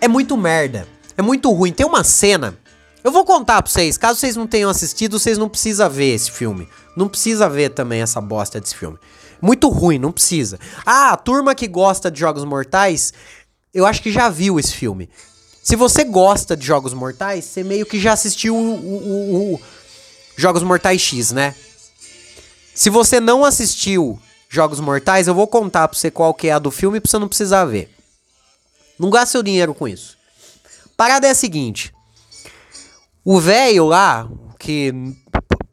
é 0.00 0.06
muito 0.06 0.36
merda. 0.36 0.86
É 1.16 1.22
muito 1.22 1.50
ruim. 1.50 1.72
Tem 1.72 1.86
uma 1.86 2.04
cena. 2.04 2.56
Eu 3.02 3.10
vou 3.10 3.24
contar 3.24 3.62
pra 3.62 3.70
vocês. 3.70 3.96
Caso 3.96 4.20
vocês 4.20 4.36
não 4.36 4.46
tenham 4.46 4.68
assistido, 4.68 5.18
vocês 5.18 5.38
não 5.38 5.48
precisam 5.48 5.88
ver 5.88 6.14
esse 6.14 6.30
filme. 6.30 6.68
Não 6.96 7.08
precisa 7.08 7.48
ver 7.48 7.70
também 7.70 8.02
essa 8.02 8.20
bosta 8.20 8.60
desse 8.60 8.74
filme. 8.74 8.98
Muito 9.44 9.68
ruim, 9.68 9.98
não 9.98 10.10
precisa. 10.10 10.58
Ah, 10.86 11.10
a 11.10 11.16
turma 11.18 11.54
que 11.54 11.68
gosta 11.68 12.10
de 12.10 12.18
Jogos 12.18 12.46
Mortais, 12.46 13.12
eu 13.74 13.84
acho 13.84 14.00
que 14.00 14.10
já 14.10 14.30
viu 14.30 14.58
esse 14.58 14.72
filme. 14.72 15.10
Se 15.62 15.76
você 15.76 16.02
gosta 16.02 16.56
de 16.56 16.64
Jogos 16.64 16.94
Mortais, 16.94 17.44
você 17.44 17.62
meio 17.62 17.84
que 17.84 18.00
já 18.00 18.14
assistiu 18.14 18.56
o, 18.56 18.74
o, 18.74 19.54
o 19.54 19.60
Jogos 20.34 20.62
Mortais 20.62 20.98
X, 21.02 21.30
né? 21.30 21.54
Se 22.74 22.88
você 22.88 23.20
não 23.20 23.44
assistiu 23.44 24.18
Jogos 24.48 24.80
Mortais, 24.80 25.26
eu 25.26 25.34
vou 25.34 25.46
contar 25.46 25.88
pra 25.88 25.98
você 25.98 26.10
qual 26.10 26.32
que 26.32 26.48
é 26.48 26.52
a 26.52 26.58
do 26.58 26.70
filme 26.70 26.98
pra 26.98 27.10
você 27.10 27.18
não 27.18 27.28
precisar 27.28 27.66
ver. 27.66 27.94
Não 28.98 29.10
gaste 29.10 29.32
seu 29.32 29.42
dinheiro 29.42 29.74
com 29.74 29.86
isso. 29.86 30.16
Parada 30.96 31.26
é 31.26 31.30
a 31.30 31.34
seguinte. 31.34 31.92
O 33.22 33.38
velho 33.38 33.84
lá, 33.84 34.26
que 34.58 34.94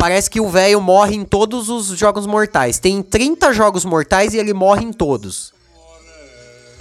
parece 0.02 0.32
que 0.32 0.42
o 0.42 0.50
velho 0.50 0.82
morre 0.82 1.16
em 1.16 1.24
todos 1.24 1.70
os 1.70 1.86
jogos 1.90 2.26
mortais. 2.26 2.80
Tem 2.80 3.04
30 3.04 3.54
jogos 3.54 3.86
mortais 3.86 4.34
e 4.34 4.38
ele 4.40 4.52
morre 4.52 4.84
em 4.84 4.92
todos. 4.92 5.54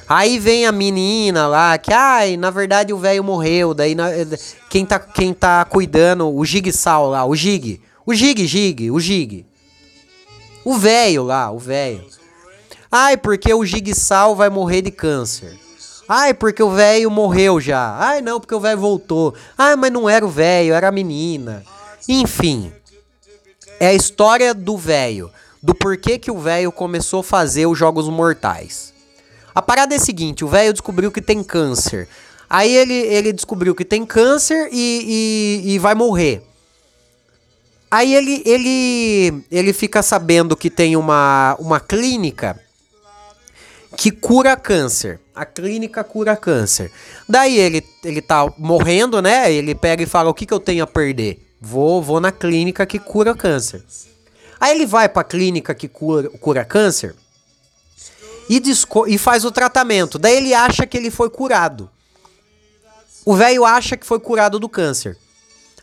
Aí 0.09 0.39
vem 0.39 0.65
a 0.65 0.73
menina 0.73 1.47
lá, 1.47 1.77
que, 1.77 1.93
ai, 1.93 2.39
na 2.39 2.49
verdade 2.49 2.95
o 2.95 2.99
velho 2.99 3.23
morreu. 3.23 3.75
Daí 3.75 3.95
na, 3.95 4.07
quem, 4.71 4.87
tá, 4.87 4.99
quem 4.99 5.35
tá 5.35 5.63
cuidando, 5.67 6.35
o 6.35 6.43
Sal 6.73 7.11
lá, 7.11 7.27
o 7.27 7.37
Gig. 7.37 7.83
O 8.07 8.15
Gig, 8.15 8.47
Gig, 8.47 8.91
o 8.91 8.99
Gig. 8.99 9.45
O 10.65 10.79
velho 10.79 11.23
lá, 11.23 11.51
o 11.51 11.59
velho. 11.59 12.03
Ai, 12.91 13.19
porque 13.19 13.53
o 13.53 13.63
Sal 13.95 14.35
vai 14.35 14.49
morrer 14.49 14.81
de 14.81 14.91
câncer. 14.91 15.59
Ai, 16.09 16.33
porque 16.33 16.63
o 16.63 16.71
velho 16.71 17.11
morreu 17.11 17.61
já. 17.61 17.99
Ai, 17.99 18.23
não, 18.23 18.41
porque 18.41 18.55
o 18.55 18.61
velho 18.61 18.81
voltou. 18.81 19.35
Ai, 19.59 19.77
mas 19.77 19.93
não 19.93 20.09
era 20.09 20.25
o 20.25 20.31
velho, 20.31 20.73
era 20.73 20.89
a 20.89 20.93
menina. 20.93 21.63
Enfim. 22.09 22.73
É 23.81 23.87
a 23.87 23.95
história 23.95 24.53
do 24.53 24.77
velho. 24.77 25.31
Do 25.63 25.75
porquê 25.75 26.19
que 26.19 26.31
o 26.31 26.39
velho 26.39 26.71
começou 26.71 27.21
a 27.21 27.25
fazer 27.25 27.67
os 27.67 27.79
Jogos 27.79 28.09
Mortais. 28.11 28.93
A 29.55 29.63
parada 29.63 29.95
é 29.95 29.97
a 29.97 30.01
seguinte: 30.01 30.45
o 30.45 30.49
velho 30.49 30.73
descobriu 30.73 31.11
que 31.11 31.23
tem 31.23 31.43
câncer. 31.43 32.07
Aí 32.49 32.77
ele, 32.77 32.95
ele 32.95 33.33
descobriu 33.33 33.75
que 33.75 33.85
tem 33.85 34.05
câncer 34.05 34.69
e, 34.71 35.63
e, 35.65 35.73
e 35.73 35.79
vai 35.79 35.95
morrer. 35.95 36.43
Aí 37.91 38.15
ele, 38.15 38.43
ele, 38.45 39.45
ele 39.51 39.73
fica 39.73 40.03
sabendo 40.03 40.57
que 40.57 40.71
tem 40.71 40.97
uma, 40.97 41.57
uma 41.59 41.81
clínica 41.81 42.61
que 43.97 44.11
cura 44.11 44.57
câncer. 44.57 45.21
A 45.35 45.45
clínica 45.45 46.05
cura 46.05 46.37
câncer. 46.37 46.93
Daí 47.29 47.59
ele, 47.59 47.85
ele 48.05 48.21
tá 48.21 48.53
morrendo, 48.59 49.23
né? 49.23 49.53
Ele 49.53 49.75
pega 49.75 50.03
e 50.03 50.07
fala: 50.07 50.31
O 50.31 50.35
que, 50.35 50.45
que 50.45 50.55
eu 50.55 50.61
tenho 50.61 50.85
a 50.85 50.87
perder? 50.87 51.50
Vou, 51.61 52.03
vou 52.03 52.21
na 52.21 52.33
clínica 52.33 52.87
que 52.87 52.99
cura 52.99 53.35
câncer. 53.35 53.85
Aí 54.59 54.75
ele 54.75 54.87
vai 54.87 55.09
pra 55.09 55.23
clínica 55.23 55.75
que 55.75 55.89
cura, 55.89 56.29
cura 56.41 56.65
câncer 56.65 57.15
e, 58.49 58.61
e 59.07 59.19
faz 59.19 59.45
o 59.45 59.53
tratamento. 59.53 60.19
Daí 60.19 60.37
ele 60.37 60.53
acha 60.53 60.87
que 60.87 60.97
ele 60.97 61.11
foi 61.11 61.31
curado. 61.31 61.89
O 63.25 63.35
velho 63.35 63.65
acha 63.65 63.97
que 63.97 64.05
foi 64.05 64.19
curado 64.19 64.59
do 64.59 64.69
câncer. 64.69 65.17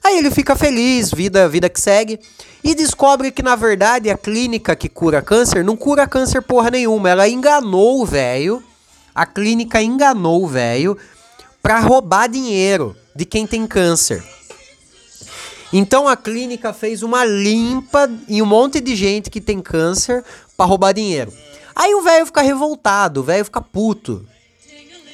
Aí 0.04 0.18
ele 0.18 0.30
fica 0.30 0.56
feliz, 0.56 1.12
vida, 1.12 1.48
vida 1.48 1.70
que 1.70 1.80
segue, 1.80 2.20
e 2.64 2.76
descobre 2.76 3.32
que 3.32 3.42
na 3.42 3.56
verdade 3.56 4.10
a 4.10 4.18
clínica 4.18 4.76
que 4.76 4.90
cura 4.90 5.22
câncer 5.22 5.64
não 5.64 5.78
cura 5.78 6.08
câncer 6.08 6.42
porra 6.42 6.72
nenhuma. 6.72 7.10
Ela 7.10 7.30
enganou 7.30 8.02
o 8.02 8.06
velho. 8.06 8.64
A 9.16 9.26
clínica 9.26 9.82
enganou 9.82 10.44
o 10.44 10.48
velho 10.48 10.98
para 11.62 11.80
roubar 11.80 12.28
dinheiro 12.28 12.96
de 13.16 13.26
quem 13.26 13.48
tem 13.48 13.66
câncer. 13.66 14.24
Então 15.72 16.08
a 16.08 16.16
clínica 16.16 16.72
fez 16.72 17.04
uma 17.04 17.26
limpa 17.26 18.10
em 18.28 18.42
um 18.42 18.46
monte 18.46 18.80
de 18.80 18.96
gente 18.96 19.30
que 19.30 19.42
tem 19.42 19.60
câncer 19.60 20.24
para 20.56 20.66
roubar 20.66 20.94
dinheiro. 20.94 21.32
Aí 21.76 21.94
o 21.94 22.02
velho 22.02 22.26
fica 22.26 22.42
revoltado, 22.42 23.20
o 23.20 23.24
velho 23.24 23.46
fica 23.46 23.62
puto. 23.62 24.26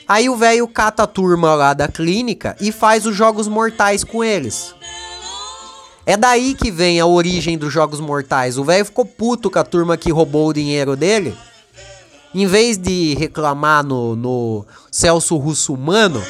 Aí 0.07 0.29
o 0.29 0.35
velho 0.35 0.67
cata 0.67 1.03
a 1.03 1.07
turma 1.07 1.55
lá 1.55 1.73
da 1.73 1.87
clínica 1.87 2.55
e 2.61 2.71
faz 2.71 3.05
os 3.05 3.15
jogos 3.15 3.47
mortais 3.47 4.03
com 4.03 4.23
eles. 4.23 4.75
É 6.05 6.17
daí 6.17 6.53
que 6.53 6.69
vem 6.69 6.99
a 6.99 7.05
origem 7.05 7.57
dos 7.57 7.71
jogos 7.71 7.99
mortais. 7.99 8.57
O 8.57 8.63
velho 8.63 8.85
ficou 8.85 9.05
puto 9.05 9.49
com 9.49 9.59
a 9.59 9.63
turma 9.63 9.97
que 9.97 10.11
roubou 10.11 10.49
o 10.49 10.53
dinheiro 10.53 10.95
dele. 10.95 11.35
Em 12.35 12.45
vez 12.45 12.77
de 12.77 13.15
reclamar 13.15 13.83
no, 13.83 14.15
no 14.15 14.65
Celso 14.91 15.37
Russumano, 15.37 16.21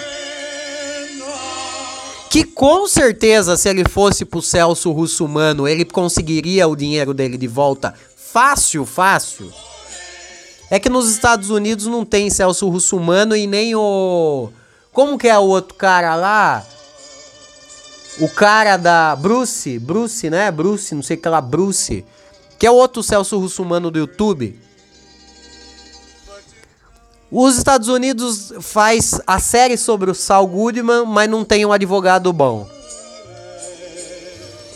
que 2.34 2.44
com 2.44 2.88
certeza 2.88 3.56
se 3.56 3.70
ele 3.70 3.88
fosse 3.88 4.26
pro 4.26 4.42
Celso 4.42 4.92
Russumano, 4.92 5.68
ele 5.68 5.86
conseguiria 5.86 6.68
o 6.68 6.76
dinheiro 6.76 7.14
dele 7.14 7.38
de 7.38 7.46
volta 7.46 7.94
fácil, 8.16 8.88
fácil. 8.88 9.54
É 10.68 10.80
que 10.80 10.90
nos 10.90 11.12
Estados 11.12 11.52
Unidos 11.52 11.86
não 11.86 12.04
tem 12.04 12.32
Celso 12.32 12.68
Russumano 12.70 13.36
e 13.36 13.46
nem 13.46 13.76
o. 13.76 14.50
Como 14.92 15.16
que 15.16 15.28
é 15.28 15.38
o 15.38 15.44
outro 15.44 15.76
cara 15.76 16.16
lá? 16.16 16.66
o 18.20 18.28
cara 18.28 18.78
da 18.78 19.16
Bruce, 19.16 19.78
Bruce, 19.78 20.28
né? 20.28 20.50
Bruce, 20.50 20.96
não 20.96 21.04
sei 21.04 21.18
o 21.18 21.20
que 21.20 21.30
lá, 21.30 21.40
Bruce, 21.40 22.04
que 22.58 22.66
é 22.66 22.72
o 22.72 22.76
outro 22.76 23.04
Celso 23.04 23.38
Russumano 23.38 23.92
do 23.92 24.00
YouTube. 24.00 24.60
Os 27.36 27.58
Estados 27.58 27.88
Unidos 27.88 28.54
faz 28.62 29.20
a 29.26 29.40
série 29.40 29.76
sobre 29.76 30.12
o 30.12 30.14
Saul 30.14 30.46
Goodman, 30.46 31.08
mas 31.08 31.28
não 31.28 31.44
tem 31.44 31.66
um 31.66 31.72
advogado 31.72 32.32
bom. 32.32 32.70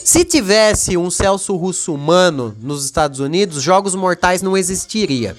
Se 0.03 0.26
tivesse 0.26 0.97
um 0.97 1.12
Celso 1.12 1.55
Russumano 1.55 2.58
nos 2.60 2.84
Estados 2.84 3.20
Unidos, 3.20 3.62
Jogos 3.62 3.93
Mortais 3.93 4.41
não 4.41 4.58
existiria. 4.58 5.38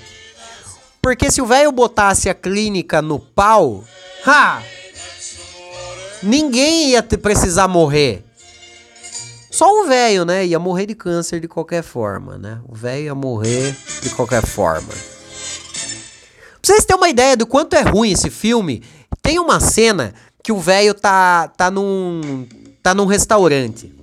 Porque 1.02 1.28
se 1.28 1.42
o 1.42 1.46
velho 1.46 1.72
botasse 1.72 2.28
a 2.28 2.34
clínica 2.34 3.02
no 3.02 3.18
pau, 3.18 3.82
ha! 4.24 4.62
Ninguém 6.22 6.90
ia 6.90 7.02
precisar 7.02 7.66
morrer. 7.66 8.24
Só 9.50 9.82
o 9.82 9.88
velho, 9.88 10.24
né? 10.24 10.46
Ia 10.46 10.60
morrer 10.60 10.86
de 10.86 10.94
câncer 10.94 11.40
de 11.40 11.48
qualquer 11.48 11.82
forma, 11.82 12.38
né? 12.38 12.60
O 12.68 12.76
velho 12.76 13.06
ia 13.06 13.14
morrer 13.16 13.76
de 14.02 14.10
qualquer 14.10 14.46
forma. 14.46 15.17
Pra 16.60 16.74
vocês 16.74 16.84
terem 16.84 17.00
uma 17.00 17.08
ideia 17.08 17.36
do 17.36 17.46
quanto 17.46 17.74
é 17.74 17.82
ruim 17.82 18.12
esse 18.12 18.30
filme, 18.30 18.82
tem 19.22 19.38
uma 19.38 19.60
cena 19.60 20.14
que 20.42 20.52
o 20.52 20.58
velho 20.58 20.94
tá, 20.94 21.48
tá, 21.48 21.70
num, 21.70 22.46
tá 22.82 22.94
num 22.94 23.06
restaurante. 23.06 23.94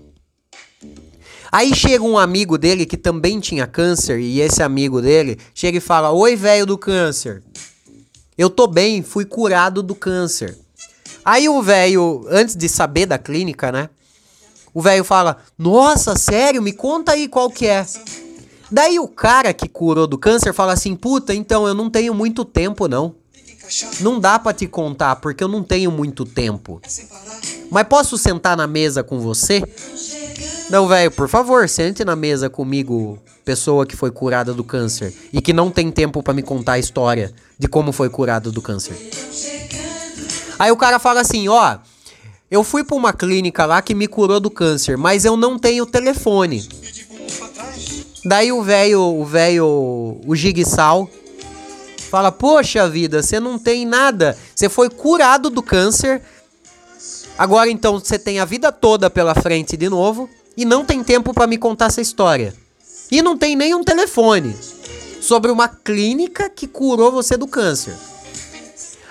Aí 1.51 1.73
chega 1.73 2.03
um 2.03 2.17
amigo 2.17 2.57
dele 2.57 2.85
que 2.85 2.97
também 2.97 3.39
tinha 3.39 3.65
câncer, 3.65 4.19
e 4.19 4.41
esse 4.41 4.61
amigo 4.61 5.01
dele 5.01 5.39
chega 5.53 5.77
e 5.77 5.81
fala: 5.81 6.11
Oi, 6.11 6.35
velho 6.35 6.65
do 6.65 6.77
câncer. 6.77 7.41
Eu 8.37 8.49
tô 8.49 8.67
bem, 8.67 9.01
fui 9.01 9.23
curado 9.23 9.81
do 9.81 9.95
câncer. 9.95 10.57
Aí 11.23 11.47
o 11.47 11.61
velho, 11.61 12.25
antes 12.29 12.55
de 12.55 12.67
saber 12.67 13.05
da 13.05 13.17
clínica, 13.17 13.71
né? 13.71 13.89
O 14.73 14.81
velho 14.81 15.03
fala: 15.03 15.37
Nossa, 15.57 16.17
sério? 16.17 16.61
Me 16.61 16.73
conta 16.73 17.13
aí 17.13 17.27
qual 17.27 17.49
que 17.49 17.67
é. 17.67 17.85
Daí 18.75 18.99
o 18.99 19.07
cara 19.07 19.53
que 19.53 19.69
curou 19.69 20.05
do 20.05 20.17
câncer 20.17 20.51
fala 20.51 20.73
assim: 20.73 20.97
Puta, 20.97 21.33
então 21.33 21.65
eu 21.65 21.73
não 21.73 21.89
tenho 21.89 22.13
muito 22.13 22.43
tempo, 22.43 22.89
não. 22.89 23.15
Não 24.01 24.19
dá 24.19 24.37
para 24.37 24.51
te 24.51 24.67
contar 24.67 25.15
porque 25.15 25.41
eu 25.41 25.47
não 25.47 25.63
tenho 25.63 25.89
muito 25.89 26.25
tempo. 26.25 26.81
Mas 27.71 27.87
posso 27.87 28.17
sentar 28.17 28.57
na 28.57 28.67
mesa 28.67 29.01
com 29.01 29.17
você? 29.17 29.63
Não, 30.69 30.89
velho, 30.89 31.09
por 31.09 31.29
favor, 31.29 31.69
sente 31.69 32.03
na 32.03 32.17
mesa 32.17 32.49
comigo, 32.49 33.17
pessoa 33.45 33.85
que 33.85 33.95
foi 33.95 34.11
curada 34.11 34.53
do 34.53 34.63
câncer 34.63 35.13
e 35.31 35.39
que 35.39 35.53
não 35.53 35.71
tem 35.71 35.89
tempo 35.89 36.21
para 36.21 36.33
me 36.33 36.43
contar 36.43 36.73
a 36.73 36.79
história 36.79 37.33
de 37.57 37.69
como 37.69 37.93
foi 37.93 38.09
curada 38.09 38.51
do 38.51 38.61
câncer. 38.61 38.97
Aí 40.59 40.69
o 40.69 40.75
cara 40.75 40.99
fala 40.99 41.21
assim, 41.21 41.47
ó, 41.47 41.77
eu 42.51 42.61
fui 42.61 42.83
para 42.83 42.97
uma 42.97 43.13
clínica 43.13 43.65
lá 43.65 43.81
que 43.81 43.95
me 43.95 44.05
curou 44.05 44.41
do 44.41 44.51
câncer, 44.51 44.97
mas 44.97 45.23
eu 45.23 45.37
não 45.37 45.57
tenho 45.57 45.85
telefone. 45.85 46.67
Daí 48.25 48.51
o 48.51 48.63
velho, 48.63 49.01
o 49.01 49.23
velho, 49.23 50.19
o 50.25 50.35
Gigsal 50.35 51.07
fala: 52.09 52.31
"Poxa 52.31 52.89
vida, 52.89 53.21
você 53.21 53.39
não 53.39 53.59
tem 53.59 53.85
nada. 53.85 54.35
Você 54.55 54.67
foi 54.67 54.89
curado 54.89 55.51
do 55.51 55.61
câncer. 55.61 56.23
Agora 57.37 57.69
então 57.69 57.99
você 57.99 58.17
tem 58.17 58.39
a 58.39 58.45
vida 58.45 58.71
toda 58.71 59.11
pela 59.11 59.35
frente 59.35 59.77
de 59.77 59.87
novo 59.87 60.27
e 60.57 60.65
não 60.65 60.83
tem 60.83 61.03
tempo 61.03 61.33
para 61.33 61.45
me 61.45 61.57
contar 61.57 61.87
essa 61.87 62.01
história. 62.01 62.53
E 63.11 63.21
não 63.21 63.37
tem 63.37 63.55
nenhum 63.55 63.83
telefone 63.83 64.55
sobre 65.21 65.51
uma 65.51 65.67
clínica 65.67 66.49
que 66.49 66.65
curou 66.65 67.11
você 67.11 67.37
do 67.37 67.47
câncer. 67.47 67.95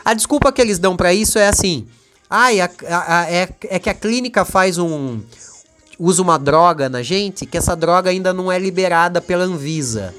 A 0.04 0.12
desculpa 0.12 0.50
que 0.50 0.60
eles 0.60 0.78
dão 0.78 0.96
para 0.96 1.14
isso 1.14 1.38
é 1.38 1.46
assim: 1.46 1.86
ai, 2.28 2.60
a, 2.60 2.68
a, 2.88 3.18
a, 3.20 3.30
é, 3.30 3.48
é 3.68 3.78
que 3.78 3.88
a 3.88 3.94
clínica 3.94 4.44
faz 4.44 4.76
um. 4.76 5.20
Usa 5.98 6.22
uma 6.22 6.38
droga 6.38 6.88
na 6.88 7.02
gente 7.02 7.46
que 7.46 7.56
essa 7.56 7.74
droga 7.74 8.10
ainda 8.10 8.32
não 8.32 8.50
é 8.50 8.58
liberada 8.58 9.20
pela 9.20 9.44
Anvisa. 9.44 10.14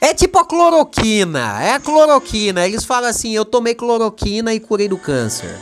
É 0.00 0.14
tipo 0.14 0.38
a 0.38 0.44
cloroquina, 0.44 1.62
é 1.62 1.72
a 1.72 1.80
cloroquina. 1.80 2.66
Eles 2.66 2.84
falam 2.84 3.10
assim: 3.10 3.32
eu 3.32 3.44
tomei 3.44 3.74
cloroquina 3.74 4.54
e 4.54 4.60
curei 4.60 4.88
do 4.88 4.96
câncer. 4.96 5.54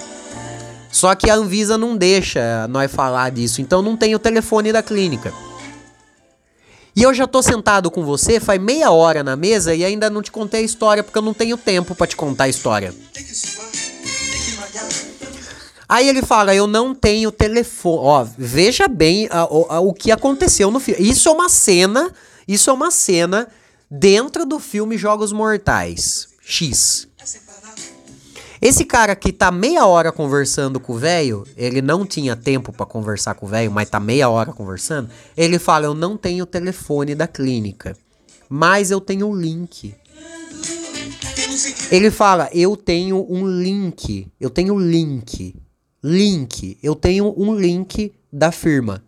Só 0.92 1.14
que 1.14 1.28
a 1.28 1.34
Anvisa 1.34 1.76
não 1.76 1.96
deixa 1.96 2.66
nós 2.68 2.90
falar 2.90 3.30
disso, 3.30 3.60
então 3.60 3.82
não 3.82 3.96
tem 3.96 4.14
o 4.14 4.18
telefone 4.18 4.72
da 4.72 4.82
clínica. 4.82 5.32
E 6.94 7.02
eu 7.02 7.12
já 7.12 7.26
tô 7.26 7.42
sentado 7.42 7.90
com 7.90 8.02
você 8.02 8.40
faz 8.40 8.58
meia 8.58 8.90
hora 8.90 9.22
na 9.22 9.36
mesa 9.36 9.74
e 9.74 9.84
ainda 9.84 10.08
não 10.08 10.22
te 10.22 10.30
contei 10.30 10.60
a 10.60 10.64
história 10.64 11.02
porque 11.02 11.18
eu 11.18 11.22
não 11.22 11.34
tenho 11.34 11.58
tempo 11.58 11.94
para 11.94 12.06
te 12.06 12.16
contar 12.16 12.44
a 12.44 12.48
história. 12.48 12.94
Aí 15.88 16.08
ele 16.08 16.22
fala: 16.22 16.54
Eu 16.54 16.66
não 16.66 16.94
tenho 16.94 17.30
telefone. 17.30 17.98
Ó, 18.02 18.26
veja 18.36 18.88
bem 18.88 19.28
a, 19.30 19.40
a, 19.40 19.80
o 19.80 19.92
que 19.92 20.10
aconteceu 20.10 20.70
no 20.70 20.80
filme. 20.80 21.08
Isso 21.08 21.28
é 21.28 21.32
uma 21.32 21.48
cena. 21.48 22.12
Isso 22.46 22.70
é 22.70 22.72
uma 22.72 22.90
cena 22.90 23.48
dentro 23.90 24.44
do 24.44 24.58
filme 24.58 24.96
Jogos 24.96 25.32
Mortais 25.32 26.28
X. 26.40 27.08
Esse 28.60 28.84
cara 28.84 29.14
que 29.14 29.32
tá 29.32 29.50
meia 29.50 29.84
hora 29.84 30.10
conversando 30.10 30.80
com 30.80 30.94
o 30.94 30.98
velho, 30.98 31.46
ele 31.56 31.82
não 31.82 32.06
tinha 32.06 32.34
tempo 32.34 32.72
para 32.72 32.86
conversar 32.86 33.34
com 33.34 33.46
o 33.46 33.48
velho, 33.48 33.70
mas 33.70 33.88
tá 33.88 34.00
meia 34.00 34.28
hora 34.28 34.52
conversando. 34.52 35.10
Ele 35.36 35.58
fala: 35.58 35.86
Eu 35.86 35.94
não 35.94 36.16
tenho 36.16 36.44
o 36.44 36.46
telefone 36.46 37.14
da 37.14 37.28
clínica, 37.28 37.96
mas 38.48 38.90
eu 38.90 39.00
tenho 39.00 39.28
o 39.28 39.36
link. 39.36 39.94
Ele 41.90 42.10
fala: 42.10 42.48
Eu 42.52 42.76
tenho 42.76 43.26
um 43.28 43.46
link. 43.46 44.26
Eu 44.40 44.50
tenho 44.50 44.78
link. 44.78 45.54
Link. 46.08 46.78
Eu 46.80 46.94
tenho 46.94 47.34
um 47.36 47.52
link 47.52 48.12
da 48.32 48.52
firma. 48.52 49.02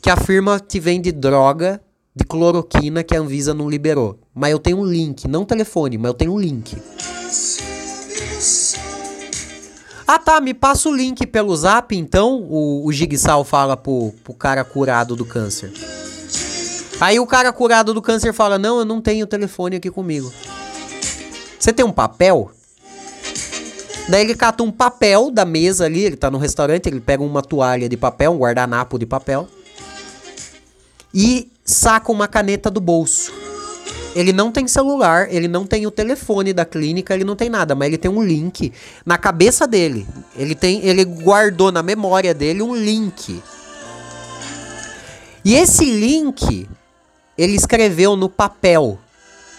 Que 0.00 0.08
a 0.08 0.16
firma 0.16 0.60
te 0.60 0.78
vende 0.78 1.10
droga 1.10 1.82
de 2.14 2.24
cloroquina 2.24 3.02
que 3.02 3.16
a 3.16 3.18
Anvisa 3.18 3.52
não 3.52 3.68
liberou. 3.68 4.16
Mas 4.32 4.52
eu 4.52 4.60
tenho 4.60 4.78
um 4.78 4.84
link, 4.84 5.26
não 5.26 5.44
telefone, 5.44 5.98
mas 5.98 6.10
eu 6.10 6.14
tenho 6.14 6.32
um 6.34 6.38
link. 6.38 6.76
Ah 10.06 10.20
tá, 10.20 10.40
me 10.40 10.54
passa 10.54 10.88
o 10.88 10.94
link 10.94 11.26
pelo 11.26 11.56
zap 11.56 11.96
então, 11.96 12.40
o, 12.48 12.86
o 12.86 12.92
Gigsal 12.92 13.42
fala 13.42 13.76
pro, 13.76 14.14
pro 14.22 14.32
cara 14.32 14.62
curado 14.62 15.16
do 15.16 15.24
câncer. 15.24 15.72
Aí 17.00 17.18
o 17.18 17.26
cara 17.26 17.52
curado 17.52 17.92
do 17.92 18.00
câncer 18.00 18.32
fala: 18.32 18.60
Não, 18.60 18.78
eu 18.78 18.84
não 18.84 19.00
tenho 19.00 19.26
telefone 19.26 19.74
aqui 19.74 19.90
comigo. 19.90 20.32
Você 21.58 21.72
tem 21.72 21.84
um 21.84 21.90
papel? 21.90 22.52
Daí 24.08 24.22
ele 24.22 24.34
cata 24.36 24.62
um 24.62 24.70
papel 24.70 25.30
da 25.30 25.44
mesa 25.44 25.84
ali, 25.84 26.04
ele 26.04 26.16
tá 26.16 26.30
no 26.30 26.38
restaurante, 26.38 26.86
ele 26.86 27.00
pega 27.00 27.22
uma 27.22 27.42
toalha 27.42 27.88
de 27.88 27.96
papel, 27.96 28.32
um 28.32 28.38
guardanapo 28.38 28.98
de 28.98 29.06
papel. 29.06 29.48
E 31.12 31.50
saca 31.64 32.12
uma 32.12 32.28
caneta 32.28 32.70
do 32.70 32.80
bolso. 32.80 33.32
Ele 34.14 34.32
não 34.32 34.50
tem 34.50 34.66
celular, 34.66 35.30
ele 35.30 35.48
não 35.48 35.66
tem 35.66 35.86
o 35.86 35.90
telefone 35.90 36.52
da 36.52 36.64
clínica, 36.64 37.12
ele 37.12 37.24
não 37.24 37.36
tem 37.36 37.50
nada, 37.50 37.74
mas 37.74 37.88
ele 37.88 37.98
tem 37.98 38.10
um 38.10 38.22
link 38.22 38.72
na 39.04 39.18
cabeça 39.18 39.66
dele. 39.66 40.06
Ele 40.36 40.54
tem, 40.54 40.86
ele 40.86 41.04
guardou 41.04 41.70
na 41.70 41.82
memória 41.82 42.32
dele 42.32 42.62
um 42.62 42.74
link. 42.74 43.42
E 45.44 45.54
esse 45.54 45.84
link 45.84 46.68
ele 47.36 47.54
escreveu 47.54 48.16
no 48.16 48.28
papel 48.28 48.98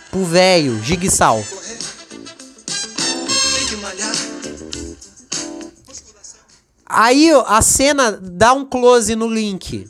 pro 0.10 0.24
velho 0.24 0.82
Gigsal. 0.82 1.44
Aí 6.90 7.30
a 7.46 7.62
cena 7.62 8.12
dá 8.12 8.54
um 8.54 8.66
close 8.66 9.16
no 9.16 9.28
link. 9.28 9.90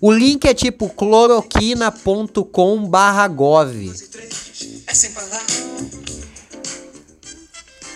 O 0.00 0.12
link 0.12 0.44
é 0.46 0.54
tipo 0.54 0.88
cloroquina.com 0.88 2.86
barra 2.86 3.26
gov. 3.26 3.92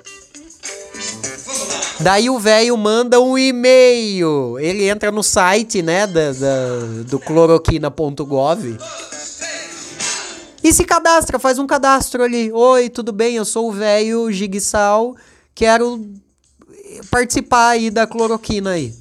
Daí 1.99 2.29
o 2.29 2.39
velho 2.39 2.75
manda 2.77 3.19
um 3.19 3.37
e-mail. 3.37 4.57
Ele 4.57 4.89
entra 4.89 5.11
no 5.11 5.21
site, 5.21 5.81
né, 5.81 6.07
da, 6.07 6.31
da 6.31 6.79
do 7.05 7.19
cloroquina.gov. 7.19 8.77
E 10.63 10.73
se 10.73 10.83
cadastra, 10.83 11.37
faz 11.37 11.59
um 11.59 11.67
cadastro 11.67 12.23
ali. 12.23 12.51
Oi, 12.51 12.89
tudo 12.89 13.11
bem? 13.11 13.35
Eu 13.35 13.45
sou 13.45 13.69
o 13.69 13.71
velho 13.71 14.31
Gigsal. 14.31 15.15
Quero 15.53 16.09
participar 17.09 17.69
aí 17.69 17.89
da 17.89 18.05
cloroquina 18.05 18.71
aí. 18.71 18.93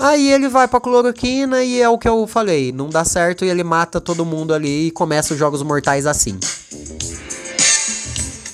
Aí 0.00 0.30
ele 0.30 0.48
vai 0.48 0.68
pra 0.68 0.80
cloroquina 0.80 1.62
e 1.64 1.80
é 1.80 1.88
o 1.88 1.98
que 1.98 2.08
eu 2.08 2.26
falei, 2.26 2.70
não 2.72 2.88
dá 2.88 3.04
certo 3.04 3.44
e 3.44 3.48
ele 3.48 3.64
mata 3.64 4.00
todo 4.00 4.24
mundo 4.24 4.54
ali 4.54 4.86
e 4.86 4.90
começa 4.90 5.34
os 5.34 5.38
jogos 5.38 5.62
mortais 5.62 6.06
assim. 6.06 6.38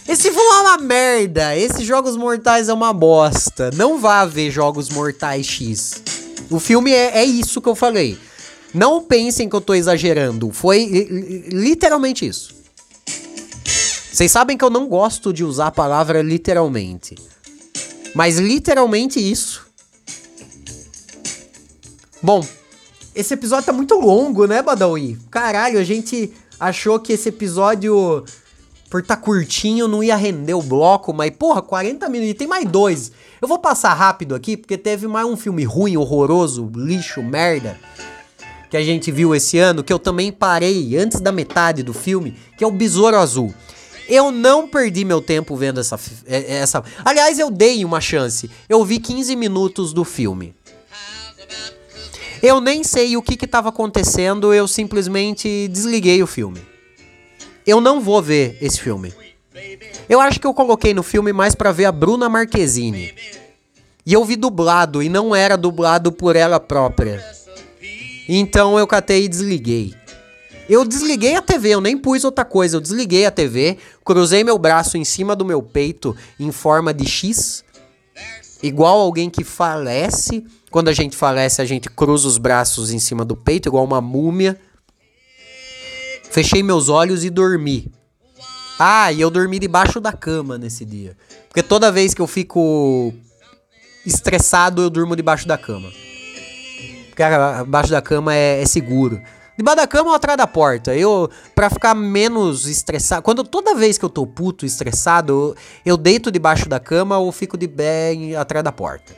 Esse 0.07 0.31
filme 0.31 0.49
é 0.49 0.61
uma 0.61 0.79
merda. 0.79 1.57
Esses 1.57 1.85
Jogos 1.85 2.17
Mortais 2.17 2.69
é 2.69 2.73
uma 2.73 2.93
bosta. 2.93 3.71
Não 3.75 3.99
vá 3.99 4.25
ver 4.25 4.49
Jogos 4.49 4.89
Mortais 4.89 5.45
X. 5.45 6.03
O 6.49 6.61
filme 6.61 6.93
é, 6.93 7.19
é 7.19 7.25
isso 7.25 7.61
que 7.61 7.69
eu 7.69 7.75
falei. 7.75 8.17
Não 8.73 9.03
pensem 9.03 9.49
que 9.49 9.57
eu 9.57 9.61
tô 9.61 9.75
exagerando. 9.75 10.53
Foi 10.53 10.85
literalmente 11.51 12.27
isso. 12.27 12.55
Vocês 14.15 14.31
sabem 14.31 14.57
que 14.57 14.65
eu 14.65 14.71
não 14.71 14.87
gosto 14.87 15.33
de 15.33 15.43
usar 15.43 15.67
a 15.67 15.71
palavra 15.73 16.23
literalmente. 16.23 17.17
Mas 18.15 18.39
literalmente 18.39 19.19
isso. 19.19 19.67
Bom, 22.23 22.47
esse 23.13 23.35
episódio 23.35 23.67
tá 23.67 23.73
muito 23.73 23.97
longo, 23.97 24.47
né, 24.47 24.63
Badawi? 24.63 25.19
Caralho, 25.33 25.81
a 25.81 25.83
gente 25.83 26.33
achou 26.61 27.01
que 27.01 27.13
esse 27.13 27.31
episódio 27.31 28.25
por 28.89 29.03
tá 29.03 29.17
curtinho, 29.17 29.89
não 29.89 30.01
ia 30.01 30.15
render 30.15 30.55
o 30.55 30.63
bloco, 30.63 31.13
mas 31.13 31.33
porra, 31.33 31.61
40 31.61 32.09
minutos, 32.09 32.31
e 32.31 32.35
tem 32.35 32.47
mais 32.47 32.69
dois. 32.71 33.11
Eu 33.43 33.49
vou 33.49 33.59
passar 33.59 33.95
rápido 33.95 34.37
aqui, 34.37 34.57
porque 34.57 34.79
teve 34.79 35.09
mais 35.09 35.27
um 35.27 35.37
filme 35.37 35.65
ruim, 35.65 35.97
horroroso, 35.97 36.71
lixo, 36.77 37.21
merda, 37.21 37.77
que 38.71 38.77
a 38.77 38.83
gente 38.85 39.11
viu 39.11 39.35
esse 39.35 39.59
ano, 39.59 39.83
que 39.83 39.93
eu 39.93 39.99
também 39.99 40.31
parei 40.31 40.97
antes 40.97 41.19
da 41.19 41.33
metade 41.33 41.83
do 41.83 41.93
filme, 41.93 42.39
que 42.57 42.63
é 42.63 42.67
o 42.67 42.71
Besouro 42.71 43.17
Azul. 43.17 43.53
Eu 44.09 44.31
não 44.31 44.69
perdi 44.69 45.05
meu 45.05 45.21
tempo 45.21 45.57
vendo 45.57 45.81
essa, 45.81 45.99
é, 46.27 46.57
essa. 46.57 46.83
Aliás, 47.05 47.39
eu 47.39 47.51
dei 47.51 47.85
uma 47.85 48.01
chance. 48.01 48.51
Eu 48.69 48.85
vi 48.85 48.99
15 48.99 49.35
minutos 49.37 49.93
do 49.93 50.05
filme. 50.05 50.55
Eu 52.43 52.61
nem 52.61 52.85
sei 52.85 53.17
o 53.17 53.23
que 53.23 53.43
estava 53.43 53.71
acontecendo, 53.71 54.53
eu 54.53 54.69
simplesmente 54.69 55.69
desliguei 55.69 56.23
o 56.23 56.27
filme 56.27 56.75
eu 57.67 57.81
não 57.81 58.01
vou 58.01 58.21
ver 58.23 58.59
esse 58.61 58.81
filme. 58.81 59.13
Eu 60.09 60.21
acho 60.21 60.39
que 60.39 60.47
eu 60.47 60.53
coloquei 60.53 60.93
no 60.93 61.03
filme 61.03 61.33
mais 61.33 61.55
para 61.55 61.73
ver 61.73 61.87
a 61.87 61.93
Bruna 61.93 62.29
Marquezine. 62.29 63.15
E 64.05 64.13
eu 64.13 64.25
vi 64.25 64.37
dublado 64.37 65.03
e 65.03 65.09
não 65.09 65.35
era 65.35 65.57
dublado 65.57 66.13
por 66.13 66.37
ela 66.37 66.61
própria. 66.61 67.25
Então 68.29 68.79
eu 68.79 68.87
catei 68.87 69.25
e 69.25 69.29
desliguei. 69.29 69.95
Eu 70.69 70.85
desliguei 70.85 71.37
a 71.37 71.43
TV, 71.43 71.71
eu 71.71 71.81
nem 71.81 71.97
pus 71.97 72.25
outra 72.25 72.45
coisa. 72.45 72.77
Eu 72.77 72.81
desliguei 72.81 73.27
a 73.27 73.31
TV, 73.31 73.79
cruzei 74.05 74.43
meu 74.43 74.59
braço 74.59 74.97
em 74.97 75.05
cima 75.05 75.37
do 75.37 75.45
meu 75.45 75.63
peito 75.63 76.17
em 76.41 76.51
forma 76.51 76.95
de 76.95 77.07
X, 77.07 77.65
igual 78.63 79.01
alguém 79.01 79.29
que 79.29 79.45
falece. 79.45 80.45
Quando 80.71 80.89
a 80.89 80.93
gente 80.93 81.17
falece, 81.17 81.61
a 81.61 81.65
gente 81.65 81.89
cruza 81.89 82.27
os 82.27 82.39
braços 82.39 82.91
em 82.91 82.99
cima 82.99 83.25
do 83.25 83.37
peito, 83.37 83.69
igual 83.69 83.85
uma 83.85 84.01
múmia. 84.01 84.59
Fechei 86.31 86.63
meus 86.63 86.89
olhos 86.89 87.25
e 87.25 87.31
dormi. 87.31 87.93
Ah, 88.79 89.13
e 89.13 89.21
eu 89.21 89.31
dormi 89.31 89.59
debaixo 89.59 90.01
da 90.01 90.13
cama 90.13 90.59
nesse 90.59 90.85
dia. 90.85 91.17
Porque 91.49 91.63
toda 91.63 91.93
vez 91.93 92.13
que 92.13 92.21
eu 92.21 92.27
fico 92.27 93.15
estressado, 94.05 94.83
eu 94.83 94.91
durmo 94.91 95.15
debaixo 95.15 95.47
da 95.47 95.57
cama. 95.57 95.89
Porque 97.09 97.23
debaixo 97.65 97.91
da 97.91 98.03
cama 98.03 98.35
é, 98.35 98.61
é 98.61 98.67
seguro. 98.67 99.21
Debaixo 99.57 99.77
da 99.77 99.87
cama 99.87 100.11
ou 100.11 100.17
atrás 100.17 100.37
da 100.37 100.47
porta. 100.47 100.95
Eu, 100.95 101.31
pra 101.55 101.71
ficar 101.71 101.95
menos 101.95 102.67
estressado. 102.67 103.23
Quando 103.23 103.45
toda 103.45 103.75
vez 103.75 103.97
que 103.97 104.05
eu 104.05 104.11
tô 104.11 104.27
puto, 104.27 104.67
estressado, 104.67 105.57
eu, 105.85 105.97
deito 105.97 106.31
debaixo 106.31 106.69
da 106.69 106.81
cama 106.81 107.19
ou 107.19 107.31
fico 107.31 107.57
de 107.57 107.67
bem 107.67 108.35
atrás 108.35 108.65
da 108.65 108.73
porta. 108.73 109.15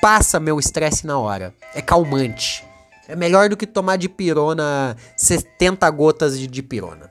Passa 0.00 0.40
meu 0.40 0.58
estresse 0.58 1.06
na 1.06 1.18
hora. 1.18 1.54
É 1.74 1.82
calmante. 1.82 2.64
É 3.06 3.14
melhor 3.14 3.48
do 3.48 3.56
que 3.56 3.66
tomar 3.66 3.96
de 3.96 4.08
pirona 4.08 4.96
70 5.16 5.88
gotas 5.90 6.38
de 6.38 6.46
dipirona. 6.46 7.09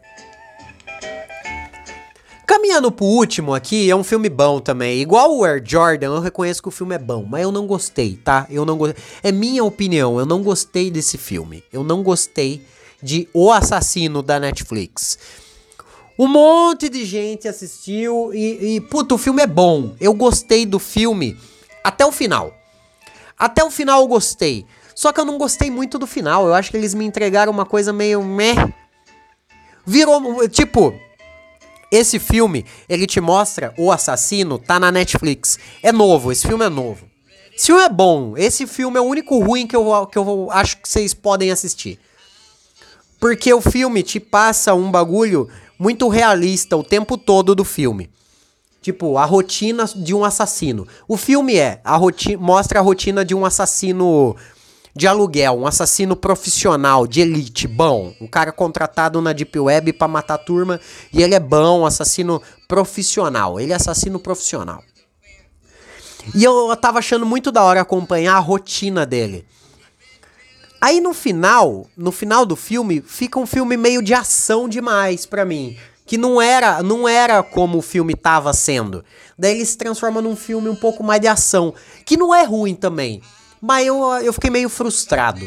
Caminhando 2.49 2.91
pro 2.91 3.05
último 3.05 3.53
aqui, 3.53 3.91
é 3.91 3.95
um 3.95 4.03
filme 4.03 4.27
bom 4.27 4.59
também. 4.59 4.99
Igual 4.99 5.37
o 5.37 5.45
Air 5.45 5.61
Jordan, 5.63 6.15
eu 6.15 6.19
reconheço 6.19 6.63
que 6.63 6.67
o 6.67 6.71
filme 6.71 6.95
é 6.95 6.97
bom, 6.97 7.23
mas 7.23 7.43
eu 7.43 7.51
não 7.51 7.67
gostei, 7.67 8.15
tá? 8.15 8.47
Eu 8.49 8.65
não 8.65 8.75
gostei. 8.75 9.03
É 9.21 9.31
minha 9.31 9.63
opinião, 9.63 10.19
eu 10.19 10.25
não 10.25 10.41
gostei 10.41 10.89
desse 10.89 11.15
filme. 11.15 11.63
Eu 11.71 11.83
não 11.83 12.01
gostei 12.01 12.65
de 13.03 13.29
O 13.35 13.51
Assassino 13.51 14.23
da 14.23 14.39
Netflix. 14.39 15.19
Um 16.17 16.25
monte 16.25 16.89
de 16.89 17.05
gente 17.05 17.47
assistiu 17.47 18.33
e, 18.33 18.77
e 18.77 18.81
puto, 18.81 19.13
o 19.13 19.19
filme 19.19 19.43
é 19.43 19.47
bom. 19.47 19.95
Eu 20.01 20.15
gostei 20.15 20.65
do 20.65 20.79
filme 20.79 21.37
até 21.83 22.03
o 22.03 22.11
final. 22.11 22.51
Até 23.37 23.63
o 23.63 23.69
final 23.69 24.01
eu 24.01 24.07
gostei. 24.07 24.65
Só 24.95 25.11
que 25.11 25.19
eu 25.19 25.25
não 25.25 25.37
gostei 25.37 25.69
muito 25.69 25.99
do 25.99 26.07
final. 26.07 26.47
Eu 26.47 26.55
acho 26.55 26.71
que 26.71 26.77
eles 26.77 26.95
me 26.95 27.05
entregaram 27.05 27.51
uma 27.51 27.63
coisa 27.63 27.93
meio 27.93 28.23
meh. 28.23 28.73
Virou, 29.85 30.49
tipo, 30.49 30.99
esse 31.91 32.19
filme, 32.19 32.65
ele 32.87 33.07
te 33.07 33.19
mostra 33.19 33.73
o 33.77 33.91
assassino, 33.91 34.59
tá 34.59 34.79
na 34.79 34.91
Netflix. 34.91 35.57
É 35.81 35.91
novo, 35.91 36.31
esse 36.31 36.47
filme 36.47 36.65
é 36.65 36.69
novo. 36.69 37.07
Esse 37.55 37.67
filme 37.67 37.81
é 37.81 37.89
bom. 37.89 38.37
Esse 38.37 38.67
filme 38.67 38.97
é 38.97 39.01
o 39.01 39.05
único 39.05 39.37
ruim 39.39 39.67
que 39.67 39.75
eu, 39.75 40.07
que 40.07 40.17
eu 40.17 40.49
acho 40.51 40.77
que 40.77 40.87
vocês 40.87 41.13
podem 41.13 41.51
assistir. 41.51 41.99
Porque 43.19 43.53
o 43.53 43.59
filme 43.59 44.01
te 44.01 44.19
passa 44.19 44.73
um 44.73 44.89
bagulho 44.89 45.49
muito 45.77 46.07
realista 46.07 46.77
o 46.77 46.83
tempo 46.83 47.17
todo 47.17 47.53
do 47.53 47.65
filme. 47.65 48.09
Tipo, 48.81 49.17
a 49.17 49.25
rotina 49.25 49.85
de 49.93 50.13
um 50.13 50.23
assassino. 50.23 50.87
O 51.07 51.17
filme 51.17 51.57
é, 51.57 51.81
a 51.83 51.99
mostra 52.39 52.79
a 52.79 52.81
rotina 52.81 53.25
de 53.25 53.35
um 53.35 53.45
assassino 53.45 54.37
de 54.95 55.07
aluguel, 55.07 55.53
um 55.53 55.67
assassino 55.67 56.15
profissional, 56.15 57.07
de 57.07 57.21
elite, 57.21 57.67
bom. 57.67 58.13
Um 58.19 58.27
cara 58.27 58.51
contratado 58.51 59.21
na 59.21 59.33
Deep 59.33 59.59
Web 59.59 59.93
para 59.93 60.07
matar 60.07 60.37
turma 60.39 60.79
e 61.13 61.21
ele 61.21 61.35
é 61.35 61.39
bom, 61.39 61.85
assassino 61.85 62.41
profissional. 62.67 63.59
Ele 63.59 63.71
é 63.71 63.75
assassino 63.75 64.19
profissional. 64.19 64.83
E 66.35 66.43
eu 66.43 66.75
tava 66.75 66.99
achando 66.99 67.25
muito 67.25 67.51
da 67.51 67.63
hora 67.63 67.81
acompanhar 67.81 68.35
a 68.35 68.39
rotina 68.39 69.05
dele. 69.05 69.45
Aí 70.81 71.01
no 71.01 71.13
final, 71.13 71.87
no 71.97 72.11
final 72.11 72.45
do 72.45 72.55
filme, 72.55 73.01
fica 73.01 73.39
um 73.39 73.45
filme 73.45 73.75
meio 73.75 74.01
de 74.01 74.13
ação 74.13 74.69
demais 74.69 75.25
para 75.25 75.43
mim, 75.43 75.77
que 76.05 76.17
não 76.17 76.41
era, 76.41 76.81
não 76.81 77.07
era 77.07 77.43
como 77.43 77.77
o 77.77 77.81
filme 77.81 78.15
tava 78.15 78.53
sendo. 78.53 79.03
Daí 79.37 79.55
ele 79.55 79.65
se 79.65 79.77
transforma 79.77 80.21
num 80.21 80.37
filme 80.37 80.69
um 80.69 80.75
pouco 80.75 81.03
mais 81.03 81.19
de 81.19 81.27
ação, 81.27 81.73
que 82.05 82.15
não 82.15 82.33
é 82.33 82.43
ruim 82.43 82.75
também. 82.75 83.21
Mas 83.61 83.85
eu, 83.87 84.01
eu 84.23 84.31
fiquei 84.33 84.49
meio 84.49 84.69
frustrado. 84.69 85.45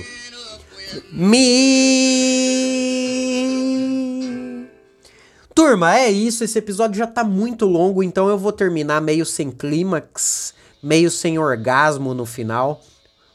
Me. 1.10 1.48
Turma, 5.54 5.96
é 5.96 6.10
isso. 6.10 6.44
Esse 6.44 6.58
episódio 6.58 6.98
já 6.98 7.06
tá 7.06 7.24
muito 7.24 7.64
longo, 7.66 8.02
então 8.02 8.28
eu 8.28 8.36
vou 8.36 8.52
terminar 8.52 9.00
meio 9.00 9.24
sem 9.24 9.50
clímax, 9.50 10.52
meio 10.82 11.10
sem 11.10 11.38
orgasmo 11.38 12.12
no 12.12 12.26
final. 12.26 12.82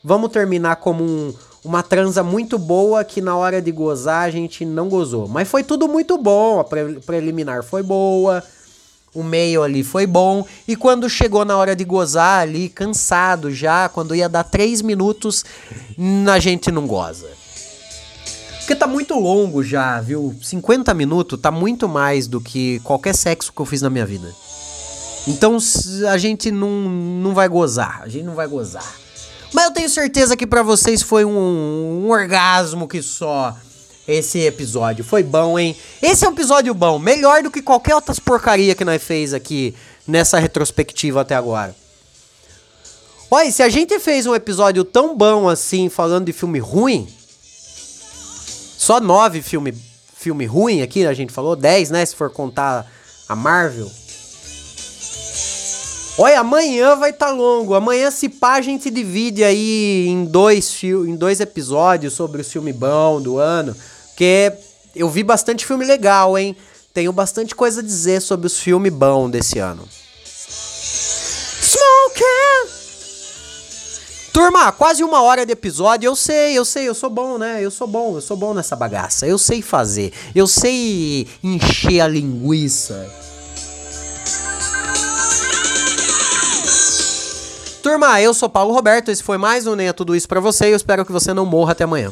Vamos 0.03 0.31
terminar 0.31 0.75
como 0.77 1.03
um, 1.03 1.33
uma 1.63 1.81
transa 1.81 2.23
muito 2.23 2.59
boa 2.59 3.03
que 3.03 3.19
na 3.21 3.35
hora 3.35 3.61
de 3.61 3.71
gozar 3.71 4.23
a 4.27 4.31
gente 4.31 4.63
não 4.63 4.87
gozou. 4.89 5.27
Mas 5.27 5.47
foi 5.49 5.63
tudo 5.63 5.87
muito 5.87 6.17
bom. 6.17 6.59
A 6.59 6.63
pre 6.63 6.99
preliminar 6.99 7.63
foi 7.63 7.81
boa 7.81 8.43
o 9.17 9.23
meio 9.23 9.63
ali 9.63 9.83
foi 9.83 10.05
bom. 10.05 10.45
E 10.67 10.75
quando 10.75 11.09
chegou 11.09 11.43
na 11.43 11.57
hora 11.57 11.75
de 11.75 11.83
gozar 11.83 12.41
ali, 12.41 12.69
cansado 12.69 13.51
já, 13.51 13.89
quando 13.89 14.13
ia 14.13 14.29
dar 14.29 14.43
3 14.43 14.83
minutos, 14.83 15.43
a 16.31 16.37
gente 16.37 16.71
não 16.71 16.85
goza. 16.85 17.27
Porque 18.59 18.75
tá 18.75 18.85
muito 18.85 19.15
longo 19.15 19.63
já, 19.63 19.99
viu? 19.99 20.35
50 20.39 20.93
minutos 20.93 21.39
tá 21.39 21.49
muito 21.49 21.87
mais 21.87 22.27
do 22.27 22.39
que 22.39 22.79
qualquer 22.81 23.15
sexo 23.15 23.51
que 23.51 23.59
eu 23.59 23.65
fiz 23.65 23.81
na 23.81 23.89
minha 23.89 24.05
vida. 24.05 24.31
Então 25.25 25.57
a 26.09 26.17
gente 26.17 26.51
não, 26.51 26.69
não 26.69 27.33
vai 27.33 27.47
gozar, 27.47 28.01
a 28.03 28.07
gente 28.07 28.25
não 28.25 28.35
vai 28.35 28.47
gozar. 28.47 28.95
Mas 29.53 29.65
eu 29.65 29.71
tenho 29.71 29.89
certeza 29.89 30.37
que 30.37 30.45
para 30.45 30.61
vocês 30.61 31.01
foi 31.01 31.25
um, 31.25 32.03
um 32.05 32.11
orgasmo 32.11 32.87
que 32.87 33.01
só 33.01 33.55
esse 34.07 34.39
episódio. 34.39 35.03
Foi 35.03 35.21
bom, 35.21 35.59
hein? 35.59 35.75
Esse 36.01 36.25
é 36.25 36.29
um 36.29 36.31
episódio 36.31 36.73
bom, 36.73 36.97
melhor 36.97 37.43
do 37.43 37.51
que 37.51 37.61
qualquer 37.61 37.95
outras 37.95 38.19
porcaria 38.19 38.73
que 38.73 38.85
nós 38.85 39.03
fez 39.03 39.33
aqui 39.33 39.75
nessa 40.07 40.39
retrospectiva 40.39 41.21
até 41.21 41.35
agora. 41.35 41.75
Olha, 43.29 43.51
se 43.51 43.61
a 43.61 43.67
gente 43.67 43.99
fez 43.99 44.25
um 44.25 44.33
episódio 44.33 44.85
tão 44.85 45.15
bom 45.17 45.49
assim, 45.49 45.89
falando 45.89 46.25
de 46.25 46.33
filme 46.33 46.59
ruim, 46.59 47.07
só 48.77 49.01
nove 49.01 49.41
filme, 49.41 49.73
filme 50.15 50.45
ruim 50.45 50.81
aqui, 50.81 51.05
a 51.05 51.13
gente 51.13 51.33
falou, 51.33 51.55
dez, 51.55 51.89
né, 51.89 52.05
se 52.05 52.15
for 52.15 52.29
contar 52.29 52.89
a 53.27 53.35
Marvel. 53.35 53.91
Olha, 56.19 56.39
amanhã 56.39 56.95
vai 56.95 57.11
estar 57.11 57.27
tá 57.27 57.31
longo. 57.31 57.75
Amanhã, 57.75 58.09
se 58.09 58.27
pá, 58.27 58.55
a 58.55 58.61
gente 58.61 58.89
divide 58.89 59.43
aí 59.43 60.07
em 60.07 60.25
dois, 60.25 60.81
em 60.83 61.15
dois 61.15 61.39
episódios 61.39 62.13
sobre 62.13 62.41
o 62.41 62.45
filme 62.45 62.73
bom 62.73 63.21
do 63.21 63.37
ano. 63.37 63.75
Porque 64.17 64.51
eu 64.95 65.07
vi 65.11 65.21
bastante 65.21 65.63
filme 65.63 65.85
legal, 65.85 66.35
hein? 66.39 66.57
Tenho 66.91 67.13
bastante 67.13 67.53
coisa 67.53 67.81
a 67.81 67.83
dizer 67.83 68.19
sobre 68.19 68.47
os 68.47 68.57
filmes 68.57 68.91
bons 68.91 69.29
desse 69.29 69.59
ano. 69.59 69.87
can. 72.15 72.69
Turma, 74.33 74.71
quase 74.71 75.03
uma 75.03 75.21
hora 75.21 75.45
de 75.45 75.51
episódio. 75.51 76.07
Eu 76.07 76.15
sei, 76.15 76.57
eu 76.57 76.65
sei, 76.65 76.87
eu 76.87 76.95
sou 76.95 77.11
bom, 77.11 77.37
né? 77.37 77.63
Eu 77.63 77.69
sou 77.69 77.85
bom, 77.85 78.15
eu 78.15 78.21
sou 78.21 78.35
bom 78.35 78.55
nessa 78.55 78.75
bagaça. 78.75 79.27
Eu 79.27 79.37
sei 79.37 79.61
fazer. 79.61 80.11
Eu 80.33 80.47
sei 80.47 81.27
encher 81.43 82.01
a 82.01 82.07
linguiça. 82.07 83.07
Turma, 87.83 88.19
eu 88.19 88.33
sou 88.33 88.49
Paulo 88.49 88.73
Roberto. 88.73 89.11
Esse 89.11 89.21
foi 89.21 89.37
mais 89.37 89.67
um 89.67 89.75
Nem 89.75 89.89
é 89.89 89.93
Tudo 89.93 90.15
Isso 90.15 90.27
pra 90.27 90.39
você. 90.39 90.71
Eu 90.71 90.75
espero 90.75 91.05
que 91.05 91.11
você 91.11 91.35
não 91.35 91.45
morra 91.45 91.73
até 91.73 91.83
amanhã. 91.83 92.11